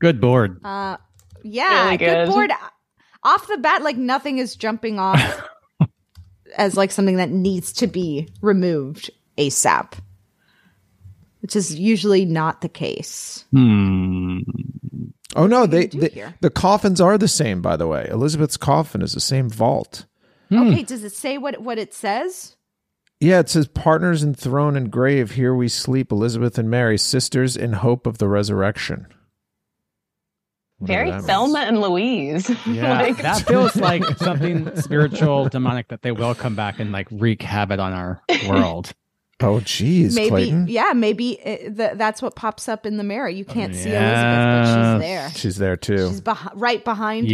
Good 0.02 0.20
board. 0.20 0.60
Uh, 0.62 0.98
yeah, 1.42 1.86
Really 1.86 1.98
good. 1.98 2.06
good. 2.06 2.30
board. 2.30 2.52
Off 3.24 3.48
the 3.48 3.58
bat, 3.58 3.82
like 3.82 3.96
nothing 3.96 4.38
is 4.38 4.58
jumping 4.58 5.00
off 5.00 5.48
as 6.58 6.76
like 6.76 6.92
something 6.92 7.16
that 7.16 7.30
needs 7.30 7.72
to 7.74 7.88
be 7.88 8.28
removed 8.42 9.10
ASAP, 9.38 9.94
which 11.42 11.56
is 11.56 11.74
usually 11.80 12.26
not 12.26 12.60
the 12.60 12.70
case. 12.70 13.46
Hmm. 13.52 14.40
Oh 15.38 15.48
no, 15.48 15.66
they, 15.66 15.88
they 15.88 16.26
the 16.42 16.50
coffins 16.50 17.00
are 17.00 17.18
the 17.18 17.28
same. 17.30 17.62
By 17.62 17.78
the 17.78 17.88
way, 17.88 18.06
Elizabeth's 18.10 18.58
coffin 18.58 19.02
is 19.02 19.14
the 19.14 19.22
same 19.22 19.50
vault. 19.50 20.06
Okay, 20.52 20.84
does 20.84 21.06
it 21.06 21.14
say 21.14 21.38
what 21.38 21.62
what 21.62 21.78
it 21.78 21.94
says? 21.94 22.57
Yeah, 23.20 23.40
it 23.40 23.50
says 23.50 23.68
partners 23.68 24.22
in 24.24 24.36
throne 24.36 24.76
and 24.78 24.92
grave. 24.92 25.32
Here 25.32 25.56
we 25.56 25.68
sleep, 25.70 26.12
Elizabeth 26.12 26.58
and 26.58 26.70
Mary, 26.70 26.98
sisters 27.00 27.58
in 27.58 27.74
hope 27.74 28.06
of 28.06 28.20
the 28.20 28.28
resurrection. 28.28 29.08
Very 30.80 31.10
that 31.10 31.16
means. 31.18 31.26
Thelma 31.26 31.60
and 31.62 31.82
Louise. 31.82 32.48
Yeah, 32.68 33.02
Like- 33.02 33.18
that 33.18 33.42
feels 33.48 33.76
like 33.76 34.04
something 34.18 34.76
spiritual, 34.80 35.50
demonic 35.50 35.88
that 35.88 36.04
they 36.04 36.12
will 36.12 36.36
come 36.36 36.56
back 36.56 36.80
and 36.80 36.92
like 36.92 37.08
wreak 37.12 37.42
havoc 37.42 37.80
on 37.80 37.94
our 37.94 38.22
world. 38.48 38.94
Oh, 39.40 39.60
geez, 39.60 40.16
maybe, 40.16 40.30
Clayton. 40.30 40.68
yeah, 40.68 40.94
maybe 40.96 41.40
uh, 41.40 41.50
it, 41.50 41.78
th- 41.78 41.92
that's 41.96 42.24
what 42.24 42.36
pops 42.36 42.68
up 42.68 42.86
in 42.88 42.98
the 42.98 43.04
mirror. 43.04 43.30
You 43.30 43.46
can't 43.46 43.76
see 43.76 43.90
Elizabeth, 43.92 44.66
but 44.66 44.66
she's 44.94 45.02
there. 45.02 45.30
She's 45.32 45.58
there 45.58 45.78
too. 45.78 46.10
She's 46.10 46.22
beh- 46.22 46.52
right 46.56 46.84
behind. 46.84 47.28
her. 47.28 47.34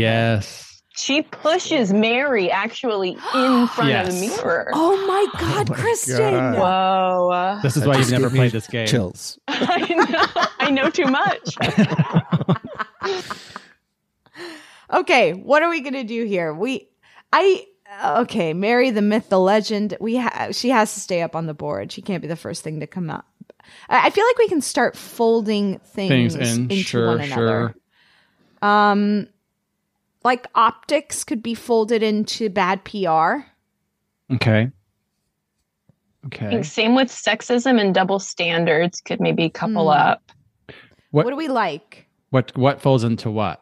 Yes. 0.95 1.01
She 1.03 1.21
pushes 1.23 1.91
Mary 1.93 2.51
actually 2.51 3.11
in 3.33 3.67
front 3.67 3.91
of 3.91 4.13
the 4.13 4.19
mirror. 4.27 4.69
Oh 4.73 5.05
my 5.07 5.25
God, 5.39 5.71
Cristen! 5.73 6.17
God. 6.33 6.57
Whoa. 6.57 7.59
This 7.63 7.75
is 7.77 7.85
why 7.85 7.97
you've 7.97 8.11
never 8.11 8.29
played 8.29 8.51
this 8.51 8.67
game. 8.67 8.87
Chills. 8.87 9.39
I 9.47 9.87
know, 9.93 10.43
I 10.59 10.69
know 10.71 10.89
too 10.89 11.05
much. 11.07 11.55
Okay, 14.91 15.31
what 15.33 15.63
are 15.63 15.69
we 15.71 15.81
gonna 15.81 16.03
do 16.03 16.23
here? 16.23 16.53
We, 16.53 16.87
I, 17.31 17.65
okay, 18.17 18.53
Mary, 18.53 18.91
the 18.91 19.01
myth, 19.01 19.27
the 19.29 19.39
legend. 19.39 19.97
We 19.99 20.17
ha- 20.17 20.49
she 20.51 20.69
has 20.69 20.93
to 20.93 20.99
stay 20.99 21.23
up 21.23 21.35
on 21.35 21.47
the 21.47 21.55
board. 21.55 21.91
She 21.91 22.03
can't 22.03 22.21
be 22.21 22.27
the 22.27 22.35
first 22.35 22.63
thing 22.63 22.79
to 22.81 22.85
come 22.85 23.09
up. 23.09 23.25
I, 23.89 24.07
I 24.07 24.09
feel 24.11 24.23
like 24.25 24.37
we 24.37 24.47
can 24.49 24.61
start 24.61 24.95
folding 24.95 25.79
things, 25.79 26.35
Things 26.35 26.35
in. 26.57 26.63
into 26.63 26.75
Sure, 26.83 27.07
one 27.07 27.21
another. 27.21 27.73
sure. 28.61 28.69
Um, 28.69 29.27
like 30.23 30.47
optics 30.55 31.23
could 31.23 31.43
be 31.43 31.53
folded 31.53 32.01
into 32.03 32.49
bad 32.49 32.83
PR. 32.85 33.45
Okay. 34.33 34.69
I 34.71 36.27
Okay. 36.27 36.49
think 36.49 36.65
same 36.65 36.95
with 36.95 37.09
sexism 37.09 37.79
and 37.79 37.93
double 37.93 38.19
standards 38.19 39.01
could 39.01 39.19
maybe 39.19 39.49
couple 39.49 39.91
Hmm. 39.91 39.99
up. 39.99 40.31
What, 41.11 41.25
What 41.25 41.31
do 41.31 41.35
we 41.37 41.47
like? 41.49 42.07
what 42.29 42.55
what 42.57 42.81
falls 42.81 43.03
into 43.03 43.29
what? 43.29 43.61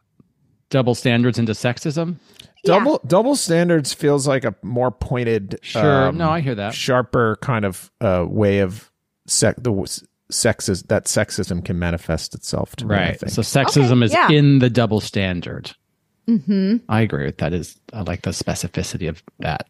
Double 0.70 0.96
standards 0.96 1.38
into 1.40 1.52
sexism? 1.54 2.16
Double 2.64 3.02
double 3.08 3.36
standards 3.36 3.92
feels 3.94 4.28
like 4.28 4.46
a 4.46 4.54
more 4.62 4.92
pointed, 4.92 5.58
Sure. 5.64 6.12
No, 6.12 6.30
I 6.30 6.42
hear 6.42 6.54
that. 6.56 6.74
Sharper 6.76 7.38
kind 7.42 7.66
of 7.66 7.92
uh, 8.00 8.26
way 8.30 8.60
of 8.60 8.92
sec 9.28 9.56
the 9.58 9.72
w- 9.72 9.86
sexist 10.32 10.88
that 10.88 11.06
sexism 11.06 11.66
can 11.66 11.78
manifest 11.80 12.36
itself 12.36 12.76
to 12.78 12.86
me, 12.86 12.96
I 12.96 12.98
Right. 13.08 13.20
think. 13.20 13.32
So 13.32 13.42
sexism 13.42 13.98
Okay, 13.98 14.06
is 14.06 14.14
yeah. 14.14 14.30
in 14.32 14.60
the 14.60 14.70
double 14.70 15.02
standard. 15.02 15.72
Mm-hmm. 16.32 16.78
I 16.88 17.02
agree 17.02 17.26
with 17.26 17.38
that. 17.40 17.52
Is 17.54 17.78
I 17.92 18.02
like 18.02 18.22
the 18.22 18.30
specificity 18.30 19.10
of 19.10 19.22
that. 19.40 19.68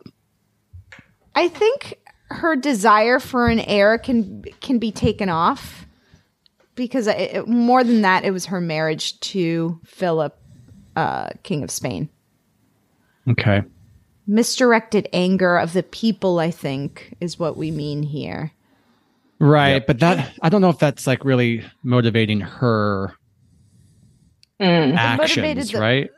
I 1.33 1.47
think 1.47 1.97
her 2.29 2.55
desire 2.55 3.19
for 3.19 3.47
an 3.47 3.59
heir 3.61 3.97
can 3.97 4.43
can 4.61 4.77
be 4.77 4.91
taken 4.91 5.27
off 5.29 5.85
because 6.75 7.07
it, 7.07 7.17
it- 7.17 7.47
more 7.47 7.83
than 7.83 8.01
that, 8.03 8.23
it 8.23 8.31
was 8.31 8.45
her 8.47 8.61
marriage 8.61 9.19
to 9.21 9.79
Philip, 9.85 10.37
uh, 10.95 11.29
King 11.43 11.63
of 11.63 11.71
Spain. 11.71 12.09
Okay. 13.29 13.63
Misdirected 14.27 15.09
anger 15.13 15.57
of 15.57 15.73
the 15.73 15.83
people, 15.83 16.39
I 16.39 16.51
think, 16.51 17.15
is 17.19 17.39
what 17.39 17.57
we 17.57 17.71
mean 17.71 18.03
here. 18.03 18.51
Right, 19.39 19.85
but 19.85 19.99
that 19.99 20.33
I 20.43 20.49
don't 20.49 20.61
know 20.61 20.69
if 20.69 20.77
that's 20.77 21.07
like 21.07 21.25
really 21.25 21.63
motivating 21.81 22.39
her 22.41 23.13
Mm. 24.61 25.17
motivated 25.17 25.57
actions, 25.57 25.71
the- 25.71 25.79
right? 25.79 26.09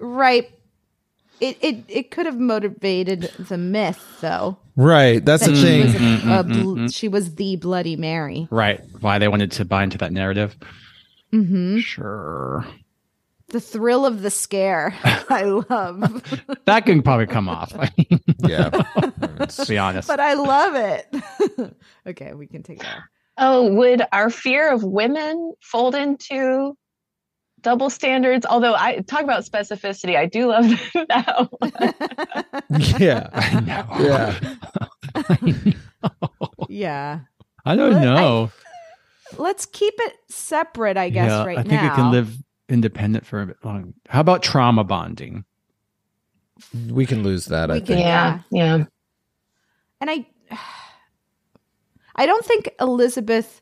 Right. 0.00 0.50
It 1.40 1.56
it 1.60 1.84
it 1.88 2.10
could 2.10 2.26
have 2.26 2.38
motivated 2.38 3.30
the 3.38 3.56
myth, 3.58 4.04
though. 4.20 4.58
right. 4.76 5.24
That's 5.24 5.44
That 5.46 5.50
the 5.52 5.56
she 5.56 5.62
thing. 5.62 5.82
was, 5.86 5.94
a, 5.94 5.98
Mm-hmm, 5.98 6.30
a 6.30 6.42
bl- 6.44 6.86
she 6.88 7.08
was 7.08 7.34
the 7.36 7.56
Bloody 7.56 7.94
Mary. 7.96 8.48
Right. 8.50 8.80
Why 9.00 9.18
they 9.18 9.28
wanted 9.28 9.52
to 9.52 9.64
buy 9.64 9.84
into 9.84 9.98
that 9.98 10.12
narrative. 10.12 10.56
Mm-hmm. 11.32 11.78
Sure. 11.78 12.66
The 13.50 13.60
thrill 13.60 14.04
of 14.04 14.22
the 14.22 14.30
scare. 14.30 14.94
I 15.04 15.42
love. 15.44 16.22
That 16.66 16.84
can 16.86 17.02
probably 17.02 17.26
come 17.26 17.48
off. 17.48 17.72
I 17.78 17.90
mean, 17.98 18.20
yeah. 18.40 18.68
to 18.70 19.64
be 19.68 19.78
honest. 19.78 20.08
but 20.08 20.20
I 20.20 20.34
love 20.34 20.74
it. 20.74 21.74
okay, 22.06 22.34
we 22.34 22.46
can 22.46 22.62
take 22.62 22.80
that. 22.80 22.98
Oh, 23.38 23.72
would 23.74 24.02
our 24.12 24.28
fear 24.30 24.72
of 24.72 24.82
women 24.82 25.52
fold 25.60 25.94
into 25.94 26.76
double 27.62 27.90
standards. 27.90 28.46
Although 28.46 28.74
I 28.74 29.00
talk 29.06 29.22
about 29.22 29.44
specificity, 29.44 30.16
I 30.16 30.26
do 30.26 30.48
love 30.48 30.66
that. 31.08 31.48
One. 31.58 31.72
yeah, 33.00 33.28
I 33.32 33.60
know. 33.60 33.86
Yeah. 35.64 35.72
Yeah. 36.68 37.20
I 37.64 37.76
don't 37.76 37.92
But 37.92 38.02
I- 38.02 38.04
know. 38.04 38.50
Let's 39.36 39.66
keep 39.66 39.94
it 39.98 40.14
separate, 40.30 40.96
I 40.96 41.10
guess, 41.10 41.28
yeah, 41.30 41.44
right 41.44 41.58
I 41.58 41.62
think 41.62 41.82
now. 41.82 41.92
it 41.92 41.96
can 41.96 42.10
live 42.10 42.34
independent 42.68 43.26
for 43.26 43.42
a 43.42 43.46
bit 43.46 43.56
long. 43.64 43.92
How 44.08 44.20
about 44.20 44.42
trauma 44.42 44.84
bonding? 44.84 45.44
We 46.88 47.04
can 47.04 47.22
lose 47.22 47.46
that. 47.46 47.70
I 47.70 47.78
can- 47.78 47.86
think. 47.86 48.00
yeah, 48.00 48.40
yeah. 48.50 48.84
And 50.00 50.10
I 50.10 50.26
I 52.16 52.26
don't 52.26 52.44
think 52.44 52.70
Elizabeth 52.80 53.60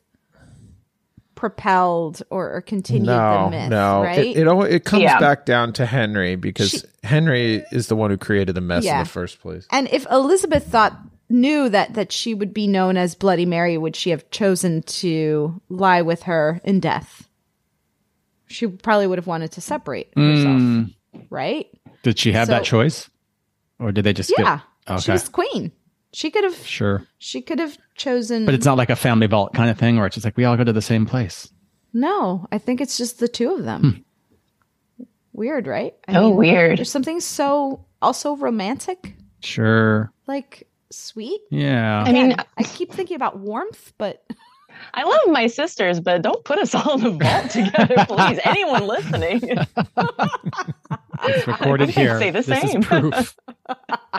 propelled 1.37 2.21
or, 2.29 2.51
or 2.55 2.61
continued 2.61 3.05
no, 3.05 3.45
the 3.45 3.51
myth, 3.51 3.69
no. 3.69 4.01
right? 4.03 4.19
It 4.19 4.37
it, 4.39 4.47
al- 4.47 4.63
it 4.63 4.83
comes 4.83 5.03
Yeah. 5.03 5.19
back 5.19 5.45
down 5.45 5.71
to 5.73 5.85
Henry 5.85 6.35
because 6.35 6.71
She- 6.71 6.81
Henry 7.07 7.63
is 7.71 7.87
the 7.87 7.95
one 7.95 8.09
who 8.11 8.17
created 8.17 8.55
the 8.55 8.61
mess 8.61 8.83
Yeah. 8.83 8.97
in 8.99 9.03
the 9.05 9.09
first 9.09 9.39
place. 9.39 9.65
and 9.71 9.87
if 9.91 10.05
Elizabeth 10.11 10.67
thought 10.67 10.97
knew 11.29 11.69
that 11.69 11.93
that 11.93 12.11
she 12.11 12.33
would 12.33 12.53
be 12.53 12.67
known 12.67 12.97
as 12.97 13.15
Bloody 13.15 13.45
Mary, 13.45 13.77
would 13.77 13.95
she 13.95 14.09
have 14.09 14.29
chosen 14.31 14.81
to 14.83 15.61
lie 15.69 16.01
with 16.01 16.23
her 16.23 16.59
in 16.65 16.79
death? 16.81 17.29
She 18.47 18.65
probably 18.67 19.07
would 19.07 19.17
have 19.17 19.27
wanted 19.27 19.51
to 19.53 19.61
separate 19.61 20.07
herself, 20.15 20.45
Mm, 20.61 20.93
right? 21.29 21.67
did 22.03 22.17
she 22.17 22.31
have 22.31 22.47
that 22.47 22.63
choice, 22.63 23.09
or 23.79 23.91
did 23.91 24.03
they 24.05 24.13
just 24.13 24.31
Yeah. 24.37 24.59
Get, 24.87 25.01
She 25.01 25.11
okay, 25.11 25.13
was 25.13 25.27
queen. 25.29 25.71
She 26.13 26.31
could 26.31 26.43
have 26.45 26.55
sure. 26.55 27.05
she 27.17 27.41
could 27.41 27.59
have 27.59 27.77
chosen 27.95 28.45
But 28.45 28.53
it's 28.55 28.65
not 28.65 28.77
like 28.77 28.89
a 28.89 28.95
family 28.95 29.27
vault 29.27 29.53
kind 29.53 29.69
of 29.69 29.77
thing 29.77 29.97
where 29.97 30.05
it's 30.05 30.15
just 30.15 30.25
like 30.25 30.37
we 30.37 30.45
all 30.45 30.55
go 30.57 30.63
to 30.63 30.73
the 30.73 30.81
same 30.81 31.05
place. 31.05 31.49
No, 31.93 32.47
I 32.51 32.57
think 32.57 32.81
it's 32.81 32.97
just 32.97 33.19
the 33.19 33.27
two 33.27 33.51
of 33.53 33.63
them. 33.63 34.05
Hmm. 34.97 35.03
Weird, 35.33 35.67
right? 35.67 35.93
I 36.07 36.17
Oh, 36.17 36.29
weird. 36.29 36.79
There's 36.79 36.91
something 36.91 37.19
so 37.19 37.85
also 38.01 38.35
romantic, 38.35 39.15
Sure. 39.41 40.11
like 40.27 40.67
sweet. 40.91 41.41
Yeah. 41.51 42.03
I 42.05 42.11
mean, 42.11 42.35
I 42.57 42.63
keep 42.63 42.91
thinking 42.91 43.15
about 43.15 43.37
warmth, 43.39 43.93
but 43.97 44.23
I 44.93 45.03
love 45.03 45.21
my 45.27 45.47
sisters, 45.47 45.99
but 45.99 46.21
don't 46.23 46.43
put 46.43 46.57
us 46.57 46.73
all 46.73 46.93
in 46.97 47.03
the 47.03 47.11
vault 47.11 47.49
together, 47.51 48.05
please. 48.07 48.39
Anyone 48.45 48.87
listening? 48.87 49.41
it's 51.23 51.47
recorded 51.47 51.89
I 51.89 51.91
here. 51.91 52.17
say 52.19 52.31
the 52.31 52.41
this 52.41 52.45
same. 52.71 52.79
is 52.81 52.85
proof. 52.85 53.35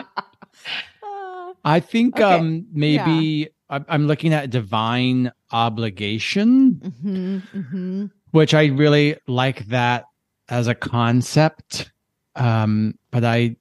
I 1.63 1.79
think 1.79 2.15
Okay. 2.19 2.23
um 2.37 2.65
maybe 2.71 3.49
I'm 3.69 3.85
I'm 3.87 4.07
looking 4.07 4.33
at 4.33 4.49
divine 4.49 5.31
obligation, 5.51 6.93
hmm 7.01 7.37
hmm 7.59 8.05
which 8.31 8.53
I 8.53 8.65
really 8.67 9.17
like 9.27 9.65
that 9.67 10.05
as 10.49 10.67
a 10.67 10.75
concept. 10.75 11.91
Um, 12.35 12.95
but 13.11 13.23
I 13.23 13.55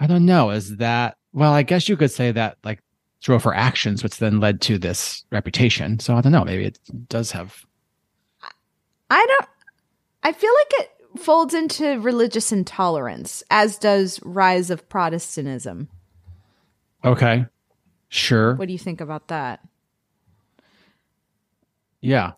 I 0.00 0.06
don't 0.06 0.26
know. 0.26 0.50
Is 0.50 0.76
that 0.78 1.16
well? 1.32 1.52
I 1.52 1.62
guess 1.62 1.88
you 1.88 1.96
could 1.96 2.10
say 2.10 2.32
that 2.32 2.58
like 2.64 2.80
through 3.22 3.38
her 3.38 3.54
actions, 3.54 4.02
which 4.02 4.18
then 4.18 4.40
led 4.40 4.60
to 4.62 4.78
this 4.78 5.24
reputation. 5.30 5.98
So 6.00 6.16
I 6.16 6.20
don't 6.20 6.32
know. 6.32 6.44
Maybe 6.44 6.64
it 6.64 6.78
does 7.08 7.30
have. 7.32 7.64
I 9.10 9.24
don't. 9.26 9.48
I 10.24 10.32
feel 10.32 10.50
like 10.52 10.86
it 10.86 11.20
folds 11.20 11.54
into 11.54 12.00
religious 12.00 12.50
intolerance, 12.52 13.42
as 13.50 13.78
does 13.78 14.20
rise 14.24 14.70
of 14.70 14.88
Protestantism. 14.88 15.88
Okay, 17.04 17.46
sure. 18.08 18.54
What 18.54 18.66
do 18.66 18.72
you 18.72 18.78
think 18.78 19.00
about 19.00 19.28
that? 19.28 19.60
Yeah. 22.00 22.32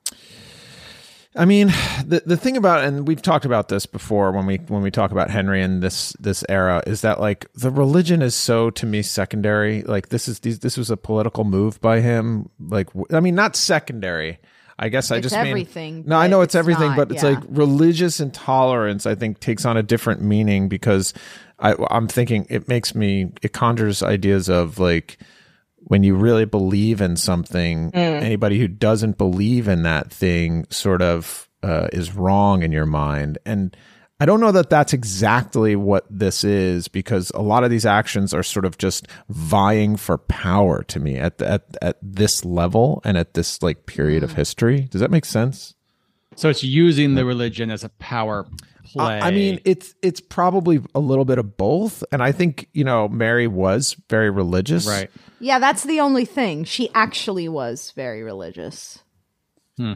I 1.37 1.47
mean, 1.47 1.69
the 2.07 2.23
the 2.25 2.37
thing 2.37 2.57
about 2.57 2.85
and 2.85 3.09
we've 3.09 3.21
talked 3.21 3.45
about 3.45 3.69
this 3.69 3.87
before 3.87 4.31
when 4.31 4.47
we 4.47 4.57
when 4.69 4.83
we 4.83 4.91
talk 4.93 5.11
about 5.11 5.31
Henry 5.31 5.61
and 5.63 5.83
this 5.83 6.13
this 6.21 6.45
era 6.49 6.83
is 6.87 7.01
that 7.01 7.21
like 7.21 7.51
the 7.55 7.71
religion 7.71 8.23
is 8.23 8.37
so 8.37 8.71
to 8.71 8.87
me 8.87 9.03
secondary. 9.03 9.83
Like 9.83 10.11
this 10.11 10.29
is 10.29 10.41
these 10.41 10.61
this 10.61 10.77
was 10.77 10.91
a 10.91 10.97
political 10.97 11.43
move 11.43 11.81
by 11.81 12.01
him. 12.01 12.51
Like 12.61 12.89
I 13.13 13.19
mean, 13.19 13.35
not 13.35 13.57
secondary. 13.57 14.39
I 14.79 14.89
guess 14.89 15.11
I 15.11 15.17
It's 15.17 15.25
just 15.27 15.37
mean- 15.37 15.47
everything, 15.47 16.05
no, 16.07 16.17
I 16.17 16.27
know 16.27 16.41
it's, 16.41 16.55
it's 16.55 16.59
everything, 16.59 16.89
not, 16.89 16.97
but 16.97 17.13
it's 17.13 17.23
yeah. 17.23 17.31
like 17.31 17.45
religious 17.49 18.21
intolerance. 18.21 19.07
I 19.07 19.15
think 19.15 19.41
takes 19.41 19.65
on 19.65 19.77
a 19.77 19.83
different 19.83 20.21
meaning 20.23 20.69
because 20.69 21.15
I 21.59 21.75
I'm 21.91 22.09
thinking 22.09 22.47
it 22.51 22.69
makes 22.69 22.95
me 22.95 23.33
it 23.43 23.53
conjures 23.53 24.03
ideas 24.03 24.49
of 24.49 24.79
like 24.79 25.19
when 25.87 26.03
you 26.03 26.15
really 26.15 26.47
believe 26.47 27.01
in 27.01 27.15
something, 27.17 27.95
anybody 27.95 28.59
who 28.59 28.67
doesn't 28.67 29.19
believe 29.19 29.69
in 29.69 29.83
that 29.83 30.11
thing 30.11 30.67
sort 30.71 31.03
of 31.03 31.49
uh, 31.63 31.89
is 31.93 32.15
wrong 32.15 32.63
in 32.63 32.73
your 32.73 32.87
mind. 32.87 33.37
And 33.45 33.77
I 34.21 34.27
don't 34.27 34.41
know 34.41 34.53
that 34.53 34.71
that's 34.71 34.93
exactly 34.93 35.75
what 35.75 36.07
this 36.09 36.45
is 36.45 36.87
because 36.87 37.33
a 37.35 37.43
lot 37.43 37.65
of 37.65 37.71
these 37.71 37.85
actions 37.85 38.33
are 38.33 38.45
sort 38.45 38.65
of 38.65 38.79
just 38.79 39.09
vying 39.29 39.97
for 39.97 40.19
power 40.19 40.85
to 40.85 41.01
me 41.01 41.17
at 41.17 41.39
the, 41.39 41.49
at 41.49 41.77
at 41.83 41.99
this 42.01 42.45
level 42.45 43.03
and 43.05 43.19
at 43.19 43.35
this 43.35 43.61
like 43.63 43.87
period 43.87 44.23
of 44.23 44.33
mm. 44.33 44.37
history. 44.37 44.83
Does 44.83 45.01
that 45.01 45.11
make 45.11 45.25
sense? 45.25 45.75
So 46.37 46.49
it's 46.49 46.63
using 46.63 47.15
the 47.15 47.25
religion 47.25 47.71
as 47.71 47.85
a 47.85 47.89
power 47.89 48.47
play. 48.85 49.21
I 49.21 49.29
I 49.29 49.31
mean, 49.33 49.61
it's 49.65 49.95
it's 50.03 50.21
probably 50.21 50.81
a 50.95 51.01
little 51.01 51.25
bit 51.25 51.39
of 51.39 51.57
both, 51.57 52.05
and 52.13 52.23
I 52.23 52.33
think 52.33 52.69
you 52.73 52.85
know 52.85 53.09
Mary 53.09 53.47
was 53.47 53.97
very 54.09 54.31
religious, 54.31 54.87
right. 54.87 55.11
Yeah, 55.41 55.59
that's 55.59 55.83
the 55.83 56.01
only 56.01 56.25
thing. 56.25 56.65
She 56.65 56.89
actually 56.95 57.49
was 57.49 57.93
very 57.97 58.23
religious. 58.23 59.01
Hmm. 59.77 59.95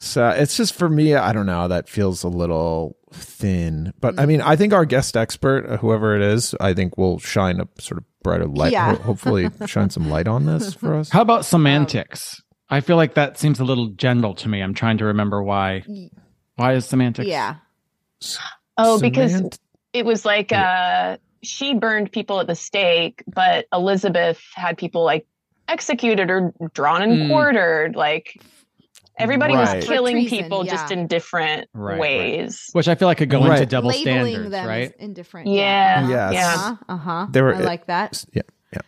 So 0.00 0.28
it's 0.28 0.56
just 0.56 0.74
for 0.74 0.88
me, 0.88 1.14
I 1.14 1.32
don't 1.32 1.46
know. 1.46 1.68
That 1.68 1.88
feels 1.88 2.22
a 2.22 2.28
little 2.28 2.95
thin, 3.12 3.92
but 4.00 4.18
I 4.18 4.26
mean, 4.26 4.40
I 4.40 4.56
think 4.56 4.72
our 4.72 4.84
guest 4.84 5.16
expert, 5.16 5.66
uh, 5.66 5.76
whoever 5.78 6.16
it 6.16 6.22
is, 6.22 6.54
I 6.60 6.74
think 6.74 6.96
will 6.98 7.18
shine 7.18 7.60
a 7.60 7.68
sort 7.80 7.98
of 7.98 8.04
brighter 8.22 8.46
light. 8.46 8.72
Yeah. 8.72 8.96
ho- 8.96 9.02
hopefully, 9.02 9.48
shine 9.66 9.90
some 9.90 10.08
light 10.10 10.26
on 10.28 10.46
this 10.46 10.74
for 10.74 10.94
us. 10.94 11.10
How 11.10 11.22
about 11.22 11.44
semantics? 11.44 12.42
I 12.68 12.80
feel 12.80 12.96
like 12.96 13.14
that 13.14 13.38
seems 13.38 13.60
a 13.60 13.64
little 13.64 13.88
general 13.90 14.34
to 14.34 14.48
me. 14.48 14.60
I'm 14.60 14.74
trying 14.74 14.98
to 14.98 15.04
remember 15.04 15.42
why. 15.42 15.84
Why 16.56 16.74
is 16.74 16.86
semantics? 16.86 17.28
Yeah. 17.28 17.56
Oh, 18.78 19.00
because 19.00 19.42
it 19.92 20.04
was 20.04 20.24
like 20.24 20.52
uh 20.52 21.16
she 21.42 21.74
burned 21.74 22.10
people 22.10 22.40
at 22.40 22.46
the 22.48 22.54
stake, 22.56 23.22
but 23.32 23.66
Elizabeth 23.72 24.40
had 24.54 24.76
people 24.76 25.04
like 25.04 25.26
executed 25.68 26.28
or 26.30 26.52
drawn 26.74 27.02
and 27.02 27.12
Mm. 27.12 27.28
quartered. 27.28 27.94
Like 27.94 28.40
everybody 29.18 29.54
Right. 29.54 29.76
was 29.76 29.84
killing 29.86 30.14
treason, 30.16 30.38
people 30.38 30.64
just 30.64 30.90
in 30.90 31.06
different 31.06 31.68
Right, 31.72 31.92
right. 31.92 32.00
ways. 32.00 32.68
Which 32.72 32.88
I 32.88 32.94
feel 32.94 33.08
like 33.08 33.18
could 33.18 33.30
go 33.30 33.44
into 33.50 33.66
double 33.66 33.88
Labeling 33.90 34.26
standards, 34.34 34.50
them 34.50 34.66
right? 34.68 34.88
as 34.88 34.92
indifferent. 34.98 35.48
Yeah. 35.48 36.08
Yes. 36.08 36.32
Yeah. 36.34 36.54
Uh-huh. 36.54 36.76
uh-huh. 36.88 37.26
They 37.30 37.42
were- 37.42 37.54
I 37.54 37.60
like 37.60 37.86
that. 37.86 38.24
Yeah, 38.32 38.42
yeah. 38.72 38.80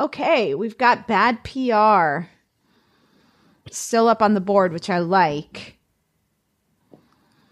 Okay, 0.00 0.54
we've 0.54 0.76
got 0.78 1.06
bad 1.06 1.44
PR 1.44 2.26
still 3.70 4.08
up 4.08 4.22
on 4.22 4.34
the 4.34 4.40
board, 4.40 4.72
which 4.72 4.90
I 4.90 4.98
like. 4.98 5.78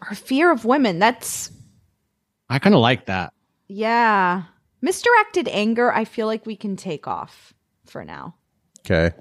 Our 0.09 0.14
fear 0.14 0.51
of 0.51 0.64
women. 0.64 0.99
That's 0.99 1.51
I 2.51 2.59
kind 2.59 2.74
of 2.74 2.80
like 2.80 3.07
that. 3.07 3.33
yeah. 3.68 4.45
Misdirected 4.85 5.47
anger, 5.47 5.93
I 5.93 6.05
feel 6.05 6.26
like 6.26 6.45
we 6.45 6.57
can 6.57 6.74
take 6.74 7.07
off 7.07 7.55
for 7.87 8.05
now. 8.05 8.35
Okay. 8.80 9.14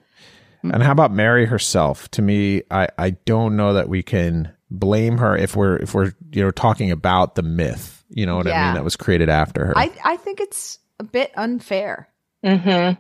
And 0.64 0.84
how 0.84 0.92
about 0.92 1.12
Mary 1.12 1.46
herself? 1.46 2.10
To 2.12 2.22
me, 2.22 2.64
I 2.70 2.88
I 2.98 3.12
don't 3.12 3.56
know 3.56 3.74
that 3.74 3.90
we 3.90 4.04
can 4.04 4.52
blame 4.70 5.18
her 5.18 5.36
if 5.36 5.56
we're 5.56 5.78
if 5.78 5.94
we're 5.94 6.14
you 6.32 6.44
know 6.44 6.52
talking 6.52 6.92
about 6.92 7.36
the 7.36 7.44
myth. 7.44 8.04
You 8.10 8.26
know 8.26 8.38
what 8.38 8.48
I 8.48 8.66
mean? 8.66 8.76
That 8.76 8.84
was 8.84 8.96
created 8.96 9.30
after 9.30 9.66
her. 9.66 9.78
I 9.78 9.92
I 10.04 10.18
think 10.18 10.40
it's 10.40 10.80
a 11.00 11.04
bit 11.04 11.32
unfair. 11.36 12.08
Mm-hmm. 12.46 13.00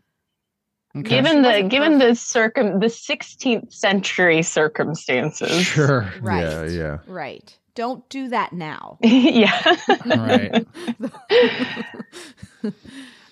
Okay. 0.99 1.09
Given 1.09 1.41
the 1.41 1.68
given 1.70 1.99
the 1.99 2.16
circum 2.16 2.80
the 2.80 2.88
16th 2.88 3.74
century 3.74 4.41
circumstances. 4.41 5.64
Sure. 5.64 6.12
Right. 6.22 6.41
Yeah, 6.41 6.66
yeah. 6.66 6.97
Right. 7.07 7.57
Don't 7.76 8.07
do 8.09 8.30
that 8.30 8.51
now. 8.51 8.97
yeah. 9.01 9.78
All 9.89 10.18
right. 10.18 10.68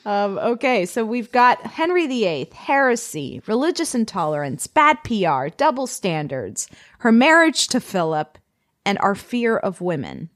Um, 0.05 0.37
okay, 0.39 0.85
so 0.85 1.05
we've 1.05 1.31
got 1.31 1.61
Henry 1.65 2.07
VIII, 2.07 2.49
heresy, 2.53 3.41
religious 3.47 3.93
intolerance, 3.93 4.65
bad 4.65 4.97
PR, 5.03 5.47
double 5.55 5.87
standards, 5.87 6.67
her 6.99 7.11
marriage 7.11 7.67
to 7.69 7.79
Philip, 7.79 8.37
and 8.85 8.97
our 8.99 9.13
fear 9.13 9.57
of 9.57 9.81
women. 9.81 10.29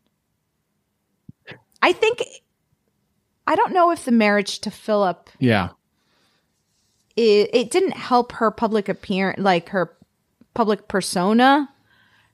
I 1.82 1.94
think, 1.94 2.22
I 3.48 3.56
don't 3.56 3.74
know 3.74 3.92
if 3.92 4.06
the 4.06 4.12
marriage 4.12 4.60
to 4.60 4.72
Philip, 4.72 5.30
Yeah. 5.40 5.70
it, 7.16 7.50
it 7.54 7.72
didn't 7.72 7.98
help 7.98 8.34
her 8.34 8.52
public 8.52 8.90
appearance, 8.90 9.40
like 9.40 9.70
her 9.70 9.96
public 10.54 10.88
persona, 10.88 11.70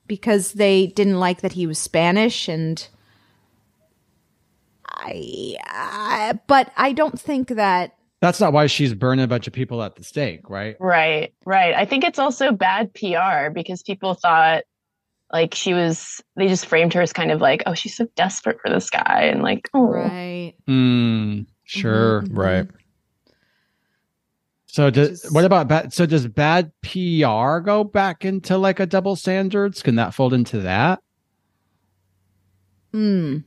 because 0.06 0.52
they 0.54 0.88
didn't 0.88 1.20
like 1.20 1.40
that 1.42 1.52
he 1.52 1.66
was 1.66 1.78
Spanish 1.78 2.48
and. 2.48 2.88
I, 5.02 5.56
I, 5.66 6.38
but 6.46 6.70
I 6.76 6.92
don't 6.92 7.18
think 7.18 7.48
that 7.48 7.96
That's 8.20 8.40
not 8.40 8.52
why 8.52 8.66
she's 8.66 8.94
burning 8.94 9.24
a 9.24 9.28
bunch 9.28 9.46
of 9.46 9.52
people 9.52 9.82
at 9.82 9.96
the 9.96 10.04
stake, 10.04 10.50
right? 10.50 10.76
Right, 10.78 11.32
right. 11.46 11.74
I 11.74 11.84
think 11.86 12.04
it's 12.04 12.18
also 12.18 12.52
bad 12.52 12.92
PR 12.94 13.50
because 13.50 13.82
people 13.82 14.14
thought 14.14 14.64
like 15.32 15.54
she 15.54 15.74
was 15.74 16.20
they 16.36 16.48
just 16.48 16.66
framed 16.66 16.92
her 16.94 17.00
as 17.00 17.12
kind 17.12 17.30
of 17.30 17.40
like 17.40 17.62
oh 17.66 17.74
she's 17.74 17.96
so 17.96 18.06
desperate 18.16 18.58
for 18.60 18.68
this 18.68 18.90
guy 18.90 19.30
and 19.32 19.42
like 19.42 19.68
oh 19.74 19.86
right 19.86 20.54
Mm, 20.68 21.46
sure. 21.64 22.22
Mhm, 22.22 22.36
Right. 22.36 22.66
So 24.66 24.88
does 24.90 25.26
what 25.32 25.44
about 25.44 25.66
bad? 25.66 25.92
So 25.92 26.06
does 26.06 26.28
bad 26.28 26.70
PR 26.82 27.58
go 27.58 27.82
back 27.82 28.24
into 28.24 28.56
like 28.56 28.78
a 28.78 28.86
double 28.86 29.16
standards? 29.16 29.82
Can 29.82 29.96
that 29.96 30.14
fold 30.14 30.32
into 30.32 30.60
that? 30.60 31.00
Hmm. 32.92 33.38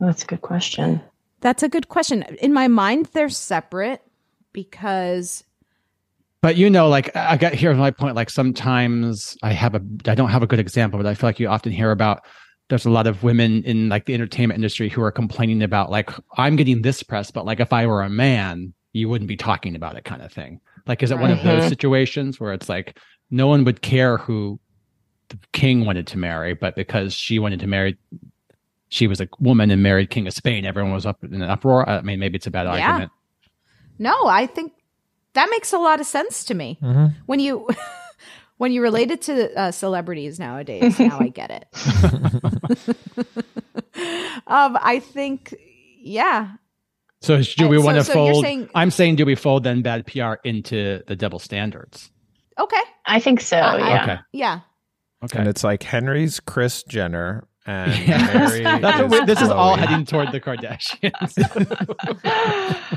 That's 0.00 0.22
a 0.22 0.26
good 0.26 0.42
question 0.42 1.00
That's 1.40 1.62
a 1.62 1.68
good 1.68 1.88
question. 1.88 2.22
In 2.40 2.52
my 2.52 2.68
mind, 2.68 3.10
they're 3.12 3.28
separate 3.28 4.02
because 4.52 5.44
But 6.40 6.56
you 6.56 6.70
know, 6.70 6.88
like 6.88 7.14
I 7.14 7.36
got 7.36 7.54
here's 7.54 7.76
my 7.76 7.90
point. 7.90 8.16
Like 8.16 8.30
sometimes 8.30 9.36
I 9.42 9.52
have 9.52 9.74
a 9.74 9.82
I 10.06 10.14
don't 10.14 10.30
have 10.30 10.42
a 10.42 10.46
good 10.46 10.58
example, 10.58 10.98
but 10.98 11.06
I 11.06 11.14
feel 11.14 11.28
like 11.28 11.38
you 11.38 11.48
often 11.48 11.72
hear 11.72 11.90
about 11.90 12.22
there's 12.68 12.86
a 12.86 12.90
lot 12.90 13.06
of 13.06 13.22
women 13.22 13.62
in 13.64 13.88
like 13.88 14.06
the 14.06 14.14
entertainment 14.14 14.58
industry 14.58 14.88
who 14.88 15.02
are 15.02 15.12
complaining 15.12 15.62
about 15.62 15.90
like 15.90 16.10
I'm 16.36 16.56
getting 16.56 16.82
this 16.82 17.02
press, 17.02 17.30
but 17.30 17.44
like 17.44 17.60
if 17.60 17.72
I 17.72 17.86
were 17.86 18.02
a 18.02 18.10
man, 18.10 18.72
you 18.92 19.08
wouldn't 19.08 19.28
be 19.28 19.36
talking 19.36 19.76
about 19.76 19.96
it 19.96 20.04
kind 20.04 20.22
of 20.22 20.32
thing. 20.32 20.60
Like 20.86 21.02
is 21.02 21.10
it 21.10 21.18
one 21.18 21.30
of 21.30 21.42
those 21.42 21.68
situations 21.68 22.40
where 22.40 22.52
it's 22.52 22.68
like 22.68 22.98
no 23.30 23.46
one 23.46 23.64
would 23.64 23.82
care 23.82 24.16
who 24.16 24.58
the 25.28 25.38
king 25.52 25.84
wanted 25.84 26.06
to 26.08 26.18
marry, 26.18 26.54
but 26.54 26.76
because 26.76 27.12
she 27.12 27.38
wanted 27.38 27.60
to 27.60 27.66
marry 27.66 27.98
she 28.88 29.06
was 29.06 29.20
a 29.20 29.28
woman 29.40 29.70
and 29.70 29.82
married 29.82 30.10
King 30.10 30.26
of 30.26 30.32
Spain, 30.32 30.64
everyone 30.64 30.92
was 30.92 31.06
up 31.06 31.22
in 31.24 31.34
an 31.34 31.42
uproar. 31.42 31.88
I 31.88 32.02
mean, 32.02 32.18
maybe 32.20 32.36
it's 32.36 32.46
a 32.46 32.50
bad 32.50 32.64
Yeah. 32.64 32.86
argument. 32.90 33.12
no, 33.98 34.26
I 34.26 34.46
think 34.46 34.72
that 35.34 35.48
makes 35.50 35.72
a 35.72 35.78
lot 35.78 36.00
of 36.00 36.06
sense 36.06 36.44
to 36.44 36.54
me. 36.54 36.78
Mhm. 36.82 37.14
When 37.26 37.40
you 37.40 37.68
when 38.58 38.72
you 38.72 38.80
relate 38.82 39.10
it 39.10 39.22
to 39.22 39.54
uh, 39.58 39.70
celebrities 39.70 40.38
nowadays, 40.38 40.98
now 40.98 41.18
I 41.20 41.28
get 41.28 41.50
it. 41.50 41.66
um, 44.46 44.78
I 44.80 45.00
think, 45.00 45.54
yeah, 46.00 46.52
So 47.20 47.40
do 47.42 47.66
Uh, 47.66 47.68
we 47.68 47.78
so- 47.78 47.84
want 47.84 47.96
to 47.98 48.04
so 48.04 48.24
you're 48.24 48.32
fold? 48.34 48.44
saying- 48.44 48.68
I'm 48.74 48.90
saying, 48.90 49.16
do 49.16 49.26
we 49.26 49.34
fold 49.34 49.64
then 49.64 49.82
bad 49.82 50.06
PR 50.06 50.34
into 50.44 51.02
the 51.06 51.16
double 51.16 51.38
standards? 51.38 52.10
okay, 52.58 52.80
i 53.04 53.20
think 53.20 53.40
so 53.42 53.58
I- 53.58 53.74
I- 53.74 53.78
yeah 53.88 54.02
Okay. 54.02 54.18
yeah. 54.32 54.60
Okay. 55.24 55.38
And 55.38 55.48
it's 55.48 55.62
like 55.64 55.82
Henry's 55.82 56.40
Chris 56.40 56.82
Jenner 56.84 57.46
and 57.66 57.92
Yeah. 58.08 58.18
Mary. 58.34 58.62
That's 58.80 59.00
what 59.10 59.20
we- 59.20 59.26
this 59.26 59.42
is 59.42 59.48
all 59.50 59.76
Khloe. 59.76 59.80
heading 59.80 60.04
toward 60.06 60.32
the 60.32 60.40
Kardashians. 60.40 61.36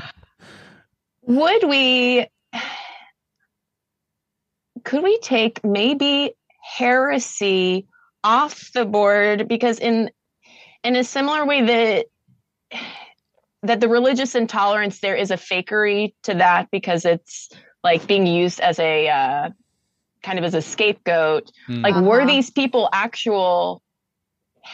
would 1.22 1.68
we 1.68 2.26
could 4.84 5.02
we 5.02 5.18
take 5.18 5.62
maybe 5.64 6.32
heresy 6.76 7.86
off 8.24 8.70
the 8.72 8.84
board 8.84 9.48
because 9.48 9.78
in 9.78 10.10
in 10.82 10.96
a 10.96 11.04
similar 11.04 11.44
way 11.44 11.62
that 11.62 12.06
that 13.62 13.80
the 13.80 13.88
religious 13.88 14.34
intolerance 14.34 15.00
there 15.00 15.16
is 15.16 15.30
a 15.30 15.36
fakery 15.36 16.14
to 16.22 16.34
that 16.34 16.68
because 16.70 17.04
it's 17.04 17.50
like 17.84 18.06
being 18.06 18.26
used 18.26 18.60
as 18.60 18.78
a 18.78 19.08
uh, 19.08 19.50
kind 20.22 20.38
of 20.38 20.44
as 20.44 20.54
a 20.54 20.62
scapegoat 20.62 21.50
Hmm. 21.66 21.82
like 21.82 21.94
were 21.96 22.20
Uh-huh. 22.22 22.26
these 22.30 22.50
people 22.50 22.88
actual 22.92 23.82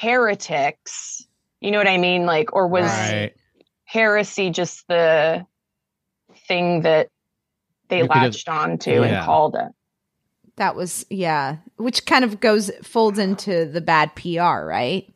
heretics 0.01 1.27
you 1.61 1.71
know 1.71 1.79
what 1.79 1.89
i 1.89 1.97
mean 1.99 2.27
like 2.27 2.53
or 2.55 2.67
was 2.67 2.85
right. 2.85 3.33
heresy 3.85 4.51
just 4.51 4.87
the 4.89 5.45
thing 6.49 6.83
that 6.83 7.09
they 7.89 7.99
You 7.99 8.03
could 8.09 8.13
have- 8.17 8.23
latched 8.33 8.49
onto 8.49 8.91
Yeah. 8.91 9.03
and 9.05 9.25
called 9.25 9.55
it 9.57 9.69
That 10.57 10.75
was 10.77 11.05
yeah, 11.11 11.57
which 11.77 12.05
kind 12.07 12.25
of 12.25 12.41
goes 12.41 12.71
folds 12.83 13.19
into 13.19 13.67
the 13.67 13.81
bad 13.83 14.15
PR, 14.17 14.65
right? 14.65 15.07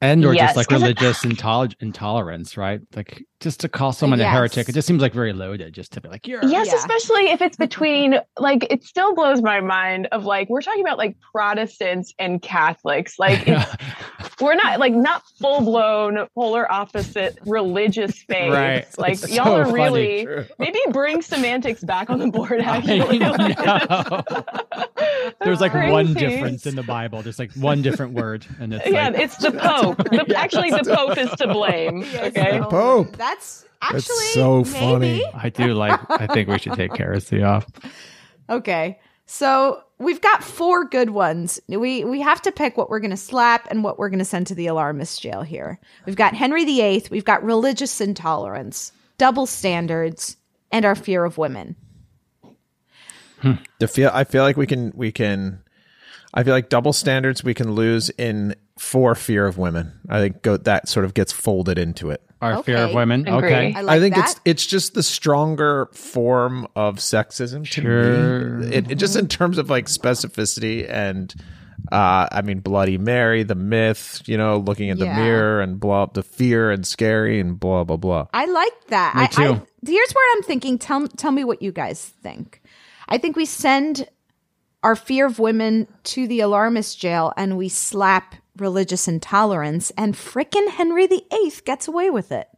And 0.00 0.24
or 0.24 0.32
Yes, 0.32 0.50
just 0.50 0.56
like 0.58 0.68
'cause 0.68 0.80
it- 0.82 1.00
religious 1.00 1.24
intol- 1.24 1.74
intolerance, 1.80 2.56
right? 2.56 2.80
Like 2.94 3.24
just 3.40 3.58
to 3.60 3.68
call 3.68 3.92
someone 3.92 4.20
a 4.20 4.28
heretic, 4.28 4.68
it 4.68 4.72
just 4.72 4.86
seems 4.86 5.02
like 5.02 5.12
very 5.12 5.32
loaded. 5.32 5.74
Just 5.74 5.92
to 5.94 6.00
be 6.00 6.08
like, 6.08 6.26
you're 6.28 6.44
yes 6.44 6.68
Yeah. 6.68 6.76
especially 6.76 7.30
if 7.30 7.42
it's 7.42 7.56
between 7.56 8.20
like 8.38 8.64
it 8.70 8.84
still 8.84 9.12
blows 9.14 9.42
my 9.42 9.60
mind 9.60 10.06
of 10.12 10.24
like 10.24 10.48
we're 10.48 10.62
talking 10.62 10.82
about 10.82 10.98
like 10.98 11.16
protestants 11.32 12.14
and 12.20 12.40
catholics 12.42 13.18
like 13.18 13.42
it's, 13.48 13.74
we're 14.40 14.54
not 14.54 14.78
like 14.78 14.92
not 14.92 15.22
full-blown 15.40 16.26
polar 16.34 16.70
opposite 16.70 17.38
religious 17.46 18.18
faiths 18.28 18.52
Right. 18.54 18.98
like 18.98 19.12
It's 19.14 19.30
y'all 19.34 19.46
so 19.46 19.56
are 19.56 19.64
funny. 19.66 19.74
really 19.82 20.24
True. 20.24 20.44
maybe 20.58 20.78
bring 20.90 21.22
semantics 21.22 21.82
back 21.84 22.10
on 22.10 22.18
the 22.18 22.28
board 22.28 22.60
actually 22.60 23.18
know. 23.18 23.34
There's 25.42 25.60
like 25.60 25.74
one 25.74 26.14
difference 26.14 26.66
in 26.66 26.74
the 26.76 26.82
Bible. 26.82 27.22
There's 27.22 27.38
like 27.38 27.52
one 27.54 27.82
different 27.82 28.12
word, 28.12 28.46
and 28.60 28.72
it's 28.74 28.86
yeah 28.88 29.08
like, 29.08 29.20
it's 29.20 29.36
the 29.36 29.52
pope 29.52 29.96
the, 30.10 30.24
Yeah. 30.28 30.40
actually 30.40 30.70
the 30.70 30.84
pope 30.84 31.16
is 31.18 31.30
to 31.32 31.46
blame 31.48 32.02
okay 32.14 32.58
The 32.58 32.66
Pope. 32.68 33.16
That's 33.16 33.64
That's 33.80 34.08
actually 34.08 34.26
so 34.34 34.56
maybe. 34.62 34.70
funny. 34.78 35.24
I 35.34 35.48
do 35.50 35.74
like. 35.74 35.98
I 36.10 36.26
think 36.26 36.48
we 36.48 36.58
should 36.58 36.72
take 36.74 36.96
heresy 36.96 37.42
off. 37.42 37.66
Okay. 38.50 38.98
So 39.26 39.82
we've 39.98 40.20
got 40.20 40.42
four 40.42 40.84
good 40.84 41.10
ones. 41.10 41.60
We 41.68 42.04
we 42.04 42.20
have 42.20 42.42
to 42.42 42.52
pick 42.52 42.76
what 42.76 42.90
we're 42.90 43.00
going 43.00 43.10
to 43.10 43.16
slap 43.16 43.66
and 43.70 43.84
what 43.84 43.98
we're 43.98 44.08
going 44.08 44.18
to 44.20 44.24
send 44.24 44.46
to 44.48 44.54
the 44.54 44.66
alarmist 44.66 45.20
jail 45.20 45.42
here. 45.42 45.78
We've 46.06 46.16
got 46.16 46.34
Henry 46.34 46.64
VIII, 46.64 47.06
we've 47.10 47.24
got 47.24 47.42
religious 47.42 48.00
intolerance, 48.00 48.92
double 49.18 49.46
standards, 49.46 50.36
and 50.70 50.84
our 50.84 50.94
fear 50.94 51.24
of 51.24 51.38
women. 51.38 51.76
Hmm. 53.40 53.52
The 53.78 53.88
feel 53.88 54.10
I 54.12 54.24
feel 54.24 54.42
like 54.42 54.56
we 54.56 54.66
can 54.66 54.92
we 54.94 55.12
can 55.12 55.62
I 56.34 56.42
feel 56.42 56.54
like 56.54 56.68
double 56.68 56.92
standards 56.92 57.44
we 57.44 57.54
can 57.54 57.72
lose 57.72 58.10
in 58.10 58.54
for 58.78 59.14
fear 59.14 59.46
of 59.46 59.58
women. 59.58 59.92
I 60.08 60.20
think 60.20 60.42
go, 60.42 60.56
that 60.56 60.88
sort 60.88 61.04
of 61.04 61.14
gets 61.14 61.32
folded 61.32 61.78
into 61.78 62.10
it. 62.10 62.22
Our 62.40 62.62
fear 62.62 62.76
of 62.78 62.94
women. 62.94 63.26
Agree. 63.26 63.48
Okay. 63.48 63.74
I 63.74 63.80
like 63.80 63.96
I 63.96 64.00
think 64.00 64.14
that. 64.14 64.30
it's 64.30 64.40
it's 64.44 64.66
just 64.66 64.94
the 64.94 65.02
stronger 65.02 65.88
form 65.92 66.68
of 66.76 66.96
sexism 66.98 67.64
to 67.64 67.80
Sure. 67.82 68.58
me. 68.58 68.74
It, 68.76 68.90
it 68.92 68.94
just 68.94 69.16
in 69.16 69.26
terms 69.26 69.58
of 69.58 69.68
like 69.68 69.86
specificity 69.86 70.88
and 70.88 71.34
uh 71.90 72.28
I 72.30 72.42
mean 72.42 72.60
Bloody 72.60 72.96
Mary, 72.96 73.42
the 73.42 73.56
myth, 73.56 74.22
you 74.26 74.36
know, 74.36 74.58
looking 74.58 74.88
in 74.88 74.98
the 74.98 75.06
Yeah. 75.06 75.16
mirror 75.16 75.60
and 75.60 75.80
blah 75.80 76.06
the 76.06 76.22
fear 76.22 76.70
and 76.70 76.86
scary 76.86 77.40
and 77.40 77.58
blah 77.58 77.82
blah 77.82 77.96
blah. 77.96 78.26
I 78.32 78.46
like 78.46 78.86
that. 78.88 79.16
Me 79.16 79.22
I, 79.22 79.26
too. 79.26 79.42
I, 79.42 79.62
here's 79.84 80.12
where 80.12 80.36
I'm 80.36 80.42
thinking. 80.44 80.78
Tell 80.78 81.08
tell 81.08 81.32
me 81.32 81.42
what 81.42 81.60
you 81.60 81.72
guys 81.72 82.04
think. 82.22 82.62
I 83.08 83.18
think 83.18 83.34
we 83.34 83.46
send 83.46 84.08
our 84.84 84.94
fear 84.94 85.26
of 85.26 85.40
women 85.40 85.88
to 86.04 86.28
the 86.28 86.38
alarmist 86.38 87.00
jail 87.00 87.32
and 87.36 87.56
we 87.58 87.68
slap 87.68 88.36
religious 88.60 89.08
intolerance, 89.08 89.90
and 89.96 90.14
frickin' 90.14 90.68
Henry 90.68 91.06
VIII 91.06 91.52
gets 91.64 91.88
away 91.88 92.10
with 92.10 92.32
it. 92.32 92.48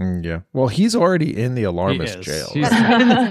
Mm, 0.00 0.24
yeah. 0.24 0.40
Well, 0.52 0.68
he's 0.68 0.94
already 0.94 1.36
in 1.36 1.54
the 1.54 1.64
alarmist 1.64 2.18
is. 2.18 2.26
jail. 2.26 2.50
He's, 2.52 2.68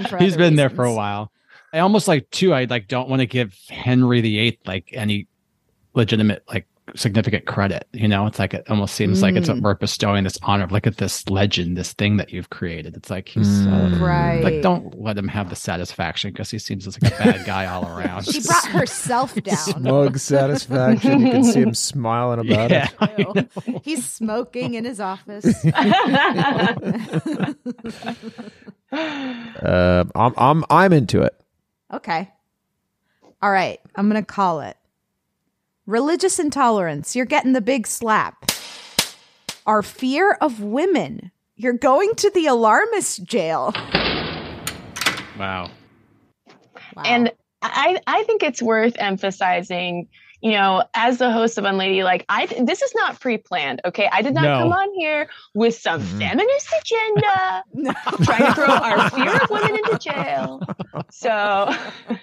for 0.08 0.18
he's 0.18 0.34
other 0.34 0.38
been 0.38 0.56
there 0.56 0.70
for 0.70 0.84
a 0.84 0.94
while. 0.94 1.30
I 1.72 1.80
almost 1.80 2.08
like 2.08 2.30
too. 2.30 2.54
I 2.54 2.64
like 2.64 2.88
don't 2.88 3.08
want 3.08 3.20
to 3.20 3.26
give 3.26 3.56
Henry 3.68 4.20
VIII 4.20 4.58
like 4.66 4.90
any 4.92 5.28
legitimate 5.94 6.42
like 6.48 6.66
significant 6.94 7.46
credit. 7.46 7.88
You 7.92 8.06
know, 8.06 8.26
it's 8.26 8.38
like 8.38 8.54
it 8.54 8.64
almost 8.70 8.94
seems 8.94 9.20
like 9.22 9.34
it's 9.34 9.48
Mm. 9.48 9.60
we're 9.60 9.74
bestowing 9.74 10.22
this 10.24 10.38
honor. 10.42 10.68
Look 10.68 10.86
at 10.86 10.98
this 10.98 11.28
legend, 11.28 11.76
this 11.76 11.92
thing 11.92 12.16
that 12.18 12.32
you've 12.32 12.50
created. 12.50 12.96
It's 12.96 13.10
like 13.10 13.28
he's 13.28 13.48
Mm. 13.48 14.00
uh, 14.00 14.04
Right. 14.04 14.42
like 14.44 14.62
don't 14.62 15.00
let 15.00 15.18
him 15.18 15.26
have 15.28 15.50
the 15.50 15.56
satisfaction 15.56 16.30
because 16.30 16.50
he 16.50 16.58
seems 16.60 16.86
like 16.86 17.12
a 17.12 17.16
bad 17.16 17.44
guy 17.44 17.66
all 17.66 17.84
around. 17.98 18.24
She 18.26 18.40
brought 18.40 18.66
herself 18.68 19.34
down. 19.42 19.56
Smug 19.56 20.18
satisfaction. 20.18 21.20
You 21.22 21.30
can 21.32 21.44
see 21.44 21.60
him 21.62 21.74
smiling 21.92 22.38
about 22.48 22.70
yeah, 22.70 22.88
it. 22.88 22.94
I 23.00 23.22
know. 23.22 23.34
Ew. 23.66 23.80
He's 23.82 24.08
smoking 24.08 24.74
in 24.74 24.84
his 24.84 25.00
office. 25.00 25.64
Uh, 28.92 30.04
I'm 30.14 30.34
I'm 30.36 30.64
I'm 30.70 30.92
into 30.92 31.22
it. 31.22 31.34
okay. 31.92 32.30
All 33.42 33.50
right. 33.50 33.80
I'm 33.96 34.08
going 34.08 34.20
to 34.22 34.26
call 34.26 34.60
it 34.60 34.76
religious 35.86 36.38
intolerance. 36.38 37.14
You're 37.16 37.24
getting 37.26 37.52
the 37.52 37.60
big 37.60 37.86
slap. 37.86 38.50
Our 39.66 39.82
fear 39.82 40.32
of 40.40 40.60
women. 40.62 41.30
You're 41.56 41.72
going 41.72 42.14
to 42.16 42.30
the 42.30 42.46
alarmist 42.46 43.24
jail. 43.24 43.72
Wow. 45.38 45.70
Wow. 46.94 47.02
And 47.04 47.32
I, 47.62 47.98
I 48.06 48.22
think 48.24 48.42
it's 48.42 48.62
worth 48.62 48.94
emphasizing, 48.98 50.08
you 50.40 50.52
know, 50.52 50.84
as 50.94 51.18
the 51.18 51.30
host 51.32 51.58
of 51.58 51.64
Unladylike, 51.64 52.24
I 52.28 52.46
this 52.46 52.82
is 52.82 52.94
not 52.94 53.18
pre-planned. 53.20 53.80
Okay, 53.84 54.08
I 54.12 54.22
did 54.22 54.34
not 54.34 54.42
No. 54.44 54.58
come 54.60 54.72
on 54.72 54.88
here 54.94 55.28
with 55.54 55.74
some 55.76 56.00
Mhm. 56.02 56.18
feminist 56.18 56.68
agenda, 56.80 57.94
trying 58.24 58.44
to 58.46 58.54
throw 58.54 58.66
our 58.66 59.10
fear 59.10 59.34
of 59.42 59.50
women 59.50 59.76
into 59.76 59.98
jail. 59.98 60.60
So 61.10 61.74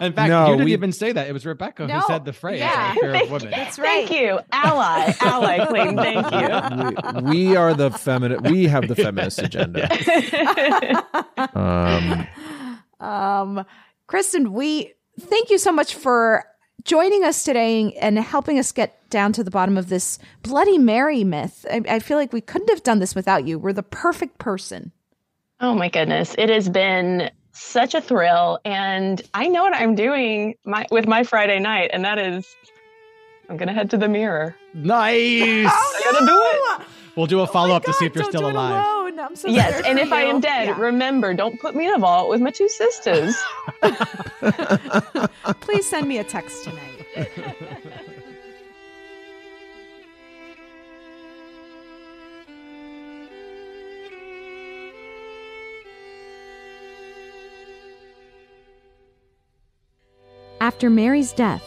In 0.00 0.12
fact, 0.14 0.28
No, 0.30 0.46
you 0.46 0.52
didn't 0.54 0.64
we- 0.64 0.72
even 0.72 0.92
say 0.92 1.12
that. 1.12 1.28
It 1.28 1.32
was 1.32 1.44
Rebecca 1.44 1.86
No, 1.86 2.00
who 2.00 2.06
said 2.06 2.24
the 2.24 2.32
phrase 2.32 2.60
yeah. 2.60 2.94
"fear 2.94 3.10
of 3.10 3.12
Thank- 3.16 3.30
women." 3.30 3.50
That's 3.50 3.78
right. 3.78 4.08
thank 4.08 4.10
you, 4.20 4.38
ally, 4.52 5.12
ally 5.20 5.66
claim. 5.66 5.96
Thank 5.96 6.32
you. 6.32 7.22
We, 7.22 7.48
we 7.50 7.56
are 7.56 7.74
the 7.74 7.90
feminine. 7.90 8.42
We 8.44 8.64
have 8.68 8.88
the 8.88 8.96
feminist 8.96 9.38
agenda. 9.40 9.88
Um, 11.54 12.26
um, 13.00 13.66
Cristen, 14.06 14.52
we 14.52 14.92
thank 15.20 15.50
you 15.50 15.58
so 15.58 15.72
much 15.72 15.94
for 15.94 16.44
joining 16.84 17.24
us 17.24 17.44
today 17.44 17.92
and 18.00 18.18
helping 18.18 18.58
us 18.58 18.72
get 18.72 19.08
down 19.10 19.32
to 19.34 19.44
the 19.44 19.50
bottom 19.50 19.76
of 19.76 19.88
this 19.88 20.18
Bloody 20.42 20.78
Mary 20.78 21.24
myth. 21.24 21.64
I, 21.70 21.82
I 21.88 21.98
feel 21.98 22.16
like 22.16 22.32
we 22.32 22.40
couldn't 22.40 22.70
have 22.70 22.82
done 22.82 22.98
this 22.98 23.14
without 23.14 23.46
you. 23.46 23.58
We're 23.58 23.72
the 23.72 23.82
perfect 23.82 24.38
person. 24.38 24.92
Oh 25.60 25.74
my 25.74 25.88
goodness. 25.88 26.34
It 26.38 26.48
has 26.48 26.68
been 26.68 27.30
such 27.52 27.94
a 27.94 28.00
thrill. 28.00 28.58
And 28.64 29.22
I 29.34 29.48
know 29.48 29.62
what 29.62 29.74
I'm 29.74 29.94
doing 29.94 30.56
my, 30.64 30.86
with 30.90 31.06
my 31.06 31.24
Friday 31.24 31.58
night, 31.58 31.90
and 31.92 32.04
that 32.04 32.18
is 32.18 32.46
I'm 33.48 33.56
going 33.56 33.68
to 33.68 33.74
head 33.74 33.90
to 33.90 33.96
the 33.96 34.08
mirror. 34.08 34.54
Nice. 34.74 35.66
I 35.66 36.00
got 36.04 36.18
to 36.20 36.26
do 36.26 36.40
it. 36.40 36.86
We'll 37.16 37.26
do 37.26 37.40
a 37.40 37.42
oh 37.42 37.46
follow 37.46 37.74
up 37.74 37.84
to 37.84 37.92
see 37.92 38.06
if 38.06 38.14
you're 38.14 38.24
still 38.24 38.48
alive. 38.48 39.00
So 39.34 39.48
yes, 39.48 39.82
and 39.84 39.98
if 39.98 40.12
I 40.12 40.22
am 40.22 40.40
dead, 40.40 40.68
yeah. 40.68 40.80
remember, 40.80 41.34
don't 41.34 41.60
put 41.60 41.74
me 41.74 41.86
in 41.86 41.94
a 41.94 41.98
vault 41.98 42.30
with 42.30 42.40
my 42.40 42.50
two 42.50 42.68
sisters. 42.68 43.36
Please 45.60 45.88
send 45.88 46.08
me 46.08 46.18
a 46.18 46.24
text 46.24 46.64
tonight. 46.64 46.96
After 60.70 60.88
Mary's 60.88 61.32
death, 61.32 61.64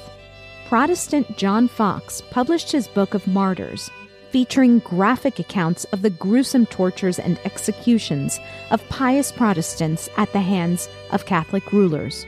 Protestant 0.70 1.38
John 1.38 1.68
Foxe 1.68 2.22
published 2.32 2.72
his 2.72 2.88
Book 2.88 3.14
of 3.14 3.28
Martyrs 3.28 3.92
featuring 4.32 4.80
graphic 4.80 5.40
accounts 5.40 5.84
of 5.92 6.02
the 6.02 6.10
gruesome 6.10 6.66
tortures 6.68 7.20
and 7.20 7.38
executions 7.44 8.40
of 8.72 8.88
pious 8.88 9.30
Protestants 9.30 10.08
at 10.16 10.32
the 10.32 10.40
hands 10.40 10.88
of 11.12 11.26
Catholic 11.26 11.74
rulers. 11.74 12.26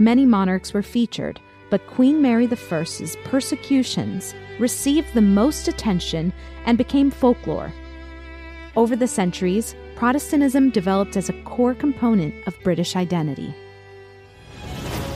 Many 0.00 0.26
monarchs 0.26 0.74
were 0.74 0.82
featured, 0.82 1.38
but 1.70 1.86
Queen 1.86 2.20
Mary 2.20 2.48
I's 2.50 3.16
persecutions 3.22 4.34
received 4.58 5.14
the 5.14 5.22
most 5.22 5.68
attention 5.68 6.32
and 6.66 6.76
became 6.76 7.08
folklore. 7.08 7.72
Over 8.74 8.96
the 8.96 9.06
centuries, 9.06 9.76
Protestantism 9.94 10.70
developed 10.70 11.16
as 11.16 11.28
a 11.28 11.40
core 11.44 11.74
component 11.74 12.34
of 12.48 12.60
British 12.64 12.96
identity. 12.96 13.54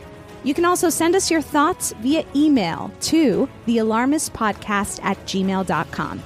You 0.43 0.55
can 0.55 0.65
also 0.65 0.89
send 0.89 1.15
us 1.15 1.31
your 1.31 1.43
thoughts 1.43 1.93
via 2.01 2.25
email 2.35 2.91
to 3.03 3.47
thealarmistpodcast 3.67 5.01
at 5.03 5.19
gmail.com. 5.27 6.23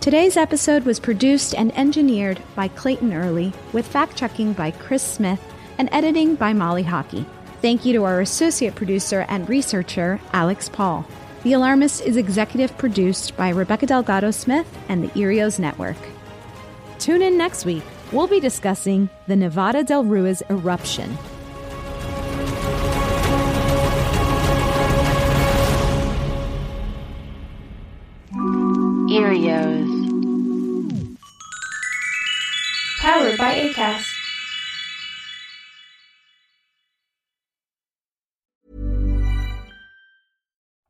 Today's 0.00 0.36
episode 0.36 0.84
was 0.84 1.00
produced 1.00 1.54
and 1.54 1.76
engineered 1.78 2.38
by 2.54 2.68
Clayton 2.68 3.14
Early, 3.14 3.54
with 3.72 3.86
fact 3.86 4.16
checking 4.16 4.52
by 4.52 4.70
Chris 4.70 5.02
Smith 5.02 5.40
and 5.78 5.88
editing 5.92 6.34
by 6.34 6.52
Molly 6.52 6.82
Hockey. 6.82 7.24
Thank 7.64 7.86
you 7.86 7.94
to 7.94 8.04
our 8.04 8.20
associate 8.20 8.74
producer 8.74 9.24
and 9.26 9.48
researcher, 9.48 10.20
Alex 10.34 10.68
Paul. 10.68 11.06
The 11.44 11.54
Alarmist 11.54 12.02
is 12.02 12.18
executive 12.18 12.76
produced 12.76 13.34
by 13.38 13.48
Rebecca 13.48 13.86
Delgado 13.86 14.32
Smith 14.32 14.66
and 14.90 15.02
the 15.02 15.08
Earios 15.18 15.58
Network. 15.58 15.96
Tune 16.98 17.22
in 17.22 17.38
next 17.38 17.64
week. 17.64 17.82
We'll 18.12 18.26
be 18.26 18.38
discussing 18.38 19.08
the 19.28 19.34
Nevado 19.34 19.82
del 19.82 20.04
Ruiz 20.04 20.42
eruption. 20.50 21.16
Earios. 29.08 29.88
Powered 33.00 33.38
by 33.38 33.54
ACAST. 33.54 34.13